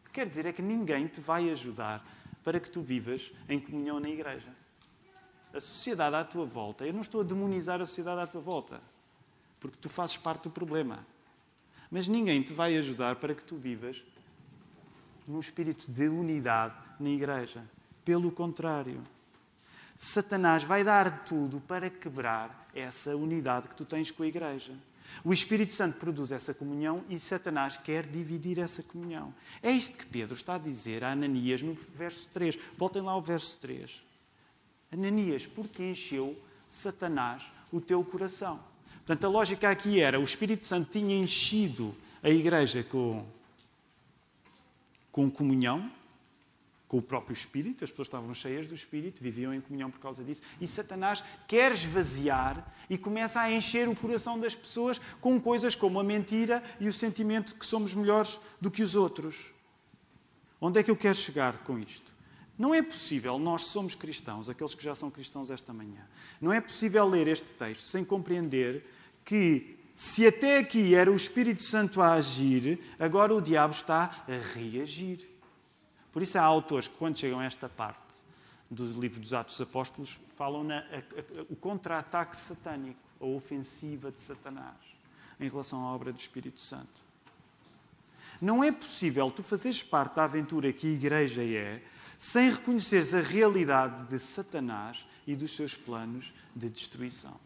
O 0.00 0.04
que 0.04 0.12
quer 0.12 0.26
dizer 0.26 0.46
é 0.46 0.52
que 0.52 0.62
ninguém 0.62 1.06
te 1.06 1.20
vai 1.20 1.50
ajudar 1.50 2.06
para 2.44 2.60
que 2.60 2.70
tu 2.70 2.80
vivas 2.80 3.32
em 3.48 3.58
comunhão 3.58 3.98
na 3.98 4.08
igreja. 4.08 4.50
A 5.52 5.60
sociedade 5.60 6.16
à 6.16 6.24
tua 6.24 6.44
volta, 6.44 6.86
eu 6.86 6.92
não 6.92 7.00
estou 7.00 7.20
a 7.20 7.24
demonizar 7.24 7.80
a 7.80 7.86
sociedade 7.86 8.20
à 8.20 8.26
tua 8.26 8.40
volta, 8.40 8.80
porque 9.58 9.76
tu 9.80 9.88
fazes 9.88 10.16
parte 10.16 10.44
do 10.44 10.50
problema. 10.50 11.04
Mas 11.90 12.08
ninguém 12.08 12.42
te 12.42 12.52
vai 12.52 12.76
ajudar 12.76 13.16
para 13.16 13.34
que 13.34 13.44
tu 13.44 13.56
vivas 13.56 14.02
num 15.26 15.40
espírito 15.40 15.90
de 15.90 16.08
unidade 16.08 16.74
na 16.98 17.08
igreja. 17.08 17.64
Pelo 18.04 18.30
contrário. 18.30 19.02
Satanás 19.96 20.64
vai 20.64 20.84
dar 20.84 21.24
tudo 21.24 21.60
para 21.60 21.88
quebrar 21.88 22.68
essa 22.74 23.16
unidade 23.16 23.68
que 23.68 23.76
tu 23.76 23.84
tens 23.84 24.10
com 24.10 24.22
a 24.22 24.26
igreja. 24.26 24.74
O 25.24 25.32
Espírito 25.32 25.72
Santo 25.72 25.98
produz 25.98 26.32
essa 26.32 26.52
comunhão 26.52 27.04
e 27.08 27.18
Satanás 27.18 27.76
quer 27.76 28.06
dividir 28.06 28.58
essa 28.58 28.82
comunhão. 28.82 29.34
É 29.62 29.70
isto 29.70 29.96
que 29.96 30.06
Pedro 30.06 30.34
está 30.34 30.56
a 30.56 30.58
dizer 30.58 31.04
a 31.04 31.12
Ananias 31.12 31.62
no 31.62 31.74
verso 31.74 32.28
3. 32.32 32.58
Voltem 32.76 33.02
lá 33.02 33.12
ao 33.12 33.22
verso 33.22 33.56
3. 33.58 34.02
Ananias, 34.92 35.46
porque 35.46 35.82
encheu 35.82 36.36
Satanás 36.68 37.44
o 37.72 37.80
teu 37.80 38.04
coração? 38.04 38.60
Portanto, 38.98 39.24
a 39.24 39.28
lógica 39.28 39.70
aqui 39.70 40.00
era: 40.00 40.18
o 40.18 40.24
Espírito 40.24 40.64
Santo 40.64 40.90
tinha 40.90 41.16
enchido 41.16 41.94
a 42.22 42.30
igreja 42.30 42.82
com, 42.82 43.26
com 45.12 45.30
comunhão, 45.30 45.90
com 46.88 46.98
o 46.98 47.02
próprio 47.02 47.32
Espírito, 47.32 47.82
as 47.82 47.90
pessoas 47.90 48.08
estavam 48.08 48.34
cheias 48.34 48.68
do 48.68 48.74
Espírito, 48.74 49.22
viviam 49.22 49.52
em 49.54 49.60
comunhão 49.60 49.90
por 49.90 49.98
causa 49.98 50.22
disso, 50.22 50.42
e 50.60 50.66
Satanás 50.66 51.24
quer 51.48 51.72
esvaziar 51.72 52.72
e 52.88 52.98
começa 52.98 53.40
a 53.40 53.50
encher 53.50 53.88
o 53.88 53.96
coração 53.96 54.38
das 54.38 54.54
pessoas 54.54 55.00
com 55.20 55.40
coisas 55.40 55.74
como 55.74 55.98
a 55.98 56.04
mentira 56.04 56.62
e 56.78 56.88
o 56.88 56.92
sentimento 56.92 57.48
de 57.48 57.58
que 57.58 57.66
somos 57.66 57.94
melhores 57.94 58.38
do 58.60 58.70
que 58.70 58.82
os 58.82 58.94
outros. 58.94 59.52
Onde 60.60 60.78
é 60.78 60.82
que 60.82 60.90
eu 60.90 60.96
quero 60.96 61.14
chegar 61.14 61.58
com 61.64 61.78
isto? 61.78 62.12
Não 62.56 62.72
é 62.72 62.80
possível, 62.80 63.38
nós 63.38 63.64
somos 63.64 63.96
cristãos, 63.96 64.48
aqueles 64.48 64.74
que 64.74 64.84
já 64.84 64.94
são 64.94 65.10
cristãos 65.10 65.50
esta 65.50 65.72
manhã, 65.72 66.06
não 66.40 66.52
é 66.52 66.60
possível 66.60 67.04
ler 67.08 67.26
este 67.26 67.52
texto 67.52 67.88
sem 67.88 68.04
compreender 68.04 68.86
que, 69.24 69.76
se 69.94 70.26
até 70.26 70.58
aqui 70.58 70.94
era 70.94 71.10
o 71.10 71.16
Espírito 71.16 71.64
Santo 71.64 72.00
a 72.00 72.12
agir, 72.12 72.78
agora 72.98 73.34
o 73.34 73.40
diabo 73.40 73.74
está 73.74 74.24
a 74.28 74.54
reagir. 74.54 75.33
Por 76.14 76.22
isso 76.22 76.38
há 76.38 76.42
autores 76.42 76.86
que, 76.86 76.94
quando 76.94 77.18
chegam 77.18 77.40
a 77.40 77.44
esta 77.44 77.68
parte 77.68 77.98
do 78.70 78.84
livro 79.00 79.18
dos 79.20 79.34
Atos 79.34 79.58
dos 79.58 79.68
Apóstolos, 79.68 80.20
falam 80.36 80.62
na, 80.62 80.78
a, 80.78 80.80
a, 80.80 81.42
o 81.50 81.56
contra-ataque 81.56 82.36
satânico, 82.36 83.00
a 83.20 83.26
ofensiva 83.26 84.12
de 84.12 84.22
Satanás 84.22 84.76
em 85.40 85.48
relação 85.48 85.84
à 85.84 85.92
obra 85.92 86.12
do 86.12 86.18
Espírito 86.18 86.60
Santo. 86.60 87.02
Não 88.40 88.62
é 88.62 88.70
possível 88.70 89.28
tu 89.28 89.42
fazeres 89.42 89.82
parte 89.82 90.14
da 90.14 90.24
aventura 90.24 90.72
que 90.72 90.86
a 90.86 90.90
Igreja 90.90 91.42
é 91.42 91.82
sem 92.16 92.48
reconheceres 92.48 93.12
a 93.12 93.20
realidade 93.20 94.06
de 94.06 94.18
Satanás 94.20 95.04
e 95.26 95.34
dos 95.34 95.54
seus 95.56 95.76
planos 95.76 96.32
de 96.54 96.70
destruição. 96.70 97.38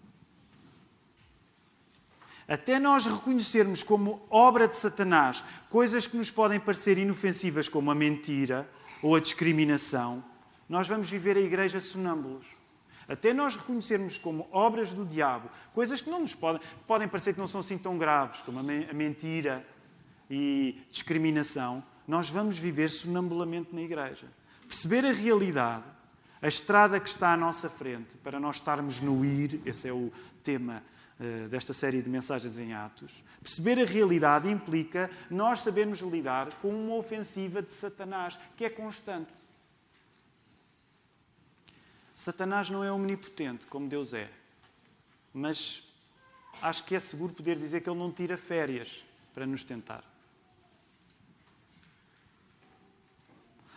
Até 2.49 2.79
nós 2.79 3.05
reconhecermos 3.05 3.83
como 3.83 4.27
obra 4.31 4.67
de 4.67 4.75
Satanás 4.75 5.45
coisas 5.69 6.07
que 6.07 6.17
nos 6.17 6.31
podem 6.31 6.59
parecer 6.59 6.97
inofensivas, 6.97 7.69
como 7.69 7.91
a 7.91 7.95
mentira 7.95 8.67
ou 9.03 9.15
a 9.15 9.21
discriminação, 9.21 10.25
nós 10.67 10.89
vamos 10.89 11.11
viver 11.11 11.37
a 11.37 11.41
igreja 11.41 11.79
sonâmbulos. 11.79 12.47
Até 13.07 13.35
nós 13.35 13.55
reconhecermos 13.55 14.17
como 14.17 14.49
obras 14.51 14.95
do 14.95 15.05
diabo 15.05 15.51
coisas 15.75 16.01
que 16.01 16.09
não 16.09 16.21
nos 16.21 16.35
podem, 16.35 16.61
podem 16.87 17.07
parecer 17.07 17.35
que 17.35 17.39
não 17.39 17.47
são 17.47 17.61
assim 17.61 17.77
tão 17.77 17.99
graves, 17.99 18.41
como 18.41 18.59
a 18.59 18.63
mentira 18.63 19.67
e 20.31 20.81
discriminação, 20.91 21.83
nós 22.07 22.31
vamos 22.31 22.59
viver 22.59 22.89
sonambulamente 22.89 23.75
na 23.75 23.83
igreja. 23.83 24.27
Perceber 24.67 25.05
a 25.05 25.13
realidade, 25.13 25.85
a 26.41 26.49
estrada 26.49 26.99
que 26.99 27.09
está 27.09 27.33
à 27.33 27.37
nossa 27.37 27.69
frente, 27.69 28.17
para 28.19 28.41
nós 28.41 28.57
estarmos 28.57 29.01
no 29.01 29.25
ir, 29.25 29.61
esse 29.67 29.89
é 29.89 29.93
o 29.93 30.11
tema 30.43 30.83
desta 31.51 31.73
série 31.73 32.01
de 32.01 32.09
mensagens 32.09 32.59
em 32.59 32.73
Atos. 32.73 33.25
Perceber 33.41 33.81
a 33.81 33.85
realidade 33.85 34.49
implica 34.49 35.11
nós 35.29 35.63
sabermos 35.63 35.99
lidar 36.01 36.55
com 36.61 36.69
uma 36.69 36.95
ofensiva 36.95 37.61
de 37.61 37.73
Satanás, 37.73 38.39
que 38.57 38.65
é 38.65 38.71
constante. 38.71 39.33
Satanás 42.15 42.71
não 42.71 42.83
é 42.83 42.91
omnipotente, 42.91 43.67
como 43.67 43.89
Deus 43.89 44.15
é. 44.15 44.31
Mas 45.33 45.83
acho 46.63 46.85
que 46.85 46.95
é 46.95 47.01
seguro 47.01 47.33
poder 47.33 47.59
dizer 47.59 47.81
que 47.81 47.91
ele 47.91 47.99
não 47.99 48.13
tira 48.13 48.37
férias 48.37 49.05
para 49.35 49.47
nos 49.47 49.63
tentar. 49.63 50.05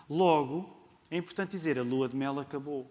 Logo, 0.10 0.76
é 1.10 1.18
importante 1.18 1.52
dizer, 1.52 1.80
a 1.80 1.84
lua 1.84 2.10
de 2.10 2.16
mel 2.16 2.40
acabou. 2.40 2.90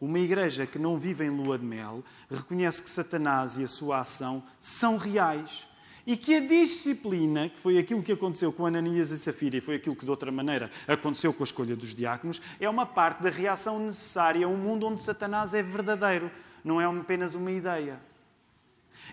Uma 0.00 0.18
igreja 0.18 0.66
que 0.66 0.78
não 0.78 0.98
vive 0.98 1.24
em 1.24 1.30
lua 1.30 1.58
de 1.58 1.64
mel 1.64 2.02
reconhece 2.30 2.82
que 2.82 2.88
Satanás 2.88 3.58
e 3.58 3.64
a 3.64 3.68
sua 3.68 4.00
ação 4.00 4.42
são 4.58 4.96
reais 4.96 5.68
e 6.06 6.16
que 6.16 6.34
a 6.34 6.40
disciplina, 6.40 7.50
que 7.50 7.58
foi 7.58 7.78
aquilo 7.78 8.02
que 8.02 8.12
aconteceu 8.12 8.50
com 8.50 8.64
Ananias 8.64 9.10
e 9.10 9.18
Safira 9.18 9.58
e 9.58 9.60
foi 9.60 9.76
aquilo 9.76 9.94
que 9.94 10.04
de 10.04 10.10
outra 10.10 10.32
maneira 10.32 10.70
aconteceu 10.88 11.34
com 11.34 11.42
a 11.42 11.44
escolha 11.44 11.76
dos 11.76 11.94
diáconos, 11.94 12.40
é 12.58 12.68
uma 12.68 12.86
parte 12.86 13.22
da 13.22 13.28
reação 13.28 13.78
necessária 13.78 14.46
a 14.46 14.48
um 14.48 14.56
mundo 14.56 14.86
onde 14.86 15.02
Satanás 15.02 15.52
é 15.52 15.62
verdadeiro, 15.62 16.30
não 16.64 16.80
é 16.80 16.86
apenas 16.86 17.34
uma 17.34 17.50
ideia. 17.50 18.00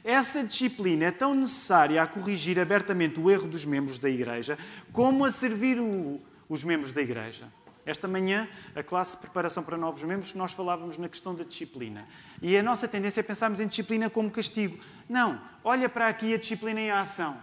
Essa 0.04 0.44
disciplina 0.44 1.06
é 1.06 1.12
tão 1.12 1.36
necessária 1.36 2.02
a 2.02 2.08
corrigir 2.08 2.58
abertamente 2.60 3.20
o 3.20 3.30
erro 3.30 3.48
dos 3.48 3.66
membros 3.66 4.00
da 4.00 4.10
Igreja, 4.10 4.58
como 4.94 5.26
a 5.26 5.32
servir 5.32 5.80
o, 5.80 6.22
os 6.48 6.64
membros 6.64 6.94
da 6.94 7.02
Igreja. 7.02 7.46
Esta 7.88 8.06
manhã, 8.06 8.50
a 8.76 8.84
classe 8.84 9.16
de 9.16 9.22
preparação 9.22 9.64
para 9.64 9.78
novos 9.78 10.04
membros, 10.04 10.34
nós 10.34 10.52
falávamos 10.52 10.98
na 10.98 11.08
questão 11.08 11.34
da 11.34 11.46
disciplina. 11.46 12.06
E 12.42 12.58
a 12.58 12.62
nossa 12.62 12.86
tendência 12.86 13.22
é 13.22 13.24
pensarmos 13.24 13.62
em 13.62 13.66
disciplina 13.66 14.10
como 14.10 14.30
castigo. 14.30 14.78
Não, 15.08 15.42
olha 15.64 15.88
para 15.88 16.10
aqui 16.10 16.34
a 16.34 16.38
disciplina 16.38 16.82
em 16.82 16.92
ação. 16.92 17.38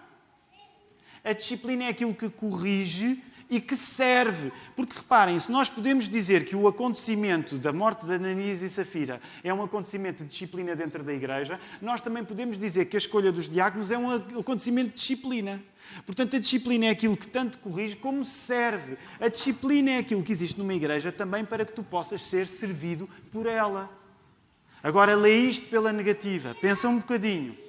A 1.25 1.33
disciplina 1.33 1.85
é 1.85 1.89
aquilo 1.89 2.15
que 2.15 2.29
corrige 2.29 3.25
e 3.57 3.61
que 3.61 3.77
serve. 3.77 4.53
Porque 4.75 4.97
reparem, 4.97 5.39
se 5.39 5.51
nós 5.53 5.69
podemos 5.69 6.09
dizer 6.09 6.45
que 6.45 6.57
o 6.57 6.67
acontecimento 6.67 7.57
da 7.57 7.73
morte 7.73 8.05
de 8.05 8.15
Ananias 8.15 8.63
e 8.63 8.69
Safira 8.69 9.21
é 9.43 9.55
um 9.55 9.63
acontecimento 9.63 10.25
de 10.25 10.31
disciplina 10.31 10.75
dentro 10.75 11.03
da 11.03 11.13
igreja, 11.13 11.61
nós 11.81 12.01
também 12.01 12.25
podemos 12.25 12.59
dizer 12.59 12.87
que 12.87 12.97
a 12.97 12.99
escolha 12.99 13.31
dos 13.31 13.49
diáconos 13.49 13.91
é 13.91 13.99
um 13.99 14.11
acontecimento 14.11 14.89
de 14.89 14.95
disciplina. 14.97 15.63
Portanto, 16.05 16.37
a 16.37 16.39
disciplina 16.41 16.87
é 16.87 16.91
aquilo 16.91 17.17
que 17.17 17.29
tanto 17.29 17.59
corrige 17.59 17.95
como 17.95 18.25
serve. 18.25 18.97
A 19.21 19.29
disciplina 19.29 19.93
é 19.93 19.99
aquilo 19.99 20.23
que 20.23 20.33
existe 20.33 20.59
numa 20.59 20.75
igreja 20.75 21.13
também 21.13 21.45
para 21.45 21.65
que 21.65 21.73
tu 21.73 21.83
possas 21.83 22.23
ser 22.23 22.49
servido 22.49 23.09
por 23.31 23.47
ela. 23.47 23.91
Agora, 24.83 25.15
lê 25.15 25.39
isto 25.41 25.67
pela 25.67 25.93
negativa. 25.93 26.57
Pensa 26.61 26.89
um 26.89 26.99
bocadinho. 26.99 27.64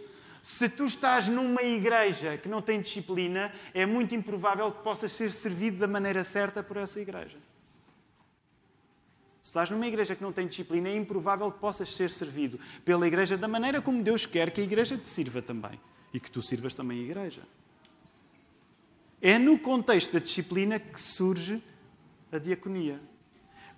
Se 0.45 0.69
tu 0.69 0.85
estás 0.85 1.27
numa 1.27 1.63
igreja 1.63 2.37
que 2.37 2.47
não 2.47 2.61
tem 2.61 2.79
disciplina, 2.79 3.51
é 3.73 3.83
muito 3.83 4.13
improvável 4.13 4.71
que 4.71 4.83
possas 4.83 5.11
ser 5.11 5.31
servido 5.31 5.79
da 5.79 5.87
maneira 5.87 6.23
certa 6.23 6.61
por 6.61 6.77
essa 6.77 7.01
igreja. 7.01 7.39
Se 9.41 9.49
estás 9.49 9.71
numa 9.71 9.87
igreja 9.87 10.15
que 10.15 10.21
não 10.21 10.31
tem 10.31 10.45
disciplina, 10.45 10.87
é 10.87 10.95
improvável 10.95 11.51
que 11.51 11.57
possas 11.57 11.89
ser 11.95 12.11
servido 12.11 12.59
pela 12.85 13.07
igreja 13.07 13.35
da 13.35 13.47
maneira 13.47 13.81
como 13.81 14.03
Deus 14.03 14.27
quer 14.27 14.51
que 14.51 14.61
a 14.61 14.63
igreja 14.63 14.95
te 14.95 15.07
sirva 15.07 15.41
também. 15.41 15.81
E 16.13 16.19
que 16.19 16.29
tu 16.29 16.43
sirvas 16.43 16.75
também 16.75 16.99
a 16.99 17.03
igreja. 17.03 17.41
É 19.19 19.39
no 19.39 19.57
contexto 19.57 20.13
da 20.13 20.19
disciplina 20.19 20.79
que 20.79 21.01
surge 21.01 21.59
a 22.31 22.37
diaconia. 22.37 23.01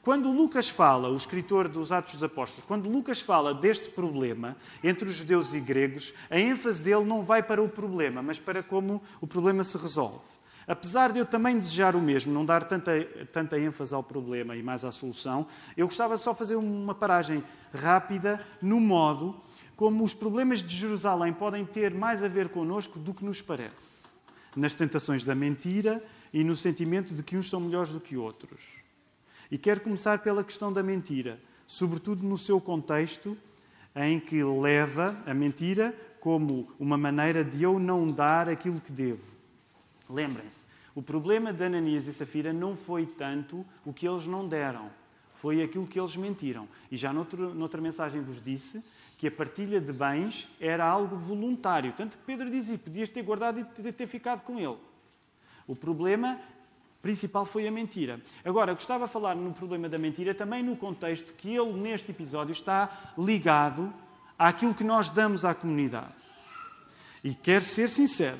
Quando 0.07 0.31
Lucas 0.31 0.69
fala, 0.69 1.09
o 1.09 1.17
escritor 1.17 1.67
dos 1.67 1.91
Atos 1.91 2.13
dos 2.13 2.23
Apóstolos, 2.23 2.63
quando 2.65 2.87
Lucas 2.87 3.19
fala 3.19 3.53
deste 3.53 3.89
problema 3.89 4.55
entre 4.81 5.09
os 5.09 5.15
judeus 5.15 5.53
e 5.53 5.59
gregos, 5.59 6.13
a 6.29 6.39
ênfase 6.39 6.81
dele 6.81 7.03
não 7.03 7.25
vai 7.25 7.43
para 7.43 7.61
o 7.61 7.67
problema, 7.67 8.21
mas 8.21 8.39
para 8.39 8.63
como 8.63 9.03
o 9.19 9.27
problema 9.27 9.65
se 9.65 9.77
resolve. 9.77 10.23
Apesar 10.65 11.11
de 11.11 11.19
eu 11.19 11.25
também 11.25 11.59
desejar 11.59 11.93
o 11.93 11.99
mesmo, 11.99 12.31
não 12.31 12.45
dar 12.45 12.63
tanta, 12.63 13.03
tanta 13.33 13.59
ênfase 13.59 13.93
ao 13.93 14.01
problema 14.01 14.55
e 14.55 14.63
mais 14.63 14.85
à 14.85 14.93
solução, 14.93 15.45
eu 15.75 15.87
gostava 15.87 16.17
só 16.17 16.31
de 16.31 16.37
fazer 16.37 16.55
uma 16.55 16.95
paragem 16.95 17.43
rápida 17.73 18.39
no 18.61 18.79
modo 18.79 19.35
como 19.75 20.05
os 20.05 20.13
problemas 20.13 20.63
de 20.63 20.73
Jerusalém 20.73 21.33
podem 21.33 21.65
ter 21.65 21.93
mais 21.93 22.23
a 22.23 22.29
ver 22.29 22.47
connosco 22.47 22.97
do 22.97 23.13
que 23.13 23.25
nos 23.25 23.41
parece 23.41 24.07
nas 24.55 24.73
tentações 24.73 25.25
da 25.25 25.35
mentira 25.35 26.03
e 26.33 26.43
no 26.43 26.55
sentimento 26.55 27.13
de 27.13 27.21
que 27.21 27.37
uns 27.37 27.49
são 27.49 27.59
melhores 27.59 27.91
do 27.91 27.99
que 27.99 28.17
outros. 28.17 28.76
E 29.51 29.57
quero 29.57 29.81
começar 29.81 30.19
pela 30.19 30.43
questão 30.43 30.71
da 30.71 30.83
mentira, 30.83 31.39
sobretudo 31.65 32.23
no 32.23 32.37
seu 32.37 32.59
contexto, 32.59 33.37
em 33.95 34.19
que 34.19 34.43
leva 34.43 35.17
a 35.25 35.33
mentira 35.33 35.95
como 36.19 36.67
uma 36.79 36.97
maneira 36.97 37.43
de 37.43 37.63
eu 37.63 37.79
não 37.79 38.07
dar 38.07 38.49
aquilo 38.49 38.81
que 38.81 38.91
devo. 38.91 39.23
Lembrem-se, 40.09 40.65
o 40.93 41.01
problema 41.01 41.53
de 41.53 41.63
Ananias 41.63 42.07
e 42.07 42.13
Safira 42.13 42.51
não 42.51 42.75
foi 42.75 43.05
tanto 43.05 43.65
o 43.85 43.93
que 43.93 44.07
eles 44.07 44.25
não 44.25 44.47
deram, 44.47 44.89
foi 45.35 45.61
aquilo 45.61 45.87
que 45.87 45.99
eles 45.99 46.15
mentiram. 46.15 46.67
E 46.91 46.97
já 46.97 47.13
noutro, 47.13 47.53
noutra 47.53 47.79
mensagem 47.79 48.21
vos 48.21 48.41
disse 48.41 48.83
que 49.17 49.27
a 49.27 49.31
partilha 49.31 49.79
de 49.79 49.93
bens 49.93 50.49
era 50.59 50.85
algo 50.85 51.15
voluntário. 51.15 51.93
Tanto 51.93 52.17
que 52.17 52.23
Pedro 52.23 52.49
dizia, 52.49 52.77
podias 52.77 53.09
ter 53.09 53.23
guardado 53.23 53.59
e 53.59 53.91
ter 53.91 54.07
ficado 54.07 54.41
com 54.41 54.59
ele. 54.59 54.77
O 55.67 55.75
problema 55.75 56.39
principal 57.07 57.45
foi 57.45 57.65
a 57.65 57.71
mentira. 57.71 58.19
Agora, 58.43 58.73
gostava 58.73 59.07
de 59.07 59.13
falar 59.13 59.33
no 59.33 59.53
problema 59.53 59.87
da 59.87 59.97
mentira 59.97 60.35
também 60.35 60.61
no 60.61 60.75
contexto 60.75 61.31
que 61.37 61.55
ele, 61.55 61.71
neste 61.71 62.11
episódio, 62.11 62.51
está 62.51 63.13
ligado 63.17 63.93
àquilo 64.37 64.73
que 64.73 64.83
nós 64.83 65.09
damos 65.09 65.45
à 65.45 65.55
comunidade. 65.55 66.13
E 67.23 67.33
quero 67.33 67.63
ser 67.63 67.87
sincero. 67.87 68.37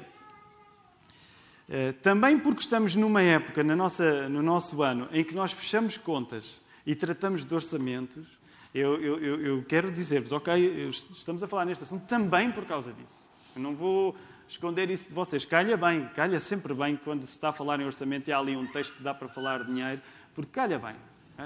Eh, 1.70 1.94
também 1.94 2.38
porque 2.38 2.60
estamos 2.60 2.94
numa 2.94 3.22
época, 3.22 3.64
na 3.64 3.74
nossa, 3.74 4.28
no 4.28 4.42
nosso 4.42 4.84
ano, 4.84 5.08
em 5.14 5.24
que 5.24 5.34
nós 5.34 5.54
fechamos 5.54 5.98
contas 5.98 6.60
e 6.86 6.94
tratamos 6.94 7.46
de 7.46 7.56
orçamentos, 7.56 8.28
eu, 8.76 9.02
eu, 9.02 9.46
eu 9.46 9.64
quero 9.64 9.90
dizer-vos, 9.90 10.34
ok, 10.34 10.90
estamos 10.90 11.42
a 11.42 11.48
falar 11.48 11.64
neste 11.64 11.86
assunto 11.86 12.06
também 12.06 12.52
por 12.52 12.66
causa 12.66 12.92
disso. 12.92 13.30
Eu 13.56 13.62
não 13.62 13.74
vou 13.74 14.14
esconder 14.48 14.90
isso 14.90 15.08
de 15.10 15.14
vocês. 15.14 15.46
Calha 15.46 15.76
bem, 15.78 16.08
calha 16.16 16.40
sempre 16.40 16.74
bem 16.74 16.96
quando 16.96 17.24
se 17.24 17.32
está 17.32 17.50
a 17.50 17.54
falar 17.54 17.80
em 17.80 17.86
orçamento 17.86 18.28
e 18.28 18.32
há 18.32 18.40
ali 18.40 18.56
um 18.56 18.66
texto 18.68 18.96
que 18.96 19.04
dá 19.04 19.14
para 19.14 19.28
falar 19.28 19.64
dinheiro, 19.64 20.02
porque 20.34 20.52
calha 20.52 20.80
bem. 20.80 20.96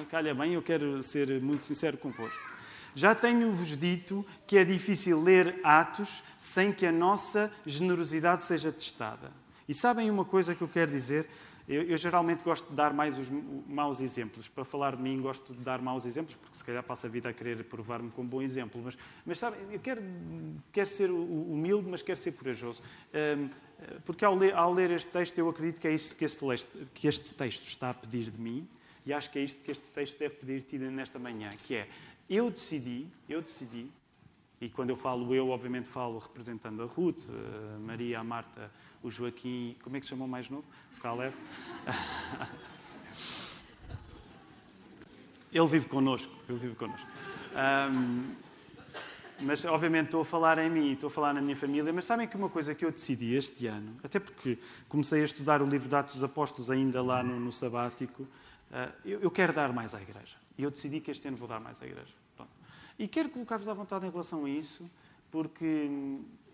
Calha 0.10 0.34
bem, 0.34 0.54
eu 0.54 0.62
quero 0.62 1.04
ser 1.04 1.42
muito 1.42 1.64
sincero 1.64 1.98
convosco. 1.98 2.42
Já 2.96 3.16
tenho-vos 3.16 3.76
dito 3.76 4.26
que 4.46 4.58
é 4.58 4.66
difícil 4.66 5.22
ler 5.22 5.60
Atos 5.64 6.24
sem 6.38 6.72
que 6.72 6.86
a 6.86 6.92
nossa 6.92 7.52
generosidade 7.66 8.44
seja 8.44 8.72
testada. 8.72 9.32
E 9.68 9.74
sabem 9.74 10.10
uma 10.10 10.26
coisa 10.26 10.54
que 10.54 10.62
eu 10.62 10.68
quero 10.68 10.92
dizer? 10.92 11.30
Eu, 11.72 11.84
eu, 11.84 11.98
geralmente 11.98 12.44
gosto 12.44 12.68
de 12.70 12.76
dar 12.76 12.94
mais 12.94 13.18
os 13.18 13.30
maus 13.66 14.02
exemplos. 14.02 14.50
Para 14.50 14.66
falar 14.66 14.98
de 14.98 15.02
mim, 15.02 15.22
gosto 15.22 15.54
de 15.54 15.60
dar 15.62 15.82
maus 15.82 16.06
exemplos, 16.06 16.36
porque 16.36 16.58
se 16.58 16.66
calhar 16.66 16.84
passo 16.84 17.06
a 17.06 17.10
vida 17.10 17.30
a 17.30 17.34
querer 17.34 17.64
provar-me 17.64 18.12
como 18.12 18.28
bom 18.28 18.42
exemplo. 18.42 18.82
Mas, 18.84 18.98
mas 19.26 19.40
sabe, 19.40 19.56
eu 19.72 19.80
quero, 19.80 20.02
quero 20.70 20.90
ser 20.90 21.10
humilde, 21.10 21.88
mas 21.90 22.02
quero 22.02 22.20
ser 22.20 22.34
corajoso. 22.34 22.84
Um, 23.14 23.50
porque 24.06 24.26
ao 24.26 24.36
ler, 24.36 24.54
ao 24.54 24.74
ler, 24.74 24.92
este 24.92 25.10
texto, 25.10 25.38
eu 25.38 25.48
acredito 25.48 25.80
que 25.80 25.88
é 25.88 25.94
isso 25.94 26.14
que 26.14 26.26
este, 26.26 26.46
que 26.94 27.08
este 27.08 27.34
texto 27.34 27.66
está 27.66 27.92
a 27.92 27.94
pedir 27.94 28.30
de 28.30 28.42
mim. 28.42 28.68
E 29.06 29.14
acho 29.14 29.32
que 29.32 29.40
é 29.40 29.42
isto 29.42 29.64
que 29.64 29.72
este 29.72 29.88
texto 29.88 30.20
deve 30.20 30.36
pedir-te 30.36 30.78
nesta 30.78 31.18
manhã, 31.18 31.50
que 31.52 31.76
é, 31.76 31.88
eu 32.30 32.52
decidi, 32.52 33.08
eu 33.30 33.42
decidi, 33.42 33.90
e 34.60 34.70
quando 34.70 34.92
eu 34.92 34.98
falo 34.98 35.34
eu, 35.34 35.50
obviamente 35.50 35.90
falo 35.90 36.20
representando 36.20 36.84
a 36.84 36.86
Ruth, 36.86 37.24
a 37.76 37.80
Maria, 37.80 38.20
a 38.20 38.24
Marta, 38.24 38.70
o 39.02 39.10
Joaquim, 39.10 39.76
como 39.82 39.98
é 39.98 40.00
que 40.00 40.06
se 40.06 40.12
chamou 40.12 40.28
mais 40.28 40.50
novo? 40.50 40.66
Caleb. 41.02 41.34
Ele 45.52 45.68
vive 45.68 45.88
connosco, 45.88 46.32
ele 46.48 46.60
vive 46.60 46.76
connosco. 46.76 47.06
Um, 47.52 48.36
mas, 49.42 49.66
obviamente, 49.66 50.06
estou 50.06 50.22
a 50.22 50.26
falar 50.26 50.58
em 50.60 50.70
mim, 50.70 50.94
estou 50.94 51.08
a 51.08 51.12
falar 51.12 51.34
na 51.34 51.42
minha 51.42 51.56
família, 51.56 51.92
mas 51.92 52.06
sabem 52.06 52.28
que 52.28 52.38
uma 52.38 52.50
coisa 52.50 52.74
que 52.76 52.86
eu 52.86 52.92
decidi 52.92 53.34
este 53.34 53.68
ano, 53.68 53.98
até 54.04 54.20
porque 54.20 54.58
comecei 54.88 55.22
a 55.22 55.26
estudar 55.26 55.62
o 55.62 55.66
livro 55.66 55.90
de 55.90 55.96
Atos 55.96 56.14
dos 56.14 56.24
Apóstolos 56.24 56.70
ainda 56.70 57.02
lá 57.04 57.22
no, 57.24 57.40
no 57.40 57.52
sabático, 57.52 58.24
uh, 58.24 58.94
eu, 59.04 59.20
eu, 59.22 59.32
quero 59.32 59.52
dar 59.52 59.74
mais 59.74 59.94
à 59.94 60.02
igreja. 60.02 60.38
E 60.58 60.64
eu 60.64 60.72
decidi 60.72 61.02
que 61.02 61.12
este 61.12 61.28
ano 61.28 61.36
vou 61.36 61.48
dar 61.48 61.60
mais 61.60 61.82
à 61.82 61.86
igreja. 61.86 62.14
Pronto. 62.38 62.52
E 62.98 63.08
quero 63.08 63.30
colocar-vos 63.30 63.68
à 63.68 63.74
vontade 63.74 64.06
em 64.06 64.10
relação 64.10 64.46
a 64.46 64.50
isso, 64.50 64.90
porque 65.32 65.90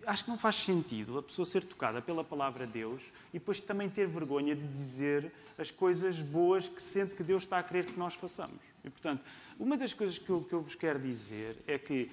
acho 0.08 0.24
que 0.24 0.30
não 0.30 0.38
faz 0.38 0.55
sentido 0.55 1.18
a 1.18 1.24
pessoa 1.24 1.45
ser 1.45 1.66
tocada 1.66 2.01
pela 2.01 2.24
palavra 2.24 2.66
de 2.66 2.74
Deus 2.74 3.01
e 3.34 3.39
depois 3.39 3.60
também 3.60 3.89
ter 3.89 4.08
vergonha 4.08 4.55
de 4.55 4.66
dizer 4.68 5.32
as 5.58 5.70
coisas 5.70 6.18
boas 6.20 6.68
que 6.68 6.82
sente 6.82 7.14
que 7.14 7.24
Deus 7.24 7.43
está 7.43 7.60
a 7.60 7.64
querer 7.64 7.86
que 7.86 7.99
nós 7.99 8.14
façamos. 8.14 8.62
E, 8.86 8.89
portanto, 8.89 9.22
uma 9.60 9.76
das 9.76 9.93
coisas 9.93 10.18
que 10.18 10.30
eu, 10.30 10.41
que 10.41 10.53
eu 10.53 10.62
vos 10.62 10.76
quero 10.76 10.97
dizer 10.97 11.58
é 11.68 11.78
que, 11.78 12.10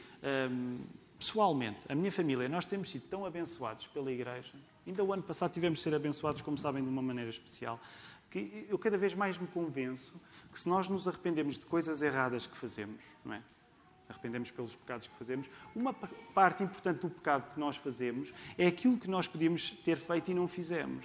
hum, 0.51 0.81
pessoalmente, 1.19 1.79
a 1.89 1.95
minha 1.95 2.11
família, 2.11 2.49
nós 2.49 2.67
temos 2.67 2.91
sido 2.91 3.05
tão 3.09 3.25
abençoados 3.25 3.87
pela 3.87 4.11
Igreja. 4.11 4.53
Ainda 4.85 5.05
o 5.05 5.13
ano 5.13 5.23
passado 5.23 5.53
tivemos 5.53 5.79
de 5.79 5.85
ser 5.85 5.95
abençoados, 5.95 6.43
como 6.43 6.59
sabem, 6.59 6.83
de 6.83 6.89
uma 6.89 7.03
maneira 7.03 7.31
especial. 7.31 7.81
Que 8.29 8.67
eu 8.69 8.77
cada 8.77 8.99
vez 8.99 9.15
mais 9.15 9.39
me 9.39 9.47
convenço 9.47 10.21
que 10.53 10.61
se 10.61 10.69
nós 10.69 10.89
nos 10.89 11.07
arrependemos 11.07 11.57
de 11.57 11.65
coisas 11.65 12.03
erradas 12.03 12.47
que 12.47 12.57
fazemos, 12.57 13.01
não 13.25 13.35
é? 13.35 13.43
Arrependemos 14.15 14.51
pelos 14.51 14.75
pecados 14.75 15.07
que 15.07 15.17
fazemos. 15.17 15.47
Uma 15.75 15.93
parte 15.93 16.63
importante 16.63 17.01
do 17.01 17.11
pecado 17.11 17.53
que 17.53 17.61
nós 17.61 17.77
fazemos 17.77 18.33
é 18.57 18.67
aquilo 18.67 18.99
que 18.99 19.11
nós 19.11 19.27
podíamos 19.27 19.71
ter 19.85 19.97
feito 19.97 20.31
e 20.31 20.35
não 20.35 20.49
fizemos. 20.49 21.05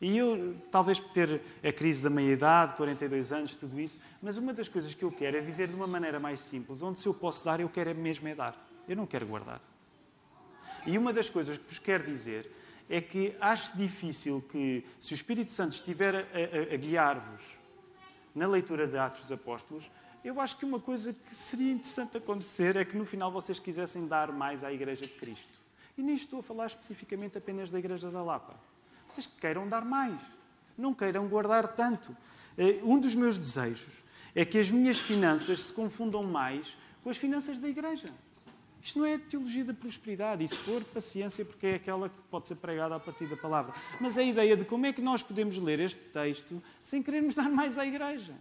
E 0.00 0.18
eu, 0.18 0.56
talvez 0.70 1.00
por 1.00 1.10
ter 1.12 1.40
a 1.64 1.72
crise 1.72 2.02
da 2.02 2.10
meia-idade, 2.10 2.76
42 2.76 3.32
anos, 3.32 3.56
tudo 3.56 3.80
isso, 3.80 3.98
mas 4.20 4.36
uma 4.36 4.52
das 4.52 4.68
coisas 4.68 4.92
que 4.92 5.02
eu 5.02 5.10
quero 5.10 5.38
é 5.38 5.40
viver 5.40 5.68
de 5.68 5.74
uma 5.74 5.86
maneira 5.86 6.20
mais 6.20 6.40
simples, 6.40 6.82
onde 6.82 6.98
se 6.98 7.06
eu 7.06 7.14
posso 7.14 7.44
dar, 7.44 7.60
eu 7.60 7.68
quero 7.68 7.90
é 7.90 7.94
mesmo 7.94 8.28
é 8.28 8.34
dar. 8.34 8.54
Eu 8.86 8.94
não 8.94 9.06
quero 9.06 9.26
guardar. 9.26 9.60
E 10.86 10.98
uma 10.98 11.12
das 11.12 11.30
coisas 11.30 11.56
que 11.56 11.64
vos 11.64 11.78
quero 11.78 12.04
dizer 12.04 12.50
é 12.88 13.00
que 13.00 13.34
acho 13.40 13.76
difícil 13.76 14.44
que, 14.48 14.84
se 15.00 15.12
o 15.12 15.16
Espírito 15.16 15.50
Santo 15.50 15.72
estiver 15.72 16.14
a, 16.14 16.18
a, 16.18 16.74
a 16.74 16.76
guiar-vos 16.76 17.42
na 18.34 18.46
leitura 18.46 18.86
de 18.86 18.98
Atos 18.98 19.22
dos 19.22 19.32
Apóstolos, 19.32 19.90
eu 20.26 20.40
acho 20.40 20.56
que 20.56 20.64
uma 20.64 20.80
coisa 20.80 21.12
que 21.12 21.32
seria 21.32 21.70
interessante 21.70 22.16
acontecer 22.16 22.74
é 22.74 22.84
que 22.84 22.96
no 22.96 23.06
final 23.06 23.30
vocês 23.30 23.60
quisessem 23.60 24.08
dar 24.08 24.32
mais 24.32 24.64
à 24.64 24.72
Igreja 24.72 25.02
de 25.02 25.12
Cristo. 25.12 25.60
E 25.96 26.02
nem 26.02 26.16
estou 26.16 26.40
a 26.40 26.42
falar 26.42 26.66
especificamente 26.66 27.38
apenas 27.38 27.70
da 27.70 27.78
Igreja 27.78 28.10
da 28.10 28.22
Lapa. 28.24 28.54
Vocês 29.08 29.24
queiram 29.40 29.68
dar 29.68 29.84
mais, 29.84 30.20
não 30.76 30.92
queiram 30.92 31.28
guardar 31.28 31.76
tanto. 31.76 32.14
Eh, 32.58 32.80
um 32.82 32.98
dos 32.98 33.14
meus 33.14 33.38
desejos 33.38 34.02
é 34.34 34.44
que 34.44 34.58
as 34.58 34.68
minhas 34.68 34.98
finanças 34.98 35.62
se 35.62 35.72
confundam 35.72 36.24
mais 36.24 36.76
com 37.04 37.10
as 37.10 37.16
finanças 37.16 37.60
da 37.60 37.68
Igreja. 37.68 38.12
Isto 38.82 38.98
não 38.98 39.06
é 39.06 39.18
teologia 39.18 39.64
da 39.64 39.74
prosperidade, 39.74 40.42
e 40.42 40.48
se 40.48 40.56
for, 40.56 40.82
paciência, 40.84 41.44
porque 41.44 41.68
é 41.68 41.74
aquela 41.76 42.08
que 42.08 42.20
pode 42.28 42.48
ser 42.48 42.56
pregada 42.56 42.96
a 42.96 43.00
partir 43.00 43.26
da 43.26 43.36
palavra. 43.36 43.72
Mas 44.00 44.18
a 44.18 44.24
ideia 44.24 44.56
de 44.56 44.64
como 44.64 44.86
é 44.86 44.92
que 44.92 45.00
nós 45.00 45.22
podemos 45.22 45.56
ler 45.56 45.78
este 45.78 46.04
texto 46.06 46.60
sem 46.82 47.00
querermos 47.00 47.34
dar 47.34 47.48
mais 47.48 47.78
à 47.78 47.86
Igreja. 47.86 48.34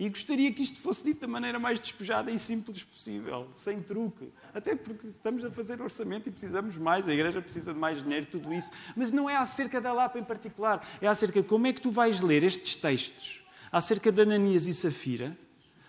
E 0.00 0.08
gostaria 0.08 0.50
que 0.50 0.62
isto 0.62 0.80
fosse 0.80 1.04
dito 1.04 1.20
da 1.20 1.28
maneira 1.28 1.58
mais 1.58 1.78
despejada 1.78 2.30
e 2.30 2.38
simples 2.38 2.82
possível, 2.82 3.46
sem 3.54 3.82
truque. 3.82 4.32
Até 4.54 4.74
porque 4.74 5.08
estamos 5.08 5.44
a 5.44 5.50
fazer 5.50 5.78
orçamento 5.82 6.26
e 6.26 6.32
precisamos 6.32 6.78
mais, 6.78 7.06
a 7.06 7.12
igreja 7.12 7.42
precisa 7.42 7.74
de 7.74 7.78
mais 7.78 8.02
dinheiro, 8.02 8.24
tudo 8.24 8.50
isso. 8.50 8.70
Mas 8.96 9.12
não 9.12 9.28
é 9.28 9.36
acerca 9.36 9.78
da 9.78 9.92
Lapa 9.92 10.18
em 10.18 10.24
particular, 10.24 10.88
é 11.02 11.06
acerca 11.06 11.42
de 11.42 11.46
como 11.46 11.66
é 11.66 11.72
que 11.74 11.82
tu 11.82 11.90
vais 11.90 12.22
ler 12.22 12.42
estes 12.42 12.76
textos 12.76 13.44
acerca 13.70 14.10
de 14.10 14.22
Ananias 14.22 14.66
e 14.66 14.72
Safira 14.72 15.36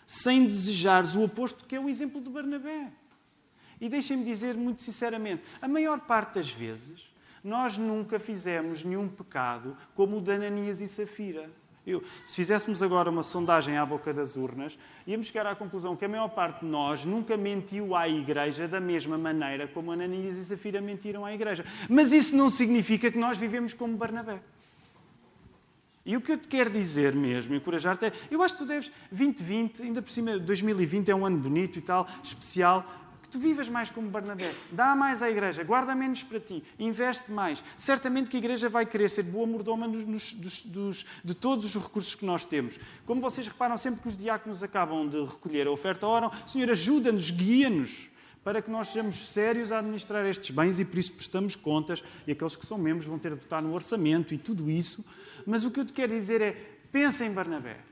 sem 0.06 0.44
desejares 0.44 1.16
o 1.16 1.24
oposto, 1.24 1.64
que 1.64 1.74
é 1.74 1.80
o 1.80 1.88
exemplo 1.88 2.20
de 2.20 2.30
Barnabé. 2.30 2.92
E 3.80 3.88
deixem-me 3.88 4.26
dizer 4.26 4.56
muito 4.56 4.82
sinceramente: 4.82 5.42
a 5.62 5.70
maior 5.70 6.02
parte 6.02 6.34
das 6.34 6.50
vezes 6.50 7.10
nós 7.42 7.78
nunca 7.78 8.20
fizemos 8.20 8.84
nenhum 8.84 9.08
pecado 9.08 9.78
como 9.96 10.18
o 10.18 10.22
de 10.22 10.34
Ananias 10.34 10.82
e 10.82 10.88
Safira. 10.90 11.50
Eu, 11.86 12.04
se 12.24 12.36
fizéssemos 12.36 12.84
agora 12.84 13.10
uma 13.10 13.24
sondagem 13.24 13.76
à 13.76 13.86
boca 13.86 14.14
das 14.14 14.36
urnas, 14.36 14.78
íamos 15.08 15.28
chegar 15.28 15.48
à 15.48 15.56
conclusão 15.56 15.96
que 15.96 16.06
a 16.06 16.10
maior 16.10 16.30
parte 16.30 16.60
de 16.60 16.68
nós 16.68 17.04
nunca 17.04 17.36
mentiu 17.36 17.96
à 17.96 18.08
Igreja 18.08 18.68
da 18.68 18.80
mesma 18.80 19.18
maneira 19.18 19.68
como 19.68 19.92
Ananias 19.92 20.38
e 20.38 20.46
Safira 20.46 20.80
mentiram 20.80 21.26
à 21.26 21.34
Igreja. 21.34 21.66
Mas 21.90 22.12
isso 22.12 22.36
não 22.36 22.50
significa 22.50 23.12
que 23.12 23.18
nós 23.18 23.38
vivemos 23.38 23.74
como 23.74 23.98
Barnabé. 23.98 24.40
E 26.06 26.18
o 26.18 26.22
que 26.22 26.32
eu 26.32 26.38
te 26.38 26.48
quero 26.48 26.70
dizer 26.70 27.14
mesmo, 27.14 27.54
encorajar-te 27.54 28.06
é, 28.06 28.14
eu 28.30 28.42
acho 28.42 28.56
que 28.56 28.64
tu 28.64 28.68
deves, 28.68 28.92
2020, 29.12 29.84
ainda 29.84 30.02
por 30.02 30.12
cima, 30.12 30.38
2020 30.38 31.10
é 31.10 31.16
um 31.16 31.26
ano 31.26 31.38
bonito 31.38 31.78
e 31.78 31.82
tal, 31.82 32.08
especial, 32.24 32.86
tu 33.32 33.40
vivas 33.40 33.70
mais 33.70 33.90
como 33.90 34.10
Barnabé. 34.10 34.54
Dá 34.72 34.96
mais 34.96 35.22
à 35.22 35.32
igreja, 35.32 35.64
guarda 35.64 35.96
menos 35.96 36.22
para 36.22 36.40
ti, 36.40 36.64
investe 36.78 37.32
mais. 37.32 37.64
Certamente 37.78 38.30
que 38.30 38.38
a 38.38 38.40
igreja 38.40 38.70
vai 38.70 38.86
querer 38.86 39.10
ser 39.10 39.24
boa 39.24 39.48
mordoma 39.48 39.88
nos, 39.88 40.34
dos, 40.34 40.62
dos, 40.64 41.06
de 41.24 41.34
todos 41.34 41.66
os 41.66 41.82
recursos 41.82 42.14
que 42.14 42.26
nós 42.26 42.46
temos. 42.46 42.78
Como 43.06 43.22
vocês 43.22 43.48
reparam, 43.48 43.78
sempre 43.78 44.02
que 44.02 44.10
os 44.10 44.18
diáconos 44.18 44.62
acabam 44.62 45.08
de 45.08 45.24
recolher 45.24 45.66
a 45.68 45.72
oferta, 45.72 46.06
oram, 46.06 46.32
Senhor, 46.46 46.70
ajuda-nos, 46.70 47.32
guia-nos 47.32 48.12
para 48.44 48.62
que 48.62 48.72
nós 48.72 48.88
sejamos 48.88 49.30
sérios 49.30 49.72
a 49.72 49.80
administrar 49.80 50.26
estes 50.26 50.50
bens 50.50 50.80
e 50.80 50.86
por 50.86 50.98
isso 50.98 51.14
prestamos 51.14 51.56
contas 51.56 52.04
e 52.26 52.32
aqueles 52.32 52.56
que 52.56 52.66
são 52.66 52.78
membros 52.78 53.06
vão 53.06 53.20
ter 53.20 53.32
de 53.36 53.40
votar 53.40 53.62
no 53.62 53.74
orçamento 53.74 54.34
e 54.34 54.38
tudo 54.38 54.70
isso. 54.70 55.06
Mas 55.46 55.64
o 55.64 55.72
que 55.72 55.80
eu 55.80 55.86
te 55.86 55.94
quero 55.94 56.12
dizer 56.12 56.42
é, 56.42 56.52
pensa 56.92 57.24
em 57.24 57.32
Barnabé. 57.32 57.91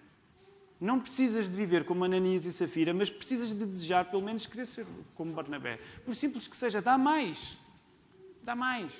Não 0.80 1.00
precisas 1.00 1.50
de 1.50 1.58
viver 1.58 1.84
como 1.84 2.06
Ananias 2.06 2.46
e 2.46 2.54
Safira, 2.54 2.94
mas 2.94 3.10
precisas 3.10 3.54
de 3.54 3.66
desejar, 3.66 4.06
pelo 4.06 4.24
menos, 4.24 4.46
querer 4.46 4.66
ser 4.66 4.86
como 5.14 5.34
Barnabé. 5.34 5.78
Por 6.06 6.16
simples 6.16 6.48
que 6.48 6.56
seja, 6.56 6.82
dá 6.82 6.98
mais. 6.98 7.58
Dá 8.42 8.56
mais. 8.56 8.94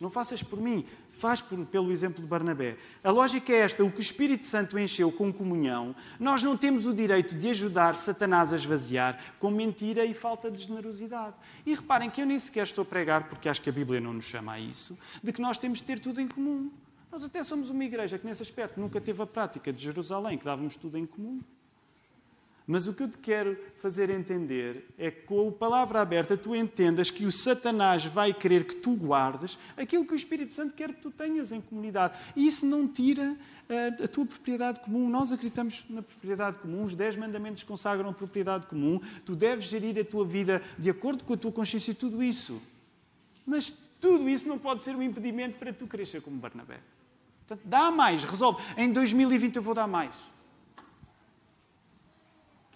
Não 0.00 0.10
faças 0.10 0.42
por 0.42 0.60
mim, 0.60 0.84
faz 1.12 1.40
por, 1.40 1.64
pelo 1.66 1.92
exemplo 1.92 2.20
de 2.20 2.28
Barnabé. 2.28 2.76
A 3.02 3.10
lógica 3.10 3.52
é 3.52 3.58
esta: 3.58 3.84
o 3.84 3.90
que 3.90 4.00
o 4.00 4.02
Espírito 4.02 4.44
Santo 4.44 4.76
encheu 4.76 5.10
com 5.12 5.32
comunhão, 5.32 5.94
nós 6.18 6.42
não 6.42 6.56
temos 6.56 6.84
o 6.84 6.92
direito 6.92 7.36
de 7.36 7.48
ajudar 7.50 7.94
Satanás 7.94 8.52
a 8.52 8.56
esvaziar 8.56 9.18
com 9.38 9.52
mentira 9.52 10.04
e 10.04 10.12
falta 10.12 10.50
de 10.50 10.64
generosidade. 10.64 11.36
E 11.64 11.74
reparem 11.74 12.10
que 12.10 12.20
eu 12.20 12.26
nem 12.26 12.38
sequer 12.38 12.64
estou 12.64 12.82
a 12.82 12.84
pregar, 12.84 13.28
porque 13.28 13.48
acho 13.48 13.62
que 13.62 13.70
a 13.70 13.72
Bíblia 13.72 14.00
não 14.00 14.12
nos 14.12 14.24
chama 14.24 14.54
a 14.54 14.60
isso, 14.60 14.98
de 15.22 15.32
que 15.32 15.40
nós 15.40 15.58
temos 15.58 15.78
de 15.78 15.84
ter 15.84 16.00
tudo 16.00 16.20
em 16.20 16.26
comum. 16.26 16.70
Nós 17.14 17.22
até 17.22 17.44
somos 17.44 17.70
uma 17.70 17.84
igreja 17.84 18.18
que, 18.18 18.26
nesse 18.26 18.42
aspecto, 18.42 18.80
nunca 18.80 19.00
teve 19.00 19.22
a 19.22 19.26
prática 19.26 19.72
de 19.72 19.80
Jerusalém, 19.80 20.36
que 20.36 20.44
dávamos 20.44 20.74
tudo 20.74 20.98
em 20.98 21.06
comum. 21.06 21.40
Mas 22.66 22.88
o 22.88 22.92
que 22.92 23.04
eu 23.04 23.08
te 23.08 23.18
quero 23.18 23.56
fazer 23.78 24.10
entender 24.10 24.84
é 24.98 25.12
que, 25.12 25.22
com 25.22 25.48
a 25.48 25.52
palavra 25.52 26.00
aberta, 26.00 26.36
tu 26.36 26.56
entendas 26.56 27.12
que 27.12 27.24
o 27.24 27.30
Satanás 27.30 28.04
vai 28.04 28.34
querer 28.34 28.66
que 28.66 28.74
tu 28.74 28.96
guardes 28.96 29.56
aquilo 29.76 30.04
que 30.04 30.12
o 30.12 30.16
Espírito 30.16 30.52
Santo 30.52 30.74
quer 30.74 30.92
que 30.92 31.02
tu 31.02 31.12
tenhas 31.12 31.52
em 31.52 31.60
comunidade. 31.60 32.18
E 32.34 32.48
isso 32.48 32.66
não 32.66 32.88
tira 32.88 33.36
a, 33.68 33.72
eh, 33.72 33.96
a 34.02 34.08
tua 34.08 34.26
propriedade 34.26 34.80
comum. 34.80 35.08
Nós 35.08 35.30
acreditamos 35.30 35.84
na 35.88 36.02
propriedade 36.02 36.58
comum, 36.58 36.82
os 36.82 36.96
Dez 36.96 37.14
Mandamentos 37.14 37.62
consagram 37.62 38.08
a 38.08 38.12
propriedade 38.12 38.66
comum. 38.66 39.00
Tu 39.24 39.36
deves 39.36 39.66
gerir 39.66 39.96
a 40.00 40.04
tua 40.04 40.26
vida 40.26 40.60
de 40.76 40.90
acordo 40.90 41.22
com 41.22 41.34
a 41.34 41.36
tua 41.36 41.52
consciência 41.52 41.92
e 41.92 41.94
tudo 41.94 42.20
isso. 42.20 42.60
Mas 43.46 43.72
tudo 44.00 44.28
isso 44.28 44.48
não 44.48 44.58
pode 44.58 44.82
ser 44.82 44.96
um 44.96 45.02
impedimento 45.02 45.60
para 45.60 45.72
tu 45.72 45.86
crescer 45.86 46.20
como 46.20 46.38
Barnabé. 46.38 46.80
Portanto, 47.46 47.66
dá 47.66 47.90
mais, 47.90 48.24
resolve. 48.24 48.62
Em 48.76 48.92
2020 48.92 49.56
eu 49.56 49.62
vou 49.62 49.74
dar 49.74 49.86
mais. 49.86 50.14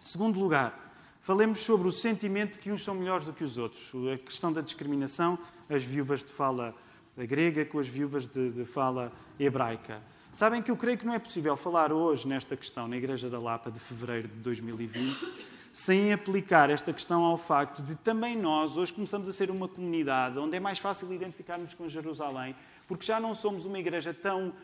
Segundo 0.00 0.38
lugar, 0.38 0.94
falemos 1.20 1.60
sobre 1.60 1.88
o 1.88 1.92
sentimento 1.92 2.58
que 2.58 2.70
uns 2.70 2.84
são 2.84 2.94
melhores 2.94 3.24
do 3.24 3.32
que 3.32 3.42
os 3.42 3.58
outros. 3.58 3.92
A 4.12 4.18
questão 4.18 4.52
da 4.52 4.60
discriminação, 4.60 5.38
as 5.68 5.82
viúvas 5.82 6.22
de 6.22 6.30
fala 6.30 6.74
grega 7.16 7.64
com 7.64 7.78
as 7.78 7.88
viúvas 7.88 8.28
de, 8.28 8.50
de 8.50 8.64
fala 8.64 9.12
hebraica. 9.40 10.00
Sabem 10.32 10.62
que 10.62 10.70
eu 10.70 10.76
creio 10.76 10.96
que 10.96 11.06
não 11.06 11.14
é 11.14 11.18
possível 11.18 11.56
falar 11.56 11.92
hoje 11.92 12.28
nesta 12.28 12.56
questão 12.56 12.86
na 12.86 12.96
Igreja 12.96 13.28
da 13.28 13.40
Lapa 13.40 13.70
de 13.70 13.78
fevereiro 13.80 14.28
de 14.28 14.36
2020 14.36 15.48
sem 15.72 16.12
aplicar 16.12 16.70
esta 16.70 16.92
questão 16.92 17.22
ao 17.22 17.38
facto 17.38 17.82
de 17.82 17.94
também 17.94 18.36
nós 18.36 18.76
hoje 18.76 18.92
começamos 18.92 19.28
a 19.28 19.32
ser 19.32 19.50
uma 19.50 19.68
comunidade 19.68 20.38
onde 20.38 20.56
é 20.56 20.60
mais 20.60 20.78
fácil 20.78 21.12
identificarmos 21.12 21.74
com 21.74 21.88
Jerusalém, 21.88 22.56
porque 22.88 23.04
já 23.04 23.20
não 23.20 23.34
somos 23.34 23.66
uma 23.66 23.78
igreja 23.78 24.14
tão 24.14 24.48
uh, 24.48 24.54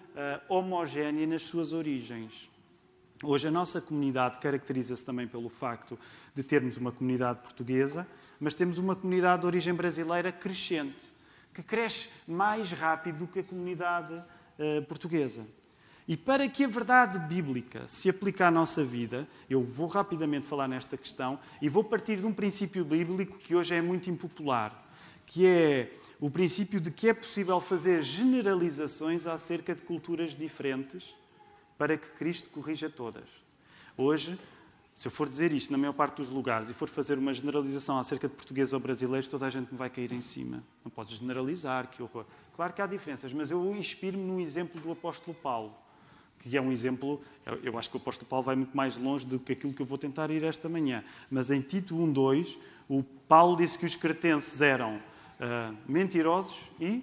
homogénea 0.48 1.26
nas 1.26 1.42
suas 1.42 1.74
origens. 1.74 2.50
Hoje 3.22 3.48
a 3.48 3.50
nossa 3.50 3.80
comunidade 3.80 4.38
caracteriza-se 4.38 5.04
também 5.04 5.28
pelo 5.28 5.50
facto 5.50 5.98
de 6.34 6.42
termos 6.42 6.78
uma 6.78 6.90
comunidade 6.90 7.40
portuguesa, 7.40 8.08
mas 8.40 8.54
temos 8.54 8.78
uma 8.78 8.96
comunidade 8.96 9.42
de 9.42 9.46
origem 9.46 9.74
brasileira 9.74 10.32
crescente, 10.32 11.12
que 11.52 11.62
cresce 11.62 12.08
mais 12.26 12.72
rápido 12.72 13.18
do 13.18 13.26
que 13.26 13.40
a 13.40 13.44
comunidade 13.44 14.14
uh, 14.14 14.82
portuguesa. 14.88 15.46
E 16.08 16.16
para 16.16 16.48
que 16.48 16.64
a 16.64 16.68
verdade 16.68 17.18
bíblica 17.18 17.86
se 17.86 18.10
aplique 18.10 18.42
à 18.42 18.50
nossa 18.50 18.84
vida, 18.84 19.28
eu 19.48 19.62
vou 19.62 19.86
rapidamente 19.86 20.46
falar 20.46 20.68
nesta 20.68 20.96
questão 20.96 21.38
e 21.62 21.68
vou 21.68 21.84
partir 21.84 22.16
de 22.16 22.26
um 22.26 22.32
princípio 22.32 22.84
bíblico 22.84 23.38
que 23.38 23.54
hoje 23.54 23.74
é 23.74 23.80
muito 23.80 24.10
impopular, 24.10 24.83
que 25.26 25.46
é 25.46 25.92
o 26.20 26.30
princípio 26.30 26.80
de 26.80 26.90
que 26.90 27.08
é 27.08 27.14
possível 27.14 27.60
fazer 27.60 28.02
generalizações 28.02 29.26
acerca 29.26 29.74
de 29.74 29.82
culturas 29.82 30.36
diferentes 30.36 31.14
para 31.76 31.96
que 31.96 32.08
Cristo 32.12 32.48
corrija 32.50 32.88
todas. 32.88 33.28
Hoje, 33.96 34.38
se 34.94 35.08
eu 35.08 35.12
for 35.12 35.28
dizer 35.28 35.52
isto 35.52 35.72
na 35.72 35.78
maior 35.78 35.92
parte 35.92 36.16
dos 36.16 36.28
lugares 36.28 36.70
e 36.70 36.74
for 36.74 36.88
fazer 36.88 37.18
uma 37.18 37.34
generalização 37.34 37.98
acerca 37.98 38.28
de 38.28 38.34
portugueses 38.34 38.72
ou 38.72 38.78
brasileiros, 38.78 39.26
toda 39.26 39.46
a 39.46 39.50
gente 39.50 39.72
me 39.72 39.76
vai 39.76 39.90
cair 39.90 40.12
em 40.12 40.20
cima. 40.20 40.62
Não 40.84 40.90
podes 40.90 41.18
generalizar, 41.18 41.88
que 41.88 42.02
horror. 42.02 42.24
Claro 42.54 42.72
que 42.72 42.80
há 42.80 42.86
diferenças, 42.86 43.32
mas 43.32 43.50
eu 43.50 43.74
inspiro-me 43.74 44.24
no 44.24 44.40
exemplo 44.40 44.80
do 44.80 44.92
apóstolo 44.92 45.36
Paulo, 45.36 45.74
que 46.38 46.56
é 46.56 46.60
um 46.60 46.70
exemplo, 46.70 47.20
eu 47.62 47.76
acho 47.76 47.90
que 47.90 47.96
o 47.96 48.00
apóstolo 48.00 48.28
Paulo 48.28 48.44
vai 48.44 48.54
muito 48.54 48.76
mais 48.76 48.96
longe 48.96 49.26
do 49.26 49.40
que 49.40 49.52
aquilo 49.52 49.72
que 49.72 49.82
eu 49.82 49.86
vou 49.86 49.98
tentar 49.98 50.30
ir 50.30 50.44
esta 50.44 50.68
manhã. 50.68 51.02
Mas 51.28 51.50
em 51.50 51.60
Tito 51.60 51.96
1.2, 51.96 52.56
o 52.88 53.02
Paulo 53.02 53.56
disse 53.56 53.76
que 53.76 53.86
os 53.86 53.96
cretenses 53.96 54.60
eram 54.60 55.00
uh, 55.40 55.76
mentirosos 55.86 56.56
e 56.80 57.02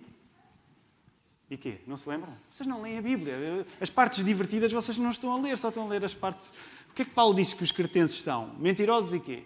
e 1.51 1.57
quê? 1.57 1.79
Não 1.85 1.97
se 1.97 2.07
lembram? 2.07 2.31
Vocês 2.49 2.65
não 2.65 2.81
leem 2.81 2.97
a 2.97 3.01
Bíblia. 3.01 3.67
As 3.81 3.89
partes 3.89 4.23
divertidas 4.23 4.71
vocês 4.71 4.97
não 4.97 5.09
estão 5.09 5.33
a 5.33 5.37
ler, 5.37 5.57
só 5.57 5.67
estão 5.67 5.83
a 5.83 5.89
ler 5.89 6.05
as 6.05 6.13
partes. 6.13 6.47
O 6.89 6.93
que 6.93 7.01
é 7.01 7.05
que 7.05 7.11
Paulo 7.11 7.35
diz 7.35 7.53
que 7.53 7.61
os 7.61 7.73
cretenses 7.73 8.21
são? 8.21 8.55
Mentirosos 8.57 9.13
e 9.13 9.19
quê? 9.19 9.43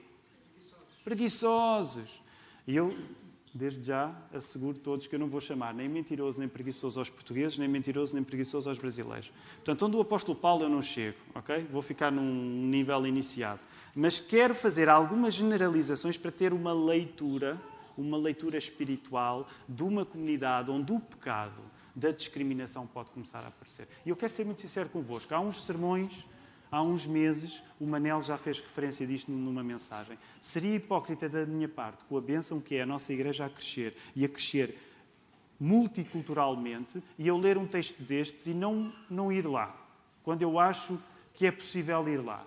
Preguiçosos. 1.03 2.07
E 2.67 2.75
eu, 2.75 2.95
desde 3.51 3.83
já, 3.83 4.13
asseguro 4.31 4.77
todos 4.77 5.07
que 5.07 5.15
eu 5.15 5.19
não 5.19 5.27
vou 5.27 5.41
chamar 5.41 5.73
nem 5.73 5.89
mentiroso 5.89 6.39
nem 6.39 6.47
preguiçoso 6.47 6.99
aos 6.99 7.09
portugueses, 7.09 7.57
nem 7.57 7.67
mentiroso 7.67 8.13
nem 8.13 8.23
preguiçoso 8.23 8.69
aos 8.69 8.77
brasileiros. 8.77 9.31
Portanto, 9.55 9.87
onde 9.87 9.97
o 9.97 10.01
apóstolo 10.01 10.37
Paulo 10.37 10.61
eu 10.61 10.69
não 10.69 10.83
chego, 10.83 11.17
ok? 11.33 11.65
Vou 11.71 11.81
ficar 11.81 12.11
num 12.11 12.67
nível 12.67 13.07
iniciado. 13.07 13.59
Mas 13.95 14.19
quero 14.19 14.53
fazer 14.53 14.89
algumas 14.89 15.33
generalizações 15.33 16.17
para 16.17 16.31
ter 16.31 16.53
uma 16.53 16.71
leitura, 16.71 17.59
uma 17.97 18.17
leitura 18.17 18.57
espiritual 18.57 19.47
de 19.67 19.83
uma 19.83 20.05
comunidade 20.05 20.71
onde 20.71 20.91
o 20.91 20.99
pecado 20.99 21.61
da 21.95 22.11
discriminação 22.11 22.85
pode 22.85 23.09
começar 23.11 23.39
a 23.39 23.47
aparecer. 23.47 23.87
E 24.05 24.09
eu 24.09 24.15
quero 24.15 24.33
ser 24.33 24.45
muito 24.45 24.61
sincero 24.61 24.89
convosco. 24.89 25.33
Há 25.33 25.39
uns 25.39 25.63
sermões, 25.63 26.11
há 26.71 26.81
uns 26.81 27.05
meses, 27.05 27.63
o 27.79 27.85
Manel 27.85 28.21
já 28.21 28.37
fez 28.37 28.59
referência 28.59 29.07
disto 29.07 29.31
numa 29.31 29.63
mensagem. 29.63 30.17
Seria 30.41 30.75
hipócrita 30.75 31.29
da 31.29 31.45
minha 31.45 31.69
parte, 31.69 32.03
com 32.05 32.17
a 32.17 32.21
bênção 32.21 32.59
que 32.59 32.75
é 32.75 32.81
a 32.81 32.85
nossa 32.85 33.13
igreja 33.13 33.45
a 33.45 33.49
crescer 33.49 33.95
e 34.15 34.25
a 34.25 34.29
crescer 34.29 34.77
multiculturalmente, 35.59 37.01
e 37.17 37.27
eu 37.27 37.37
ler 37.37 37.57
um 37.57 37.65
texto 37.65 38.01
destes 38.03 38.45
e 38.47 38.53
não, 38.53 38.91
não 39.09 39.31
ir 39.31 39.47
lá, 39.47 39.73
quando 40.21 40.41
eu 40.41 40.59
acho 40.59 40.99
que 41.33 41.45
é 41.45 41.51
possível 41.51 42.07
ir 42.09 42.17
lá. 42.17 42.45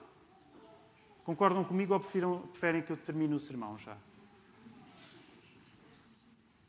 Concordam 1.24 1.64
comigo 1.64 1.94
ou 1.94 2.00
preferem, 2.00 2.82
que 2.82 2.90
eu 2.90 2.96
termine 2.96 3.34
o 3.34 3.38
sermão 3.38 3.78
já? 3.78 3.96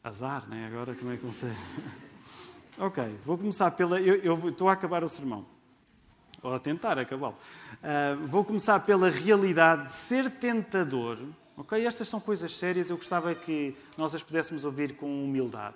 Azar, 0.03 0.47
né? 0.47 0.67
Agora 0.67 0.95
como 0.95 1.11
é 1.11 1.17
que 1.17 1.23
consegue? 1.23 1.55
Ok, 2.81 3.03
vou 3.25 3.37
começar 3.37 3.71
pela. 3.71 3.99
Eu, 3.99 4.15
eu 4.15 4.49
estou 4.49 4.69
a 4.69 4.71
acabar 4.71 5.03
o 5.03 5.09
sermão. 5.09 5.45
Ou 6.41 6.53
a 6.53 6.59
tentar 6.59 6.97
acabá-lo. 6.97 7.35
Uh, 7.73 8.25
vou 8.27 8.45
começar 8.45 8.79
pela 8.79 9.09
realidade 9.09 9.87
de 9.87 9.91
ser 9.91 10.31
tentador. 10.31 11.19
Ok? 11.57 11.85
Estas 11.85 12.07
são 12.07 12.21
coisas 12.21 12.55
sérias, 12.55 12.89
eu 12.89 12.95
gostava 12.95 13.35
que 13.35 13.75
nós 13.97 14.15
as 14.15 14.23
pudéssemos 14.23 14.63
ouvir 14.63 14.95
com 14.95 15.25
humildade. 15.25 15.75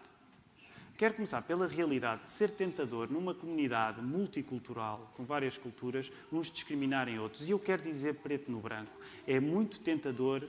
Quero 0.97 1.15
começar 1.15 1.41
pela 1.41 1.67
realidade 1.67 2.24
de 2.24 2.30
ser 2.30 2.51
tentador 2.51 3.11
numa 3.11 3.34
comunidade 3.34 4.01
multicultural, 4.01 5.11
com 5.17 5.26
várias 5.26 5.57
culturas, 5.57 6.09
uns 6.32 6.49
discriminarem 6.49 7.19
outros. 7.19 7.43
E 7.43 7.51
eu 7.51 7.59
quero 7.59 7.82
dizer 7.82 8.15
preto 8.15 8.49
no 8.49 8.61
branco: 8.61 8.93
é 9.28 9.41
muito 9.41 9.78
tentador 9.82 10.41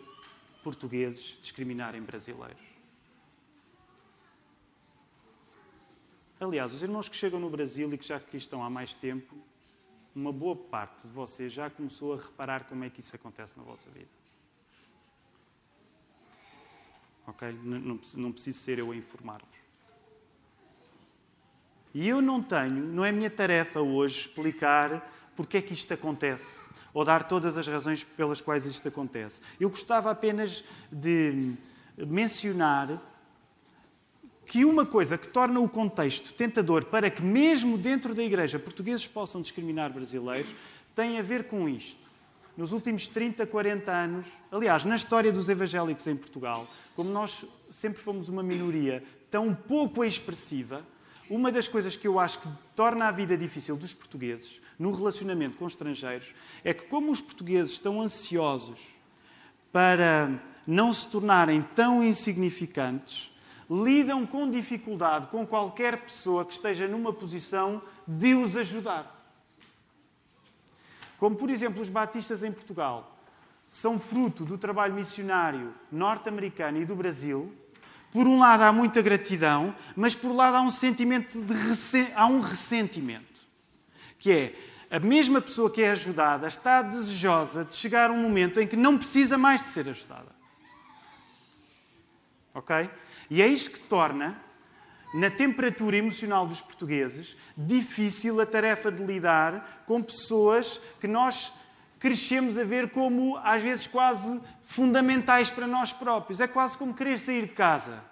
portugueses 0.63 1.37
discriminarem 1.43 2.01
brasileiros. 2.01 2.74
Aliás, 6.41 6.73
os 6.73 6.83
irmãos 6.83 7.09
que 7.09 7.17
chegam 7.17 7.39
no 7.39 7.49
Brasil 7.49 7.93
e 7.93 7.99
que 7.99 8.07
já 8.07 8.17
aqui 8.17 8.37
estão 8.37 8.63
há 8.63 8.69
mais 8.69 8.95
tempo, 8.95 9.37
uma 10.15 10.33
boa 10.33 10.57
parte 10.57 11.07
de 11.07 11.13
vocês 11.13 11.53
já 11.53 11.71
começou 11.71 12.15
a 12.15 12.17
reparar 12.17 12.65
como 12.65 12.85
é 12.85 12.91
que 12.91 13.01
isso 13.01 13.15
acontece 13.15 13.57
na 13.57 13.63
vossa 13.63 13.89
vida. 13.91 14.09
Ok? 17.27 17.53
Não, 17.63 17.99
não 18.17 18.33
preciso 18.33 18.59
ser 18.59 18.79
eu 18.79 18.91
a 18.91 18.97
informar-vos. 18.97 19.49
E 21.95 22.09
eu 22.09 22.21
não 22.21 22.43
tenho, 22.43 22.85
não 22.85 23.05
é 23.05 23.13
minha 23.13 23.31
tarefa 23.31 23.81
hoje 23.81 24.21
explicar 24.21 25.11
porque 25.37 25.59
é 25.59 25.63
que 25.63 25.73
isto 25.73 25.95
acontece 25.95 26.67
ou 26.93 27.05
dar 27.05 27.25
todas 27.25 27.57
as 27.57 27.67
razões 27.67 28.05
pelas 28.05 28.41
quais 28.41 28.67
isto 28.67 28.87
acontece. 28.87 29.41
Eu 29.59 29.69
gostava 29.69 30.11
apenas 30.11 30.65
de 30.91 31.55
mencionar 31.97 33.01
que 34.47 34.65
uma 34.65 34.85
coisa 34.85 35.17
que 35.17 35.29
torna 35.29 35.61
o 35.61 35.69
contexto 35.69 36.33
tentador 36.35 36.85
para 36.85 37.11
que, 37.11 37.23
mesmo 37.23 37.79
dentro 37.79 38.15
da 38.15 38.23
Igreja, 38.23 38.59
portugueses 38.59 39.07
possam 39.07 39.41
discriminar 39.41 39.93
brasileiros, 39.93 40.55
tem 40.95 41.19
a 41.19 41.23
ver 41.23 41.45
com 41.45 41.69
isto. 41.69 42.05
Nos 42.57 42.71
últimos 42.71 43.09
30, 43.09 43.47
40 43.47 43.91
anos, 43.91 44.27
aliás, 44.53 44.85
na 44.85 44.95
história 44.95 45.33
dos 45.33 45.49
evangélicos 45.49 46.07
em 46.07 46.15
Portugal, 46.15 46.69
como 46.95 47.11
nós 47.11 47.45
sempre 47.71 48.01
fomos 48.01 48.29
uma 48.29 48.43
minoria 48.43 49.03
tão 49.31 49.53
pouco 49.53 50.05
expressiva, 50.05 50.85
uma 51.29 51.51
das 51.51 51.67
coisas 51.67 51.97
que 51.97 52.07
eu 52.07 52.21
acho 52.21 52.39
que 52.39 52.49
torna 52.77 53.07
a 53.09 53.11
vida 53.11 53.37
difícil 53.37 53.77
dos 53.77 53.93
portugueses 53.93 54.61
no 54.79 54.93
relacionamento 54.93 55.57
com 55.57 55.67
estrangeiros 55.67 56.29
é 56.63 56.73
que, 56.73 56.85
como 56.85 57.11
os 57.11 57.21
portugueses 57.21 57.73
estão 57.73 58.01
ansiosos 58.01 58.81
para 59.73 60.31
não 60.67 60.93
se 60.93 61.09
tornarem 61.09 61.63
tão 61.75 62.05
insignificantes, 62.05 63.34
lidam 63.83 64.25
com 64.25 64.49
dificuldade 64.49 65.27
com 65.27 65.45
qualquer 65.45 66.03
pessoa 66.03 66.45
que 66.45 66.53
esteja 66.53 66.87
numa 66.87 67.13
posição 67.13 67.83
de 68.07 68.35
os 68.35 68.57
ajudar. 68.57 69.11
Como, 71.19 71.35
por 71.35 71.51
exemplo, 71.51 71.83
os 71.83 71.89
batistas 71.89 72.43
em 72.43 72.53
Portugal 72.53 73.17
são 73.67 73.99
fruto 73.99 74.45
do 74.45 74.57
trabalho 74.57 74.95
missionário 74.95 75.75
norte-americano 75.91 76.81
e 76.81 76.85
do 76.85 76.95
Brasil. 76.95 77.53
Por 78.13 78.27
um 78.29 78.39
lado 78.39 78.63
há 78.63 78.73
muita 78.73 79.03
gratidão, 79.03 79.75
mas 79.97 80.15
por 80.15 80.29
outro 80.29 80.39
lado 80.39 80.57
há 80.57 80.61
um 80.61 80.71
sentimento 80.71 81.43
de 81.43 82.13
há 82.15 82.27
um 82.27 82.39
ressentimento, 82.39 83.41
que 84.19 84.31
é 84.31 84.55
a 84.89 85.01
mesma 85.01 85.41
pessoa 85.41 85.69
que 85.69 85.83
é 85.83 85.91
ajudada 85.91 86.47
está 86.47 86.81
desejosa 86.81 87.65
de 87.65 87.75
chegar 87.75 88.11
a 88.11 88.13
um 88.13 88.23
momento 88.23 88.61
em 88.61 88.67
que 88.69 88.77
não 88.77 88.97
precisa 88.97 89.37
mais 89.37 89.63
de 89.63 89.69
ser 89.69 89.89
ajudada. 89.89 90.33
Ok? 92.55 92.89
E 93.31 93.43
é 93.43 93.47
isto 93.47 93.71
que 93.71 93.81
torna, 93.81 94.37
na 95.15 95.31
temperatura 95.31 95.97
emocional 95.97 96.47
dos 96.47 96.61
portugueses, 96.61 97.37
difícil 97.57 98.41
a 98.41 98.47
tarefa 98.47 98.91
de 98.91 99.05
lidar 99.05 99.85
com 99.87 100.03
pessoas 100.03 100.81
que 101.01 101.07
nós 101.07 101.53
crescemos 101.99 102.59
a 102.59 102.65
ver 102.65 102.91
como, 102.91 103.37
às 103.39 103.63
vezes, 103.63 103.87
quase 103.87 104.41
fundamentais 104.65 105.51
para 105.51 105.67
nós 105.67 105.93
próprios. 105.93 106.41
É 106.41 106.47
quase 106.47 106.77
como 106.77 106.93
querer 106.93 107.19
sair 107.19 107.47
de 107.47 107.55
casa. 107.55 108.03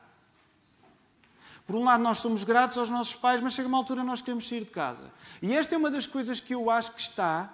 Por 1.67 1.77
um 1.77 1.85
lado, 1.85 2.03
nós 2.03 2.19
somos 2.19 2.45
gratos 2.45 2.77
aos 2.79 2.91
nossos 2.91 3.15
pais, 3.15 3.41
mas 3.41 3.53
chega 3.53 3.69
uma 3.69 3.79
altura 3.79 4.03
nós 4.03 4.21
queremos 4.21 4.49
sair 4.49 4.65
de 4.65 4.71
casa. 4.71 5.05
E 5.41 5.55
esta 5.55 5.75
é 5.75 5.79
uma 5.79 5.91
das 5.91 6.07
coisas 6.07 6.41
que 6.41 6.55
eu 6.55 6.71
acho 6.71 6.93
que 6.93 7.01
está, 7.01 7.53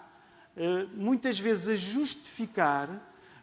eh, 0.56 0.86
muitas 0.94 1.38
vezes, 1.38 1.68
a 1.68 1.74
justificar 1.74 2.88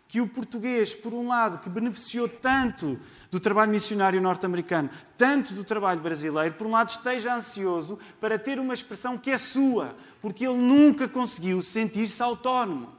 que 0.08 0.22
o 0.22 0.28
português, 0.28 0.93
por 0.93 1.14
um 1.14 1.28
lado, 1.28 1.60
que 1.60 1.70
beneficiou 1.70 2.30
tanto 2.30 2.99
do 3.32 3.39
trabalho 3.39 3.72
missionário 3.72 4.22
norte-americano, 4.22 4.89
tanto 5.18 5.53
do 5.53 5.64
trabalho 5.64 5.99
brasileiro, 5.99 6.53
por 6.56 6.68
um 6.68 6.72
lado, 6.72 6.89
esteja 6.89 7.36
ansioso 7.36 7.99
para 8.22 8.38
ter 8.38 8.60
uma 8.60 8.74
expressão 8.74 9.18
que 9.18 9.32
é 9.32 9.38
sua, 9.38 9.95
porque 10.22 10.45
ele 10.45 10.58
nunca 10.58 11.08
conseguiu 11.08 11.62
sentir-se 11.62 12.22
autónomo. 12.22 12.93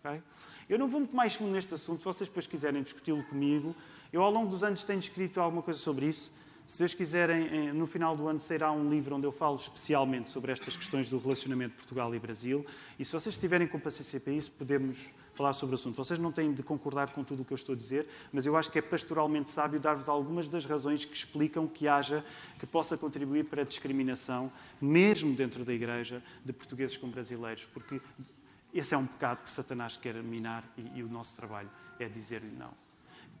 Okay? 0.00 0.22
Eu 0.68 0.78
não 0.78 0.88
vou 0.88 1.00
muito 1.00 1.16
mais 1.16 1.34
fundo 1.34 1.52
neste 1.52 1.74
assunto, 1.74 2.00
se 2.00 2.04
vocês 2.04 2.28
depois 2.28 2.46
quiserem 2.46 2.82
discuti-lo 2.82 3.24
comigo. 3.24 3.74
Eu, 4.12 4.22
ao 4.22 4.30
longo 4.30 4.50
dos 4.50 4.62
anos, 4.62 4.84
tenho 4.84 5.00
escrito 5.00 5.40
alguma 5.40 5.62
coisa 5.62 5.80
sobre 5.80 6.06
isso. 6.06 6.30
Se 6.66 6.76
vocês 6.76 6.92
quiserem, 6.92 7.72
no 7.72 7.86
final 7.86 8.14
do 8.14 8.28
ano 8.28 8.38
sairá 8.38 8.70
um 8.70 8.90
livro 8.90 9.16
onde 9.16 9.26
eu 9.26 9.32
falo 9.32 9.56
especialmente 9.56 10.28
sobre 10.28 10.52
estas 10.52 10.76
questões 10.76 11.08
do 11.08 11.16
relacionamento 11.16 11.74
Portugal 11.76 12.14
e 12.14 12.18
Brasil. 12.18 12.64
E 12.98 13.04
se 13.06 13.12
vocês 13.12 13.34
estiverem 13.34 13.66
com 13.66 13.80
paciência 13.80 14.20
para 14.20 14.34
isso, 14.34 14.52
podemos 14.52 15.14
falar 15.38 15.52
sobre 15.52 15.76
o 15.76 15.78
assunto. 15.78 15.94
Vocês 15.94 16.18
não 16.18 16.32
têm 16.32 16.52
de 16.52 16.64
concordar 16.64 17.12
com 17.12 17.22
tudo 17.22 17.42
o 17.42 17.44
que 17.44 17.52
eu 17.52 17.54
estou 17.54 17.72
a 17.72 17.78
dizer, 17.78 18.08
mas 18.32 18.44
eu 18.44 18.56
acho 18.56 18.70
que 18.72 18.78
é 18.80 18.82
pastoralmente 18.82 19.50
sábio 19.50 19.78
dar-vos 19.78 20.08
algumas 20.08 20.48
das 20.48 20.66
razões 20.66 21.04
que 21.04 21.14
explicam 21.14 21.66
que 21.68 21.86
haja, 21.86 22.24
que 22.58 22.66
possa 22.66 22.98
contribuir 22.98 23.44
para 23.44 23.62
a 23.62 23.64
discriminação, 23.64 24.50
mesmo 24.80 25.32
dentro 25.36 25.64
da 25.64 25.72
Igreja, 25.72 26.20
de 26.44 26.52
portugueses 26.52 26.96
com 26.96 27.08
brasileiros. 27.08 27.64
Porque 27.72 28.00
esse 28.74 28.94
é 28.94 28.98
um 28.98 29.06
pecado 29.06 29.44
que 29.44 29.50
Satanás 29.50 29.96
quer 29.96 30.14
minar 30.16 30.64
e, 30.76 30.98
e 30.98 31.02
o 31.04 31.08
nosso 31.08 31.36
trabalho 31.36 31.70
é 32.00 32.08
dizer-lhe 32.08 32.50
não. 32.50 32.72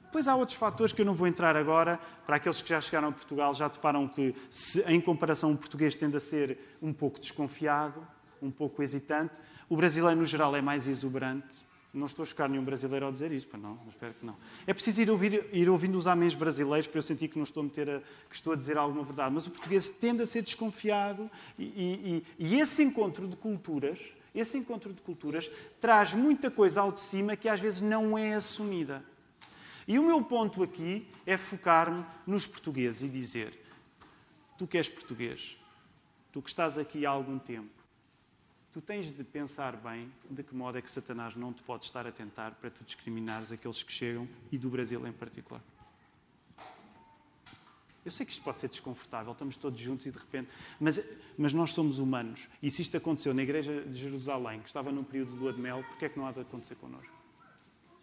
Depois 0.04 0.28
há 0.28 0.36
outros 0.36 0.56
fatores 0.56 0.92
que 0.92 1.02
eu 1.02 1.04
não 1.04 1.14
vou 1.14 1.26
entrar 1.26 1.56
agora. 1.56 1.98
Para 2.24 2.36
aqueles 2.36 2.62
que 2.62 2.68
já 2.68 2.80
chegaram 2.80 3.08
a 3.08 3.12
Portugal, 3.12 3.52
já 3.54 3.68
toparam 3.68 4.06
que, 4.06 4.34
se, 4.48 4.80
em 4.82 5.00
comparação, 5.00 5.52
o 5.52 5.56
português 5.56 5.96
tende 5.96 6.16
a 6.16 6.20
ser 6.20 6.76
um 6.80 6.92
pouco 6.92 7.20
desconfiado, 7.20 8.06
um 8.40 8.52
pouco 8.52 8.82
hesitante. 8.84 9.34
O 9.68 9.76
brasileiro, 9.76 10.20
no 10.20 10.24
geral, 10.24 10.54
é 10.54 10.62
mais 10.62 10.86
exuberante. 10.86 11.67
Não 11.92 12.06
estou 12.06 12.22
a 12.22 12.26
chocar 12.26 12.48
nenhum 12.48 12.64
brasileiro 12.64 13.06
ao 13.06 13.12
dizer 13.12 13.32
isso, 13.32 13.48
não, 13.56 13.78
espero 13.88 14.12
que 14.12 14.26
não. 14.26 14.36
É 14.66 14.74
preciso 14.74 15.00
ir, 15.00 15.10
ouvir, 15.10 15.46
ir 15.52 15.70
ouvindo 15.70 15.96
os 15.96 16.06
amens 16.06 16.34
brasileiros 16.34 16.86
para 16.86 16.98
eu 16.98 17.02
sentir 17.02 17.28
que 17.28 17.36
não 17.36 17.44
estou 17.44 17.62
a, 17.62 17.64
meter 17.64 17.88
a, 17.88 18.00
que 18.28 18.36
estou 18.36 18.52
a 18.52 18.56
dizer 18.56 18.76
alguma 18.76 19.02
verdade. 19.02 19.34
Mas 19.34 19.46
o 19.46 19.50
português 19.50 19.88
tende 19.88 20.22
a 20.22 20.26
ser 20.26 20.42
desconfiado 20.42 21.30
e, 21.58 21.64
e, 21.64 22.24
e 22.38 22.60
esse 22.60 22.82
encontro 22.82 23.26
de 23.26 23.36
culturas, 23.36 23.98
esse 24.34 24.58
encontro 24.58 24.92
de 24.92 25.00
culturas 25.00 25.50
traz 25.80 26.12
muita 26.12 26.50
coisa 26.50 26.82
ao 26.82 26.92
de 26.92 27.00
cima 27.00 27.36
que 27.36 27.48
às 27.48 27.58
vezes 27.58 27.80
não 27.80 28.18
é 28.18 28.34
assumida. 28.34 29.02
E 29.86 29.98
o 29.98 30.04
meu 30.04 30.22
ponto 30.22 30.62
aqui 30.62 31.08
é 31.24 31.38
focar-me 31.38 32.04
nos 32.26 32.46
portugueses 32.46 33.02
e 33.02 33.08
dizer: 33.08 33.58
tu 34.58 34.66
que 34.66 34.76
és 34.76 34.90
português, 34.90 35.56
tu 36.30 36.42
que 36.42 36.50
estás 36.50 36.76
aqui 36.76 37.06
há 37.06 37.10
algum 37.10 37.38
tempo, 37.38 37.77
tu 38.72 38.80
tens 38.80 39.10
de 39.12 39.24
pensar 39.24 39.76
bem 39.76 40.10
de 40.30 40.42
que 40.42 40.54
modo 40.54 40.78
é 40.78 40.82
que 40.82 40.90
Satanás 40.90 41.34
não 41.36 41.52
te 41.52 41.62
pode 41.62 41.84
estar 41.84 42.06
a 42.06 42.12
tentar 42.12 42.52
para 42.52 42.70
tu 42.70 42.84
discriminares 42.84 43.52
aqueles 43.52 43.82
que 43.82 43.92
chegam 43.92 44.28
e 44.52 44.58
do 44.58 44.68
Brasil 44.68 45.06
em 45.06 45.12
particular. 45.12 45.62
Eu 48.04 48.10
sei 48.10 48.24
que 48.24 48.32
isto 48.32 48.42
pode 48.42 48.58
ser 48.58 48.68
desconfortável, 48.68 49.32
estamos 49.32 49.56
todos 49.56 49.78
juntos 49.78 50.06
e 50.06 50.10
de 50.10 50.18
repente. 50.18 50.48
Mas, 50.80 50.98
mas 51.36 51.52
nós 51.52 51.72
somos 51.72 51.98
humanos. 51.98 52.48
E 52.62 52.70
se 52.70 52.80
isto 52.80 52.96
aconteceu 52.96 53.34
na 53.34 53.42
Igreja 53.42 53.82
de 53.82 53.98
Jerusalém, 53.98 54.60
que 54.60 54.68
estava 54.68 54.90
num 54.90 55.04
período 55.04 55.32
de 55.32 55.38
lua 55.38 55.52
de 55.52 55.60
mel, 55.60 55.84
porquê 55.86 56.06
é 56.06 56.08
que 56.08 56.18
não 56.18 56.26
há 56.26 56.32
de 56.32 56.40
acontecer 56.40 56.76
connosco? 56.76 57.12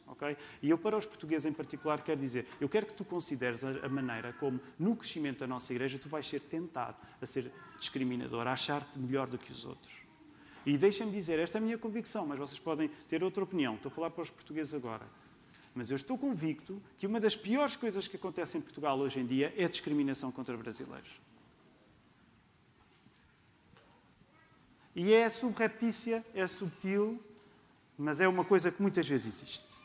Okay? 0.08 0.38
E 0.62 0.70
eu, 0.70 0.78
para 0.78 0.96
os 0.96 1.06
portugueses 1.06 1.46
em 1.46 1.54
particular, 1.54 2.04
quero 2.04 2.22
dizer: 2.22 2.48
eu 2.62 2.70
quero 2.70 2.86
que 2.86 2.94
tu 2.94 3.04
consideres 3.04 3.64
a, 3.64 3.70
a 3.84 3.90
maneira 3.90 4.34
como, 4.34 4.60
no 4.78 4.96
crescimento 4.96 5.40
da 5.40 5.48
nossa 5.48 5.74
igreja, 5.74 5.98
tu 5.98 6.08
vais 6.08 6.28
ser 6.28 6.42
tentado 6.42 6.98
a 7.20 7.26
ser 7.26 7.52
discriminador, 7.80 8.46
a 8.46 8.54
achar-te 8.54 9.00
melhor 9.00 9.28
do 9.28 9.40
que 9.40 9.52
os 9.52 9.66
outros. 9.66 10.05
E 10.66 10.78
deixem-me 10.78 11.12
dizer: 11.12 11.40
esta 11.40 11.58
é 11.58 11.60
a 11.60 11.62
minha 11.62 11.78
convicção, 11.78 12.26
mas 12.26 12.40
vocês 12.40 12.60
podem 12.60 12.90
ter 13.08 13.24
outra 13.24 13.44
opinião. 13.44 13.76
Estou 13.76 13.92
a 13.92 13.96
falar 13.96 14.10
para 14.10 14.24
os 14.24 14.30
portugueses 14.30 14.74
agora. 14.74 15.06
Mas 15.76 15.92
eu 15.92 15.96
estou 15.96 16.18
convicto 16.18 16.82
que 16.98 17.06
uma 17.06 17.20
das 17.20 17.36
piores 17.36 17.76
coisas 17.76 18.08
que 18.08 18.16
acontece 18.16 18.58
em 18.58 18.62
Portugal 18.62 18.98
hoje 18.98 19.20
em 19.20 19.26
dia 19.26 19.54
é 19.58 19.66
a 19.66 19.70
discriminação 19.70 20.32
contra 20.32 20.56
brasileiros. 20.56 21.12
E 24.96 25.12
é 25.12 25.30
subreptícia, 25.30 26.26
é 26.34 26.48
subtil, 26.48 27.22
mas 27.98 28.22
é 28.22 28.28
uma 28.28 28.46
coisa 28.46 28.72
que 28.72 28.82
muitas 28.82 29.06
vezes 29.06 29.28
existe. 29.28 29.84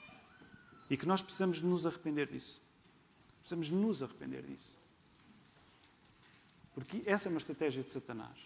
E 0.89 0.97
que 0.97 1.05
nós 1.05 1.21
precisamos 1.21 1.61
nos 1.61 1.85
arrepender 1.85 2.29
disso. 2.29 2.63
Precisamos 3.41 3.71
nos 3.71 4.03
arrepender 4.03 4.43
disso. 4.43 4.77
Porque 6.73 7.03
essa 7.05 7.29
é 7.29 7.31
uma 7.31 7.39
estratégia 7.39 7.83
de 7.83 7.91
Satanás. 7.91 8.39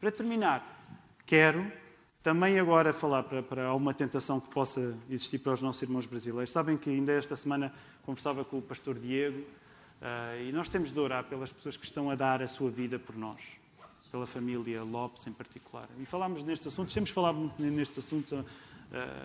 Para 0.00 0.10
terminar, 0.10 0.64
quero 1.30 1.64
também 2.24 2.58
agora 2.58 2.92
falar 2.92 3.22
para, 3.22 3.40
para 3.40 3.72
uma 3.72 3.94
tentação 3.94 4.40
que 4.40 4.48
possa 4.48 4.98
existir 5.08 5.38
para 5.38 5.52
os 5.52 5.62
nossos 5.62 5.80
irmãos 5.80 6.04
brasileiros. 6.04 6.50
Sabem 6.50 6.76
que 6.76 6.90
ainda 6.90 7.12
esta 7.12 7.36
semana 7.36 7.72
conversava 8.02 8.44
com 8.44 8.58
o 8.58 8.62
pastor 8.62 8.98
Diego 8.98 9.38
uh, 9.38 10.42
e 10.42 10.50
nós 10.50 10.68
temos 10.68 10.90
de 10.90 10.98
orar 10.98 11.22
pelas 11.22 11.52
pessoas 11.52 11.76
que 11.76 11.84
estão 11.84 12.10
a 12.10 12.16
dar 12.16 12.42
a 12.42 12.48
sua 12.48 12.68
vida 12.68 12.98
por 12.98 13.16
nós, 13.16 13.40
pela 14.10 14.26
família 14.26 14.82
Lopes 14.82 15.24
em 15.28 15.32
particular. 15.32 15.88
E 16.00 16.04
falámos 16.04 16.42
nestes 16.42 16.66
assuntos, 16.66 16.92
temos 16.92 17.10
falado 17.10 17.36
muito 17.36 17.62
nestes 17.62 18.04
assuntos, 18.04 18.32
uh, 18.32 18.44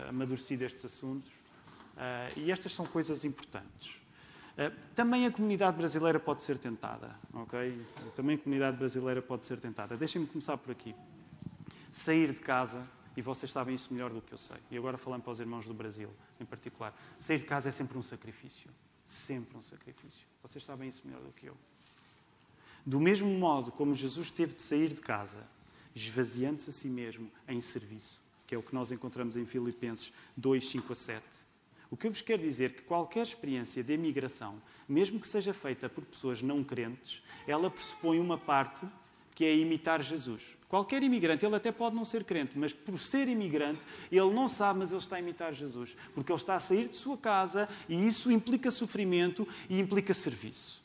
amadurecido 0.08 0.64
estes 0.64 0.86
assuntos. 0.86 1.32
Uh, 1.32 2.40
e 2.40 2.52
estas 2.52 2.72
são 2.72 2.86
coisas 2.86 3.26
importantes. 3.26 3.96
Uh, 4.60 4.72
também 4.94 5.26
a 5.26 5.32
comunidade 5.32 5.76
brasileira 5.76 6.20
pode 6.20 6.44
ser 6.44 6.60
tentada, 6.60 7.16
ok? 7.34 7.82
Também 8.16 8.36
a 8.36 8.38
comunidade 8.38 8.78
brasileira 8.78 9.24
pode 9.24 9.44
ser 9.44 9.58
tentada. 9.58 9.98
Deixem-me 9.98 10.28
começar 10.28 10.56
por 10.56 10.72
aqui. 10.72 10.94
Sair 11.96 12.34
de 12.34 12.42
casa, 12.42 12.86
e 13.16 13.22
vocês 13.22 13.50
sabem 13.50 13.74
isso 13.74 13.94
melhor 13.94 14.12
do 14.12 14.22
que 14.22 14.34
eu 14.34 14.38
sei, 14.38 14.58
e 14.70 14.78
agora 14.78 14.98
falando 14.98 15.22
para 15.22 15.32
os 15.32 15.40
irmãos 15.40 15.66
do 15.66 15.74
Brasil 15.74 16.10
em 16.38 16.44
particular, 16.44 16.94
sair 17.18 17.40
de 17.40 17.46
casa 17.46 17.70
é 17.70 17.72
sempre 17.72 17.98
um 17.98 18.02
sacrifício. 18.02 18.70
Sempre 19.06 19.58
um 19.58 19.62
sacrifício. 19.62 20.28
Vocês 20.42 20.62
sabem 20.66 20.90
isso 20.90 21.04
melhor 21.06 21.22
do 21.22 21.32
que 21.32 21.46
eu. 21.46 21.56
Do 22.86 23.00
mesmo 23.00 23.30
modo 23.30 23.72
como 23.72 23.96
Jesus 23.96 24.30
teve 24.30 24.54
de 24.54 24.62
sair 24.62 24.90
de 24.90 25.00
casa, 25.00 25.48
esvaziando-se 25.96 26.70
a 26.70 26.74
si 26.74 26.90
mesmo 26.90 27.32
em 27.48 27.62
serviço, 27.62 28.22
que 28.46 28.54
é 28.54 28.58
o 28.58 28.64
que 28.64 28.76
nós 28.76 28.92
encontramos 28.92 29.38
em 29.38 29.46
Filipenses 29.46 30.12
2, 30.36 30.70
5 30.70 30.92
a 30.92 30.96
7 30.96 31.46
o 31.90 31.98
que 31.98 32.08
eu 32.08 32.12
vos 32.12 32.22
quero 32.22 32.42
dizer 32.42 32.72
é 32.72 32.74
que 32.74 32.82
qualquer 32.82 33.24
experiência 33.24 33.84
de 33.84 33.94
emigração, 33.94 34.62
mesmo 34.86 35.20
que 35.20 35.28
seja 35.28 35.54
feita 35.54 35.88
por 35.88 36.04
pessoas 36.04 36.42
não 36.42 36.64
crentes, 36.64 37.22
ela 37.48 37.70
pressupõe 37.70 38.20
uma 38.20 38.38
parte 38.38 38.86
que 39.36 39.44
é 39.44 39.56
imitar 39.56 40.02
Jesus. 40.02 40.42
Qualquer 40.68 41.04
imigrante, 41.04 41.46
ele 41.46 41.56
até 41.56 41.72
pode 41.72 41.96
não 41.96 42.06
ser 42.06 42.24
crente, 42.24 42.58
mas 42.58 42.74
por 42.74 42.98
ser 42.98 43.28
imigrante, 43.28 43.82
ele 44.12 44.34
não 44.34 44.48
sabe, 44.48 44.80
mas 44.80 44.92
ele 44.92 45.00
está 45.00 45.18
a 45.18 45.20
imitar 45.20 45.54
Jesus. 45.54 45.96
Porque 46.14 46.32
ele 46.32 46.40
está 46.40 46.56
a 46.56 46.60
sair 46.60 46.88
de 46.88 46.98
sua 46.98 47.18
casa 47.18 47.70
e 47.88 48.08
isso 48.08 48.32
implica 48.32 48.72
sofrimento 48.72 49.48
e 49.70 49.80
implica 49.80 50.14
serviço. 50.14 50.84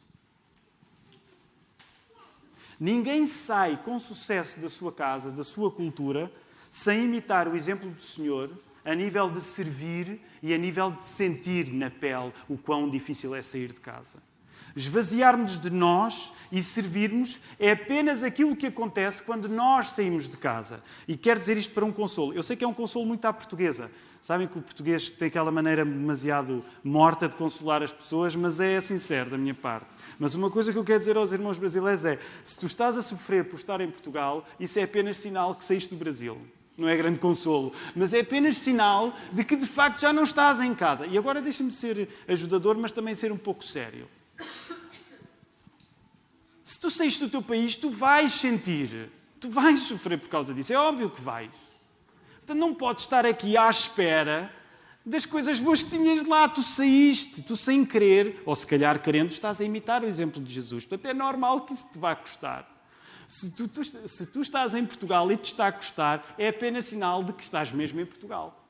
Ninguém 2.79 3.27
sai 3.27 3.81
com 3.83 3.99
sucesso 3.99 4.59
da 4.59 4.69
sua 4.69 4.93
casa, 4.93 5.31
da 5.31 5.45
sua 5.45 5.71
cultura, 5.71 6.31
sem 6.71 7.05
imitar 7.05 7.47
o 7.49 7.57
exemplo 7.57 7.91
do 7.91 8.03
Senhor 8.03 8.51
a 8.85 8.95
nível 8.95 9.31
de 9.31 9.41
servir 9.41 10.21
e 10.43 10.55
a 10.55 10.59
nível 10.59 10.91
de 10.91 11.05
sentir 11.05 11.73
na 11.73 11.91
pele 11.91 12.33
o 12.49 12.57
quão 12.57 12.89
difícil 12.89 13.35
é 13.35 13.43
sair 13.43 13.73
de 13.73 13.81
casa. 13.81 14.30
Esvaziarmos 14.77 15.59
de 15.59 15.71
nós 15.71 16.33
e 16.53 16.63
servirmos 16.63 17.41
é 17.59 17.73
apenas 17.73 18.23
aquilo 18.23 18.57
que 18.57 18.67
acontece 18.67 19.23
quando 19.23 19.49
nós 19.49 19.91
saímos 19.91 20.29
de 20.29 20.37
casa. 20.37 20.83
E 21.07 21.17
quero 21.17 21.39
dizer 21.39 21.57
isto 21.57 21.73
para 21.73 21.85
um 21.85 21.93
consolo. 21.93 22.33
Eu 22.33 22.43
sei 22.43 22.57
que 22.57 22.65
é 22.65 22.69
um 22.69 22.75
consolo 22.75 23.07
muito 23.07 23.25
à 23.25 23.33
portuguesa. 23.33 23.91
Sabem 24.23 24.47
que 24.47 24.59
o 24.59 24.63
português 24.63 25.09
tem 25.09 25.29
aquela 25.29 25.51
maneira 25.51 25.85
demasiado 25.85 26.65
morta 26.85 27.29
de 27.29 27.37
consolar 27.37 27.83
as 27.83 27.93
pessoas, 27.93 28.35
mas 28.35 28.61
é 28.61 28.81
sincero 28.81 29.31
da 29.31 29.39
minha 29.39 29.55
parte. 29.55 29.87
Mas 30.19 30.35
uma 30.35 30.51
coisa 30.51 30.73
que 30.73 30.79
eu 30.79 30.85
quero 30.85 30.99
dizer 30.99 31.17
aos 31.17 31.33
irmãos 31.33 31.57
brasileiros 31.57 32.05
é: 32.05 32.19
se 32.45 32.59
tu 32.59 32.67
estás 32.67 32.99
a 32.99 33.03
sofrer 33.03 33.45
por 33.45 33.57
estar 33.57 33.81
em 33.81 33.91
Portugal, 33.91 34.47
isso 34.59 34.79
é 34.79 34.83
apenas 34.83 35.19
sinal 35.19 35.55
que 35.55 35.65
saíste 35.65 35.91
do 35.91 35.97
Brasil 35.97 36.39
não 36.79 36.89
é 36.89 36.97
grande 36.97 37.19
consolo, 37.19 37.75
mas 37.95 38.15
é 38.15 38.21
apenas 38.21 38.57
sinal 38.57 39.15
de 39.33 39.45
que 39.45 39.55
de 39.55 39.67
facto 39.67 40.01
já 40.01 40.15
não 40.15 40.23
estás 40.23 40.61
em 40.61 40.75
casa. 40.75 41.07
E 41.07 41.19
agora 41.19 41.43
deixa-me 41.43 41.71
ser 41.71 42.09
ajudador, 42.27 42.75
mas 42.79 42.91
também 42.91 43.15
ser 43.15 43.31
um 43.31 43.37
pouco 43.37 43.63
sério. 43.63 44.09
Se 46.71 46.79
tu 46.79 46.89
saíste 46.89 47.25
do 47.25 47.29
teu 47.29 47.43
país, 47.43 47.75
tu 47.75 47.91
vais 47.91 48.33
sentir, 48.33 49.11
tu 49.41 49.51
vais 49.51 49.81
sofrer 49.81 50.17
por 50.21 50.29
causa 50.29 50.55
disso, 50.55 50.73
é 50.73 50.77
óbvio 50.77 51.11
que 51.11 51.21
vais. 51.21 51.51
Portanto, 52.37 52.59
não 52.61 52.73
podes 52.73 53.03
estar 53.03 53.27
aqui 53.27 53.57
à 53.57 53.69
espera 53.69 54.55
das 55.05 55.27
coisas 55.27 55.59
boas 55.59 55.83
que 55.83 55.91
tinhas 55.91 56.25
lá. 56.29 56.49
Tu 56.49 56.63
saíste, 56.63 57.43
tu 57.43 57.57
sem 57.57 57.85
querer, 57.85 58.41
ou 58.47 58.55
se 58.55 58.65
calhar 58.65 59.03
querendo, 59.03 59.33
estás 59.33 59.61
a 59.61 59.65
imitar 59.65 60.05
o 60.05 60.07
exemplo 60.07 60.41
de 60.41 60.55
Jesus. 60.55 60.87
Portanto, 60.87 61.11
é 61.11 61.13
normal 61.13 61.63
que 61.63 61.75
isso 61.75 61.89
te 61.91 61.99
vá 61.99 62.15
custar. 62.15 62.65
Se 63.27 63.51
tu, 63.51 63.67
tu, 63.67 63.83
se 63.83 64.27
tu 64.27 64.41
estás 64.41 64.73
em 64.73 64.87
Portugal 64.87 65.33
e 65.33 65.37
te 65.37 65.47
está 65.47 65.67
a 65.67 65.73
custar, 65.73 66.37
é 66.39 66.51
apenas 66.51 66.85
sinal 66.85 67.25
de 67.25 67.33
que 67.33 67.43
estás 67.43 67.73
mesmo 67.73 68.01
em 68.01 68.07
Portugal. 68.07 68.65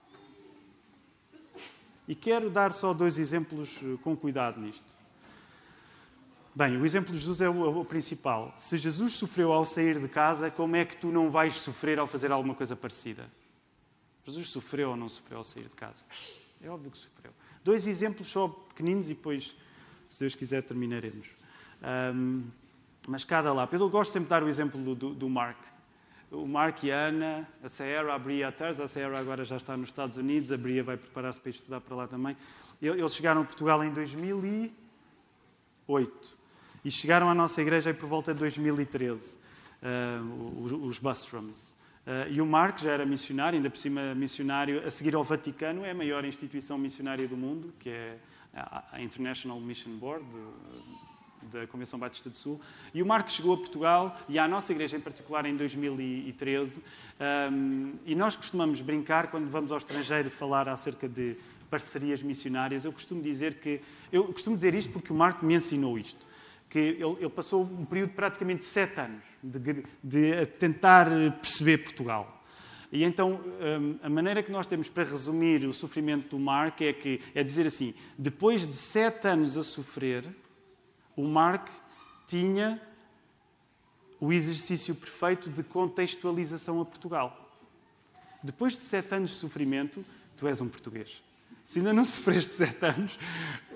E 2.09 2.14
quero 2.14 2.48
dar 2.48 2.72
só 2.72 2.94
dois 2.94 3.18
exemplos 3.18 3.78
eh, 3.82 3.98
com 4.03 4.16
cuidado 4.16 4.59
nisto. 4.59 4.99
Bem, 6.53 6.76
o 6.76 6.84
exemplo 6.84 7.12
de 7.12 7.20
Jesus 7.20 7.40
é 7.40 7.48
o, 7.48 7.84
principal. 7.84 8.53
Se 8.57 8.76
Jesus 8.76 9.12
sofreu 9.12 9.53
ao 9.53 9.64
sair 9.64 10.01
de 10.01 10.09
casa, 10.09 10.51
como 10.51 10.74
é 10.74 10.84
que 10.84 10.96
tu 10.96 11.07
não 11.09 11.30
vais 11.30 11.55
sofrer 11.55 11.96
ao 11.98 12.09
fazer 12.09 12.32
alguma 12.32 12.57
coisa 12.57 12.74
parecida? 12.74 13.30
Jesus 14.26 14.48
sofreu 14.48 14.90
ou 14.90 14.96
não 14.96 15.09
sofreu 15.09 15.38
ao 15.38 15.44
sair 15.44 15.68
de 15.68 15.76
casa? 15.76 16.03
É 16.61 16.68
óbvio 16.68 16.90
que 16.90 16.98
sofreu. 16.98 17.32
Dois 17.62 17.86
exemplos 17.86 18.28
só 18.28 18.48
pequeninos 18.48 19.09
e 19.09 19.14
depois, 19.14 19.55
se 20.09 20.20
Deus 20.20 20.34
quiser, 20.34 20.62
terminaremos. 20.62 21.28
Um, 22.14 22.42
mas 23.07 23.22
cada 23.22 23.53
lá. 23.53 23.68
Eu 23.70 23.88
gosto 23.88 24.11
sempre 24.11 24.26
de 24.26 24.30
dar 24.30 24.42
o 24.42 24.48
exemplo 24.48 24.94
do, 24.94 25.14
do, 25.14 25.28
Mark. 25.28 25.59
O 26.32 26.46
Mark 26.46 26.82
e 26.82 26.90
a 26.90 27.07
Ana, 27.07 27.48
a 27.62 27.68
Sierra, 27.68 28.12
a 28.12 28.18
Bria 28.18 28.48
atrás, 28.48 28.80
a 28.80 28.88
Sierra 28.88 29.20
agora 29.20 29.44
já 29.44 29.57
está 29.57 29.76
nos 29.76 29.88
Estados 29.88 30.16
Unidos, 30.16 30.51
a 30.51 30.57
Bria 30.57 30.82
vai 30.82 30.96
preparar-se 30.96 31.40
para 31.40 31.51
estudar 31.51 31.80
para 31.80 31.94
lá 31.94 32.09
também. 32.09 32.36
Eles 32.82 33.14
chegaram 33.14 33.42
a 33.42 33.44
Portugal 33.44 33.84
em 33.84 33.92
2008 33.92 36.39
e 36.84 36.90
chegaram 36.90 37.28
à 37.28 37.34
nossa 37.34 37.60
igreja 37.60 37.92
por 37.92 38.08
volta 38.08 38.32
de 38.32 38.40
2013, 38.40 39.36
uh, 39.36 39.38
eh, 39.82 40.20
os, 40.60 40.72
os 40.72 40.98
Bustrums. 40.98 41.70
Uh, 42.06 42.30
e 42.30 42.40
o 42.40 42.46
Mark 42.46 42.78
já 42.78 42.92
era 42.92 43.04
missionário, 43.04 43.56
ainda 43.56 43.68
por 43.68 43.78
cima 43.78 44.14
missionário, 44.14 44.84
a 44.86 44.90
seguir 44.90 45.14
ao 45.14 45.22
Vaticano, 45.22 45.84
é 45.84 45.90
a 45.90 45.94
maior 45.94 46.24
instituição 46.24 46.78
missionária 46.78 47.28
do 47.28 47.36
mundo, 47.36 47.72
que 47.78 47.90
é 47.90 48.16
a 48.52 49.00
International 49.00 49.60
Mission 49.60 49.96
Board, 49.96 50.24
da 51.50 51.66
Convenção 51.66 51.98
Batista 51.98 52.28
do 52.28 52.36
Sul. 52.36 52.60
E 52.92 53.02
o 53.02 53.06
Marco 53.06 53.30
chegou 53.30 53.54
a 53.54 53.56
Portugal 53.56 54.18
e 54.28 54.38
à 54.38 54.46
nossa 54.46 54.72
igreja 54.72 54.96
em 54.96 55.00
particular 55.00 55.46
em 55.46 55.56
2013. 55.56 56.82
Um, 57.52 57.94
e 58.04 58.14
nós 58.14 58.36
costumamos 58.36 58.80
brincar 58.80 59.30
quando 59.30 59.48
vamos 59.48 59.72
ao 59.72 59.78
estrangeiro 59.78 60.30
falar 60.30 60.68
acerca 60.68 61.08
de 61.08 61.36
parcerias 61.70 62.22
missionárias. 62.22 62.84
Eu 62.84 62.92
costumo 62.92 63.22
dizer 63.22 63.54
que 63.54 63.80
eu 64.12 64.24
costumo 64.24 64.56
dizer 64.56 64.74
isto 64.74 64.92
porque 64.92 65.12
o 65.12 65.16
Marco 65.16 65.44
me 65.44 65.54
ensinou 65.54 65.98
isto, 65.98 66.24
que 66.70 66.78
ele, 66.78 67.04
ele 67.04 67.28
passou 67.28 67.64
um 67.64 67.84
período 67.84 68.10
de 68.10 68.16
praticamente 68.16 68.64
sete 68.64 69.00
anos 69.00 69.22
de, 69.42 69.84
de 70.02 70.46
tentar 70.46 71.06
perceber 71.40 71.78
Portugal. 71.78 72.40
E 72.92 73.04
então, 73.04 73.40
hum, 73.80 73.98
a 74.02 74.08
maneira 74.08 74.42
que 74.42 74.50
nós 74.50 74.66
temos 74.66 74.88
para 74.88 75.04
resumir 75.04 75.64
o 75.64 75.72
sofrimento 75.72 76.30
do 76.30 76.38
Mark 76.38 76.80
é 76.80 76.92
que 76.92 77.20
é 77.34 77.42
dizer 77.42 77.66
assim: 77.66 77.92
depois 78.16 78.66
de 78.66 78.74
sete 78.74 79.28
anos 79.28 79.56
a 79.56 79.62
sofrer, 79.62 80.24
o 81.16 81.24
Mark 81.24 81.68
tinha 82.26 82.80
o 84.20 84.32
exercício 84.32 84.94
perfeito 84.94 85.50
de 85.50 85.62
contextualização 85.62 86.80
a 86.80 86.84
Portugal. 86.84 87.48
Depois 88.42 88.74
de 88.74 88.80
sete 88.80 89.14
anos 89.14 89.30
de 89.30 89.36
sofrimento, 89.36 90.04
tu 90.36 90.46
és 90.46 90.60
um 90.60 90.68
português. 90.68 91.22
Se 91.70 91.78
ainda 91.78 91.92
não 91.92 92.02
sofreste 92.04 92.52
sete 92.52 92.84
anos, 92.84 93.16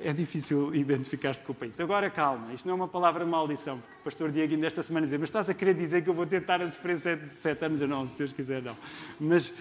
é 0.02 0.12
difícil 0.12 0.74
identificar-te 0.74 1.44
com 1.44 1.52
o 1.52 1.54
país. 1.54 1.78
Agora, 1.78 2.10
calma, 2.10 2.52
isto 2.52 2.66
não 2.66 2.72
é 2.72 2.74
uma 2.74 2.88
palavra 2.88 3.24
maldição, 3.24 3.78
porque 3.78 4.00
o 4.00 4.02
pastor 4.02 4.32
Diego 4.32 4.52
ainda 4.52 4.66
esta 4.66 4.82
semana 4.82 5.06
dizia, 5.06 5.18
mas 5.20 5.28
estás 5.28 5.48
a 5.48 5.54
querer 5.54 5.74
dizer 5.74 6.02
que 6.02 6.10
eu 6.10 6.14
vou 6.14 6.26
tentar 6.26 6.60
a 6.60 6.68
sofrer 6.68 6.98
sete, 6.98 7.28
sete 7.28 7.64
anos? 7.64 7.80
Eu 7.80 7.86
não, 7.86 8.04
se 8.04 8.18
Deus 8.18 8.32
quiser, 8.32 8.62
não. 8.62 8.76
Mas, 9.20 9.54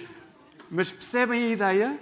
mas 0.67 0.91
percebem 0.91 1.43
a 1.43 1.49
ideia? 1.49 1.99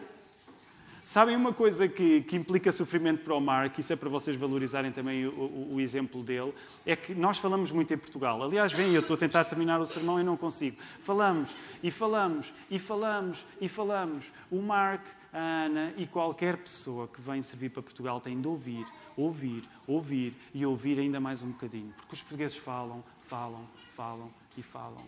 Sabem 1.04 1.36
uma 1.36 1.52
coisa 1.52 1.90
que, 1.90 2.22
que, 2.22 2.38
implica 2.38 2.72
sofrimento 2.72 3.26
para 3.26 3.36
o 3.36 3.42
Mark, 3.42 3.78
isso 3.78 3.92
é 3.92 3.98
para 3.98 4.08
vocês 4.08 4.38
valorizarem 4.38 4.94
também 4.94 5.26
o, 5.26 5.32
o, 5.32 5.74
o, 5.74 5.82
exemplo 5.82 6.24
dele, 6.24 6.54
é 6.86 6.96
que 6.96 7.14
nós 7.14 7.40
falamos 7.40 7.72
muito 7.72 7.94
em 7.94 7.98
Portugal. 7.98 8.42
Aliás, 8.42 8.72
vem, 8.72 8.94
eu 8.94 9.02
estou 9.02 9.16
a 9.16 9.20
tentar 9.20 9.44
terminar 9.44 9.82
o 9.82 9.86
sermão 9.86 10.18
e 10.18 10.24
não 10.24 10.38
consigo. 10.38 10.78
Falamos, 11.04 11.58
e 11.84 11.92
falamos, 11.92 12.54
e 12.70 12.80
falamos, 12.80 13.46
e 13.60 13.68
falamos. 13.68 14.24
O 14.50 14.62
Mark, 14.62 15.02
a 15.34 15.40
Ana 15.66 15.94
e 15.98 16.06
qualquer 16.06 16.58
pessoa 16.58 17.08
que 17.08 17.22
vem 17.22 17.42
servir 17.42 17.70
para 17.70 17.82
Portugal 17.82 18.20
tem 18.20 18.40
de 18.40 18.48
ouvir, 18.48 18.86
ouvir, 19.16 19.64
ouvir 19.88 20.34
e 20.54 20.66
ouvir 20.66 21.00
ainda 21.00 21.20
mais 21.20 21.42
um 21.42 21.52
bocadinho. 21.52 21.94
Porque 21.98 22.16
os 22.16 22.22
portugueses 22.22 22.58
falam, 22.58 23.04
falam, 23.24 23.66
falam 23.96 24.32
e 24.58 24.62
falam. 24.62 25.06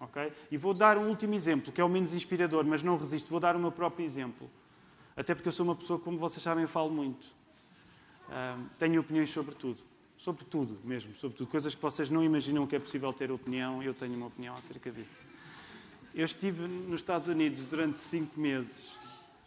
Ok? 0.00 0.32
E 0.50 0.56
vou 0.56 0.74
dar 0.74 0.98
um 0.98 1.08
último 1.08 1.34
exemplo, 1.34 1.72
que 1.72 1.80
é 1.80 1.84
o 1.84 1.88
menos 1.88 2.12
inspirador, 2.12 2.64
mas 2.64 2.82
não 2.82 2.96
resisto. 2.96 3.28
Vou 3.30 3.40
dar 3.40 3.56
o 3.56 3.58
meu 3.58 3.70
próprio 3.70 4.04
exemplo. 4.04 4.50
Até 5.16 5.34
porque 5.34 5.48
eu 5.48 5.52
sou 5.52 5.64
uma 5.64 5.76
pessoa 5.76 5.98
como 5.98 6.18
vocês 6.18 6.42
sabem, 6.42 6.62
eu 6.62 6.68
falo 6.68 6.90
muito. 6.90 7.24
Uh, 8.28 8.64
tenho 8.78 9.00
opiniões 9.00 9.30
sobre 9.30 9.54
tudo. 9.54 9.80
Sobre 10.18 10.44
tudo 10.44 10.78
mesmo, 10.84 11.14
sobre 11.14 11.36
tudo. 11.36 11.48
Coisas 11.48 11.74
que 11.74 11.82
vocês 11.82 12.10
não 12.10 12.22
imaginam 12.22 12.66
que 12.66 12.74
é 12.74 12.78
possível 12.78 13.12
ter 13.12 13.30
opinião, 13.30 13.82
eu 13.82 13.94
tenho 13.94 14.14
uma 14.16 14.26
opinião 14.26 14.56
acerca 14.56 14.90
disso. 14.90 15.22
Eu 16.14 16.24
estive 16.24 16.66
nos 16.66 17.00
Estados 17.00 17.26
Unidos 17.26 17.66
durante 17.66 17.98
cinco 17.98 18.38
meses, 18.38 18.88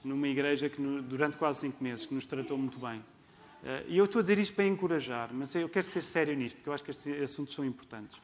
numa 0.08 0.28
igreja 0.28 0.70
que, 0.70 0.82
durante 1.01 1.38
quase 1.38 1.60
cinco 1.60 1.84
meses, 1.84 2.05
que 2.05 2.14
nos 2.14 2.26
tratou 2.26 2.58
muito 2.58 2.80
bem. 2.80 2.99
Uh, 2.99 3.84
e 3.88 3.97
eu 3.97 4.05
estou 4.05 4.20
a 4.20 4.22
dizer 4.22 4.39
isto 4.39 4.55
para 4.55 4.66
encorajar, 4.66 5.30
mas 5.34 5.53
eu 5.55 5.68
quero 5.68 5.86
ser 5.86 6.03
sério 6.03 6.36
nisto, 6.36 6.55
porque 6.55 6.70
eu 6.70 6.74
acho 6.74 6.84
que 6.84 6.91
estes 6.91 7.22
assuntos 7.22 7.53
são 7.53 7.66
importantes. 7.66 8.20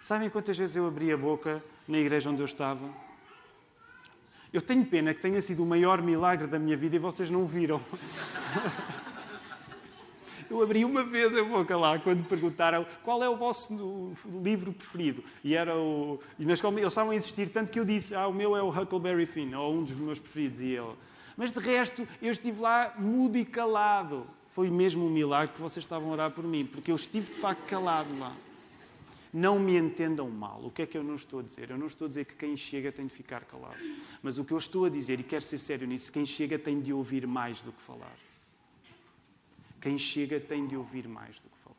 Sabem 0.00 0.30
quantas 0.30 0.56
vezes 0.56 0.76
eu 0.76 0.86
abri 0.86 1.12
a 1.12 1.16
boca 1.16 1.62
na 1.88 1.98
igreja 1.98 2.30
onde 2.30 2.42
eu 2.42 2.46
estava 2.46 2.88
eu 4.54 4.62
tenho 4.62 4.86
pena 4.86 5.12
que 5.12 5.20
tenha 5.20 5.42
sido 5.42 5.64
o 5.64 5.66
maior 5.66 6.00
milagre 6.00 6.46
da 6.46 6.60
minha 6.60 6.76
vida 6.76 6.94
e 6.94 6.98
vocês 7.00 7.28
não 7.28 7.44
viram. 7.44 7.80
Eu 10.48 10.62
abri 10.62 10.84
uma 10.84 11.02
vez 11.02 11.36
a 11.36 11.42
boca 11.42 11.76
lá 11.76 11.98
quando 11.98 12.22
perguntaram 12.28 12.86
qual 13.02 13.20
é 13.20 13.28
o 13.28 13.36
vosso 13.36 14.12
livro 14.44 14.72
preferido. 14.72 15.24
E, 15.42 15.56
era 15.56 15.74
o... 15.76 16.20
e 16.38 16.44
na 16.44 16.52
escola 16.52 16.78
eles 16.78 16.92
estavam 16.92 17.10
a 17.10 17.16
insistir, 17.16 17.48
tanto 17.48 17.72
que 17.72 17.80
eu 17.80 17.84
disse: 17.84 18.14
Ah, 18.14 18.28
o 18.28 18.32
meu 18.32 18.54
é 18.54 18.62
o 18.62 18.68
Huckleberry 18.68 19.26
Finn, 19.26 19.54
ou 19.54 19.74
um 19.74 19.82
dos 19.82 19.96
meus 19.96 20.20
preferidos. 20.20 20.60
E 20.60 20.66
ele. 20.66 20.92
Mas 21.36 21.52
de 21.52 21.58
resto, 21.58 22.06
eu 22.22 22.30
estive 22.30 22.60
lá 22.60 22.94
mudo 22.98 23.36
e 23.36 23.44
calado. 23.44 24.26
Foi 24.52 24.70
mesmo 24.70 25.04
um 25.04 25.10
milagre 25.10 25.54
que 25.54 25.60
vocês 25.60 25.84
estavam 25.84 26.10
a 26.10 26.12
orar 26.12 26.30
por 26.30 26.44
mim, 26.44 26.64
porque 26.64 26.90
eu 26.90 26.96
estive 26.96 27.32
de 27.32 27.38
facto 27.38 27.66
calado 27.66 28.16
lá. 28.18 28.34
Não 29.32 29.58
me 29.58 29.76
entendam 29.76 30.30
mal. 30.30 30.64
O 30.64 30.70
que 30.70 30.82
é 30.82 30.86
que 30.86 30.96
eu 30.96 31.02
não 31.02 31.16
estou 31.16 31.40
a 31.40 31.42
dizer? 31.42 31.70
Eu 31.70 31.76
não 31.76 31.88
estou 31.88 32.06
a 32.06 32.08
dizer 32.08 32.24
que 32.24 32.36
quem 32.36 32.56
chega 32.56 32.92
tem 32.92 33.08
de 33.08 33.12
ficar 33.12 33.44
calado. 33.44 33.76
Mas 34.22 34.38
o 34.38 34.44
que 34.44 34.52
eu 34.52 34.58
estou 34.58 34.84
a 34.84 34.88
dizer, 34.88 35.18
e 35.18 35.24
quero 35.24 35.42
ser 35.42 35.58
sério 35.58 35.88
nisso, 35.88 36.12
quem 36.12 36.24
chega 36.24 36.56
tem 36.56 36.80
de 36.80 36.92
ouvir 36.92 37.26
mais 37.26 37.60
do 37.62 37.72
que 37.72 37.82
falar. 37.82 38.16
Quem 39.80 39.98
chega 39.98 40.38
tem 40.38 40.68
de 40.68 40.76
ouvir 40.76 41.08
mais 41.08 41.34
do 41.40 41.48
que 41.50 41.58
falar. 41.64 41.76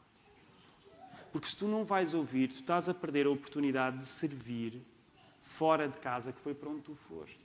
Porque 1.31 1.47
se 1.47 1.55
tu 1.55 1.65
não 1.65 1.85
vais 1.85 2.13
ouvir, 2.13 2.49
tu 2.49 2.59
estás 2.59 2.89
a 2.89 2.93
perder 2.93 3.25
a 3.25 3.29
oportunidade 3.29 3.99
de 3.99 4.05
servir 4.05 4.81
fora 5.43 5.87
de 5.87 5.97
casa, 5.99 6.33
que 6.33 6.41
foi 6.41 6.53
para 6.53 6.69
onde 6.69 6.81
tu 6.81 6.95
foste. 7.07 7.44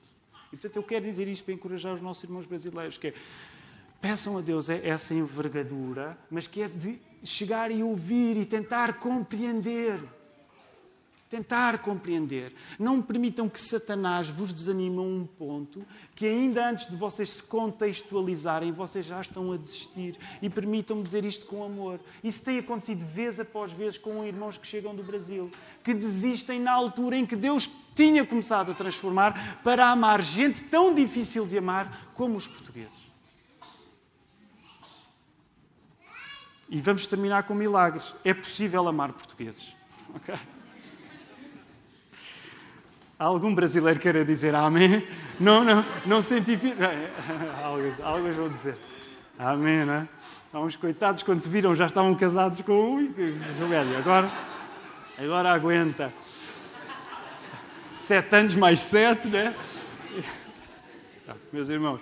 E 0.53 0.57
portanto 0.57 0.76
eu 0.76 0.82
quero 0.82 1.05
dizer 1.05 1.28
isto 1.28 1.44
para 1.44 1.55
encorajar 1.55 1.94
os 1.94 2.03
nossos 2.03 2.24
irmãos 2.24 2.46
brasileiros, 2.46 2.98
que 2.98 3.09
é, 3.09 3.14
peçam 4.01 4.36
a 4.36 4.40
Deus 4.40 4.68
essa 4.68 5.14
envergadura, 5.14 6.18
mas 6.30 6.46
que 6.46 6.62
é 6.62 6.68
de 6.68 6.98
chegar 7.22 7.70
e 7.70 7.82
ouvir 7.82 8.36
e 8.36 8.44
tentar 8.44 8.94
compreender. 8.94 10.01
Tentar 11.28 11.78
compreender. 11.78 12.53
Não 12.76 13.01
permitam 13.01 13.48
que 13.48 13.61
Satanás 13.61 14.28
vos 14.28 14.53
desanime 14.53 14.98
a 14.98 15.03
um 15.03 15.24
ponto 15.24 15.86
que, 16.16 16.26
ainda 16.26 16.68
antes 16.68 16.88
de 16.88 16.96
vocês 16.96 17.30
se 17.30 17.42
contextualizarem, 17.44 18.72
vocês 18.72 19.07
já 19.07 19.20
estão 19.20 19.53
a 19.53 19.57
desistir. 19.57 20.18
E 20.42 20.51
permitam-me 20.51 21.05
dizer 21.05 21.24
isto 21.24 21.46
com 21.46 21.62
amor. 21.62 22.01
Isso 22.24 22.42
tem 22.42 22.59
acontecido 22.59 23.07
vez 23.07 23.38
após 23.38 23.70
vez 23.70 23.96
com 23.96 24.24
irmãos 24.24 24.59
que 24.59 24.66
chegam 24.66 24.92
do 24.92 25.05
Brasil, 25.05 25.53
que 25.83 25.95
desistem 25.95 26.61
na 26.61 26.72
altura 26.72 27.16
em 27.16 27.26
que 27.26 27.37
Deus 27.37 27.70
tinha 27.95 28.24
começado 28.24 28.70
a 28.72 28.74
transformar 28.74 29.61
para 29.62 29.91
amar 29.91 30.22
gente 30.22 30.62
tão 30.62 30.95
difícil 30.95 31.47
de 31.47 31.59
amar 31.59 32.11
como 32.14 32.37
os 32.37 32.47
portugueses. 32.47 32.99
E 36.68 36.81
vamos 36.81 37.07
terminar 37.07 37.43
com 37.43 37.55
milagres. 37.55 38.14
É 38.24 38.33
possível 38.33 38.87
amar 38.89 39.12
portugueses. 39.12 39.74
Okay? 40.12 40.35
Algum 43.16 43.55
brasileiro 43.55 44.01
queira 44.01 44.24
dizer 44.24 44.57
amém? 44.57 45.07
Não, 45.39 45.62
não, 45.62 45.85
não 46.05 46.20
cientifico. 46.20 46.78
Alguns, 47.62 48.01
alguns 48.01 48.35
vão 48.35 48.49
dizer 48.49 48.76
amém, 49.41 49.85
não 49.85 49.95
é? 49.95 50.09
Há 50.53 50.61
uns 50.61 50.76
coitados, 50.76 51.22
quando 51.22 51.41
se 51.41 51.49
viram, 51.49 51.74
já 51.74 51.87
estavam 51.87 52.14
casados 52.14 52.61
com 52.62 52.99
Juliano. 53.59 53.97
Agora, 53.97 54.31
agora 55.24 55.50
aguenta. 55.50 56.12
Sete 57.92 58.34
anos 58.34 58.54
mais 58.56 58.80
sete, 58.80 59.28
né? 59.28 59.54
Meus 61.52 61.68
irmãos, 61.68 62.00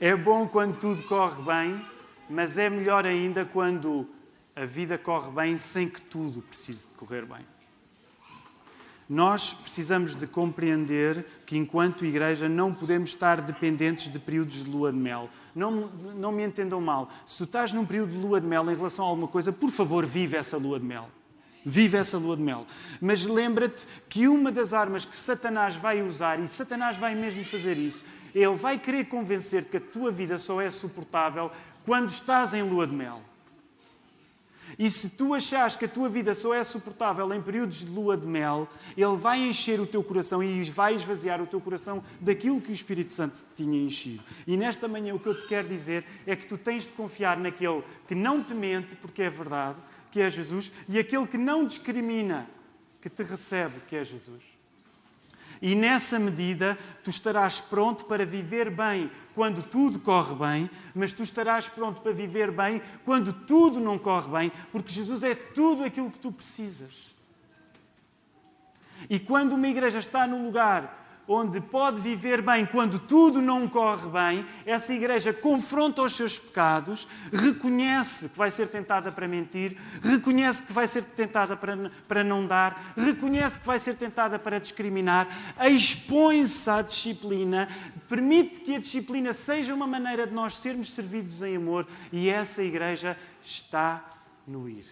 é 0.00 0.16
bom 0.16 0.48
quando 0.48 0.78
tudo 0.78 1.02
corre 1.04 1.42
bem 1.42 1.96
mas 2.28 2.58
é 2.58 2.68
melhor 2.68 3.06
ainda 3.06 3.44
quando 3.44 4.06
a 4.54 4.64
vida 4.64 4.98
corre 4.98 5.30
bem 5.30 5.58
sem 5.58 5.88
que 5.88 6.00
tudo 6.00 6.42
precise 6.42 6.88
de 6.88 6.94
correr 6.94 7.24
bem. 7.24 7.46
Nós 9.08 9.52
precisamos 9.52 10.16
de 10.16 10.26
compreender 10.26 11.24
que, 11.46 11.56
enquanto 11.56 12.04
igreja, 12.04 12.48
não 12.48 12.74
podemos 12.74 13.10
estar 13.10 13.40
dependentes 13.40 14.10
de 14.12 14.18
períodos 14.18 14.64
de 14.64 14.68
lua 14.68 14.90
de 14.90 14.98
mel. 14.98 15.30
Não, 15.54 15.88
não 16.16 16.32
me 16.32 16.44
entendam 16.44 16.80
mal. 16.80 17.08
Se 17.24 17.36
tu 17.36 17.44
estás 17.44 17.72
num 17.72 17.86
período 17.86 18.10
de 18.10 18.18
lua 18.18 18.40
de 18.40 18.46
mel 18.48 18.68
em 18.68 18.74
relação 18.74 19.04
a 19.04 19.08
alguma 19.08 19.28
coisa, 19.28 19.52
por 19.52 19.70
favor, 19.70 20.04
vive 20.04 20.36
essa 20.36 20.56
lua 20.56 20.80
de 20.80 20.86
mel. 20.86 21.08
Vive 21.68 21.96
essa 21.96 22.16
lua 22.16 22.36
de 22.36 22.42
mel. 22.42 22.64
Mas 23.00 23.26
lembra-te 23.26 23.88
que 24.08 24.28
uma 24.28 24.52
das 24.52 24.72
armas 24.72 25.04
que 25.04 25.16
Satanás 25.16 25.74
vai 25.74 26.00
usar, 26.00 26.38
e 26.38 26.46
Satanás 26.46 26.96
vai 26.96 27.12
mesmo 27.16 27.44
fazer 27.44 27.76
isso, 27.76 28.04
ele 28.32 28.54
vai 28.54 28.78
querer 28.78 29.06
convencer-te 29.06 29.68
que 29.68 29.78
a 29.78 29.80
tua 29.80 30.12
vida 30.12 30.38
só 30.38 30.60
é 30.60 30.70
suportável 30.70 31.50
quando 31.84 32.08
estás 32.08 32.54
em 32.54 32.62
lua 32.62 32.86
de 32.86 32.94
mel. 32.94 33.20
E 34.78 34.90
se 34.90 35.08
tu 35.08 35.34
achares 35.34 35.74
que 35.74 35.86
a 35.86 35.88
tua 35.88 36.08
vida 36.08 36.34
só 36.34 36.54
é 36.54 36.62
suportável 36.62 37.32
em 37.32 37.42
períodos 37.42 37.78
de 37.78 37.86
lua 37.86 38.16
de 38.16 38.26
mel, 38.26 38.68
ele 38.96 39.16
vai 39.16 39.40
encher 39.40 39.80
o 39.80 39.86
teu 39.86 40.04
coração 40.04 40.42
e 40.42 40.62
vai 40.70 40.94
esvaziar 40.94 41.40
o 41.42 41.46
teu 41.46 41.60
coração 41.60 42.04
daquilo 42.20 42.60
que 42.60 42.70
o 42.70 42.74
Espírito 42.74 43.12
Santo 43.12 43.38
te 43.38 43.64
tinha 43.64 43.82
enchido. 43.82 44.22
E 44.46 44.56
nesta 44.56 44.86
manhã 44.86 45.14
o 45.14 45.18
que 45.18 45.28
eu 45.28 45.34
te 45.34 45.48
quero 45.48 45.66
dizer 45.66 46.04
é 46.26 46.36
que 46.36 46.46
tu 46.46 46.58
tens 46.58 46.84
de 46.84 46.90
confiar 46.90 47.38
naquele 47.38 47.82
que 48.06 48.14
não 48.14 48.42
te 48.42 48.54
mente, 48.54 48.94
porque 48.96 49.22
é 49.22 49.30
verdade, 49.30 49.78
que 50.16 50.22
é 50.22 50.30
Jesus, 50.30 50.72
e 50.88 50.98
aquele 50.98 51.26
que 51.26 51.36
não 51.36 51.66
discrimina, 51.66 52.48
que 53.02 53.10
te 53.10 53.22
recebe, 53.22 53.74
que 53.86 53.94
é 53.94 54.02
Jesus. 54.02 54.42
E 55.60 55.74
nessa 55.74 56.18
medida, 56.18 56.78
tu 57.04 57.10
estarás 57.10 57.60
pronto 57.60 58.06
para 58.06 58.24
viver 58.24 58.70
bem 58.70 59.10
quando 59.34 59.62
tudo 59.62 59.98
corre 60.00 60.34
bem, 60.34 60.70
mas 60.94 61.12
tu 61.12 61.22
estarás 61.22 61.68
pronto 61.68 62.00
para 62.00 62.12
viver 62.12 62.50
bem 62.50 62.80
quando 63.04 63.30
tudo 63.30 63.78
não 63.78 63.98
corre 63.98 64.30
bem, 64.30 64.52
porque 64.72 64.90
Jesus 64.90 65.22
é 65.22 65.34
tudo 65.34 65.84
aquilo 65.84 66.10
que 66.10 66.18
tu 66.18 66.32
precisas. 66.32 66.94
E 69.10 69.18
quando 69.18 69.52
uma 69.52 69.68
igreja 69.68 69.98
está 69.98 70.26
no 70.26 70.42
lugar 70.46 71.05
onde 71.28 71.60
pode 71.60 72.00
viver 72.00 72.40
bem 72.40 72.64
quando 72.66 72.98
tudo 72.98 73.40
não 73.40 73.68
corre 73.68 74.08
bem, 74.08 74.46
essa 74.64 74.92
igreja 74.92 75.32
confronta 75.32 76.02
os 76.02 76.14
seus 76.14 76.38
pecados, 76.38 77.06
reconhece 77.32 78.28
que 78.28 78.38
vai 78.38 78.50
ser 78.50 78.68
tentada 78.68 79.10
para 79.10 79.26
mentir, 79.26 79.76
reconhece 80.02 80.62
que 80.62 80.72
vai 80.72 80.86
ser 80.86 81.04
tentada 81.04 81.56
para, 81.56 81.90
para 82.06 82.22
não 82.22 82.46
dar, 82.46 82.94
reconhece 82.96 83.58
que 83.58 83.66
vai 83.66 83.78
ser 83.78 83.96
tentada 83.96 84.38
para 84.38 84.60
discriminar, 84.60 85.54
expõe-se 85.68 86.70
à 86.70 86.82
disciplina, 86.82 87.68
permite 88.08 88.60
que 88.60 88.74
a 88.74 88.78
disciplina 88.78 89.32
seja 89.32 89.74
uma 89.74 89.86
maneira 89.86 90.26
de 90.26 90.32
nós 90.32 90.56
sermos 90.56 90.92
servidos 90.92 91.42
em 91.42 91.56
amor 91.56 91.86
e 92.12 92.28
essa 92.28 92.62
igreja 92.62 93.16
está 93.42 94.04
no 94.46 94.68
ir. 94.68 94.86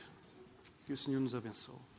Que 0.85 0.93
o 0.93 0.97
Senhor 0.97 1.21
nos 1.21 1.35
abençoe. 1.35 1.94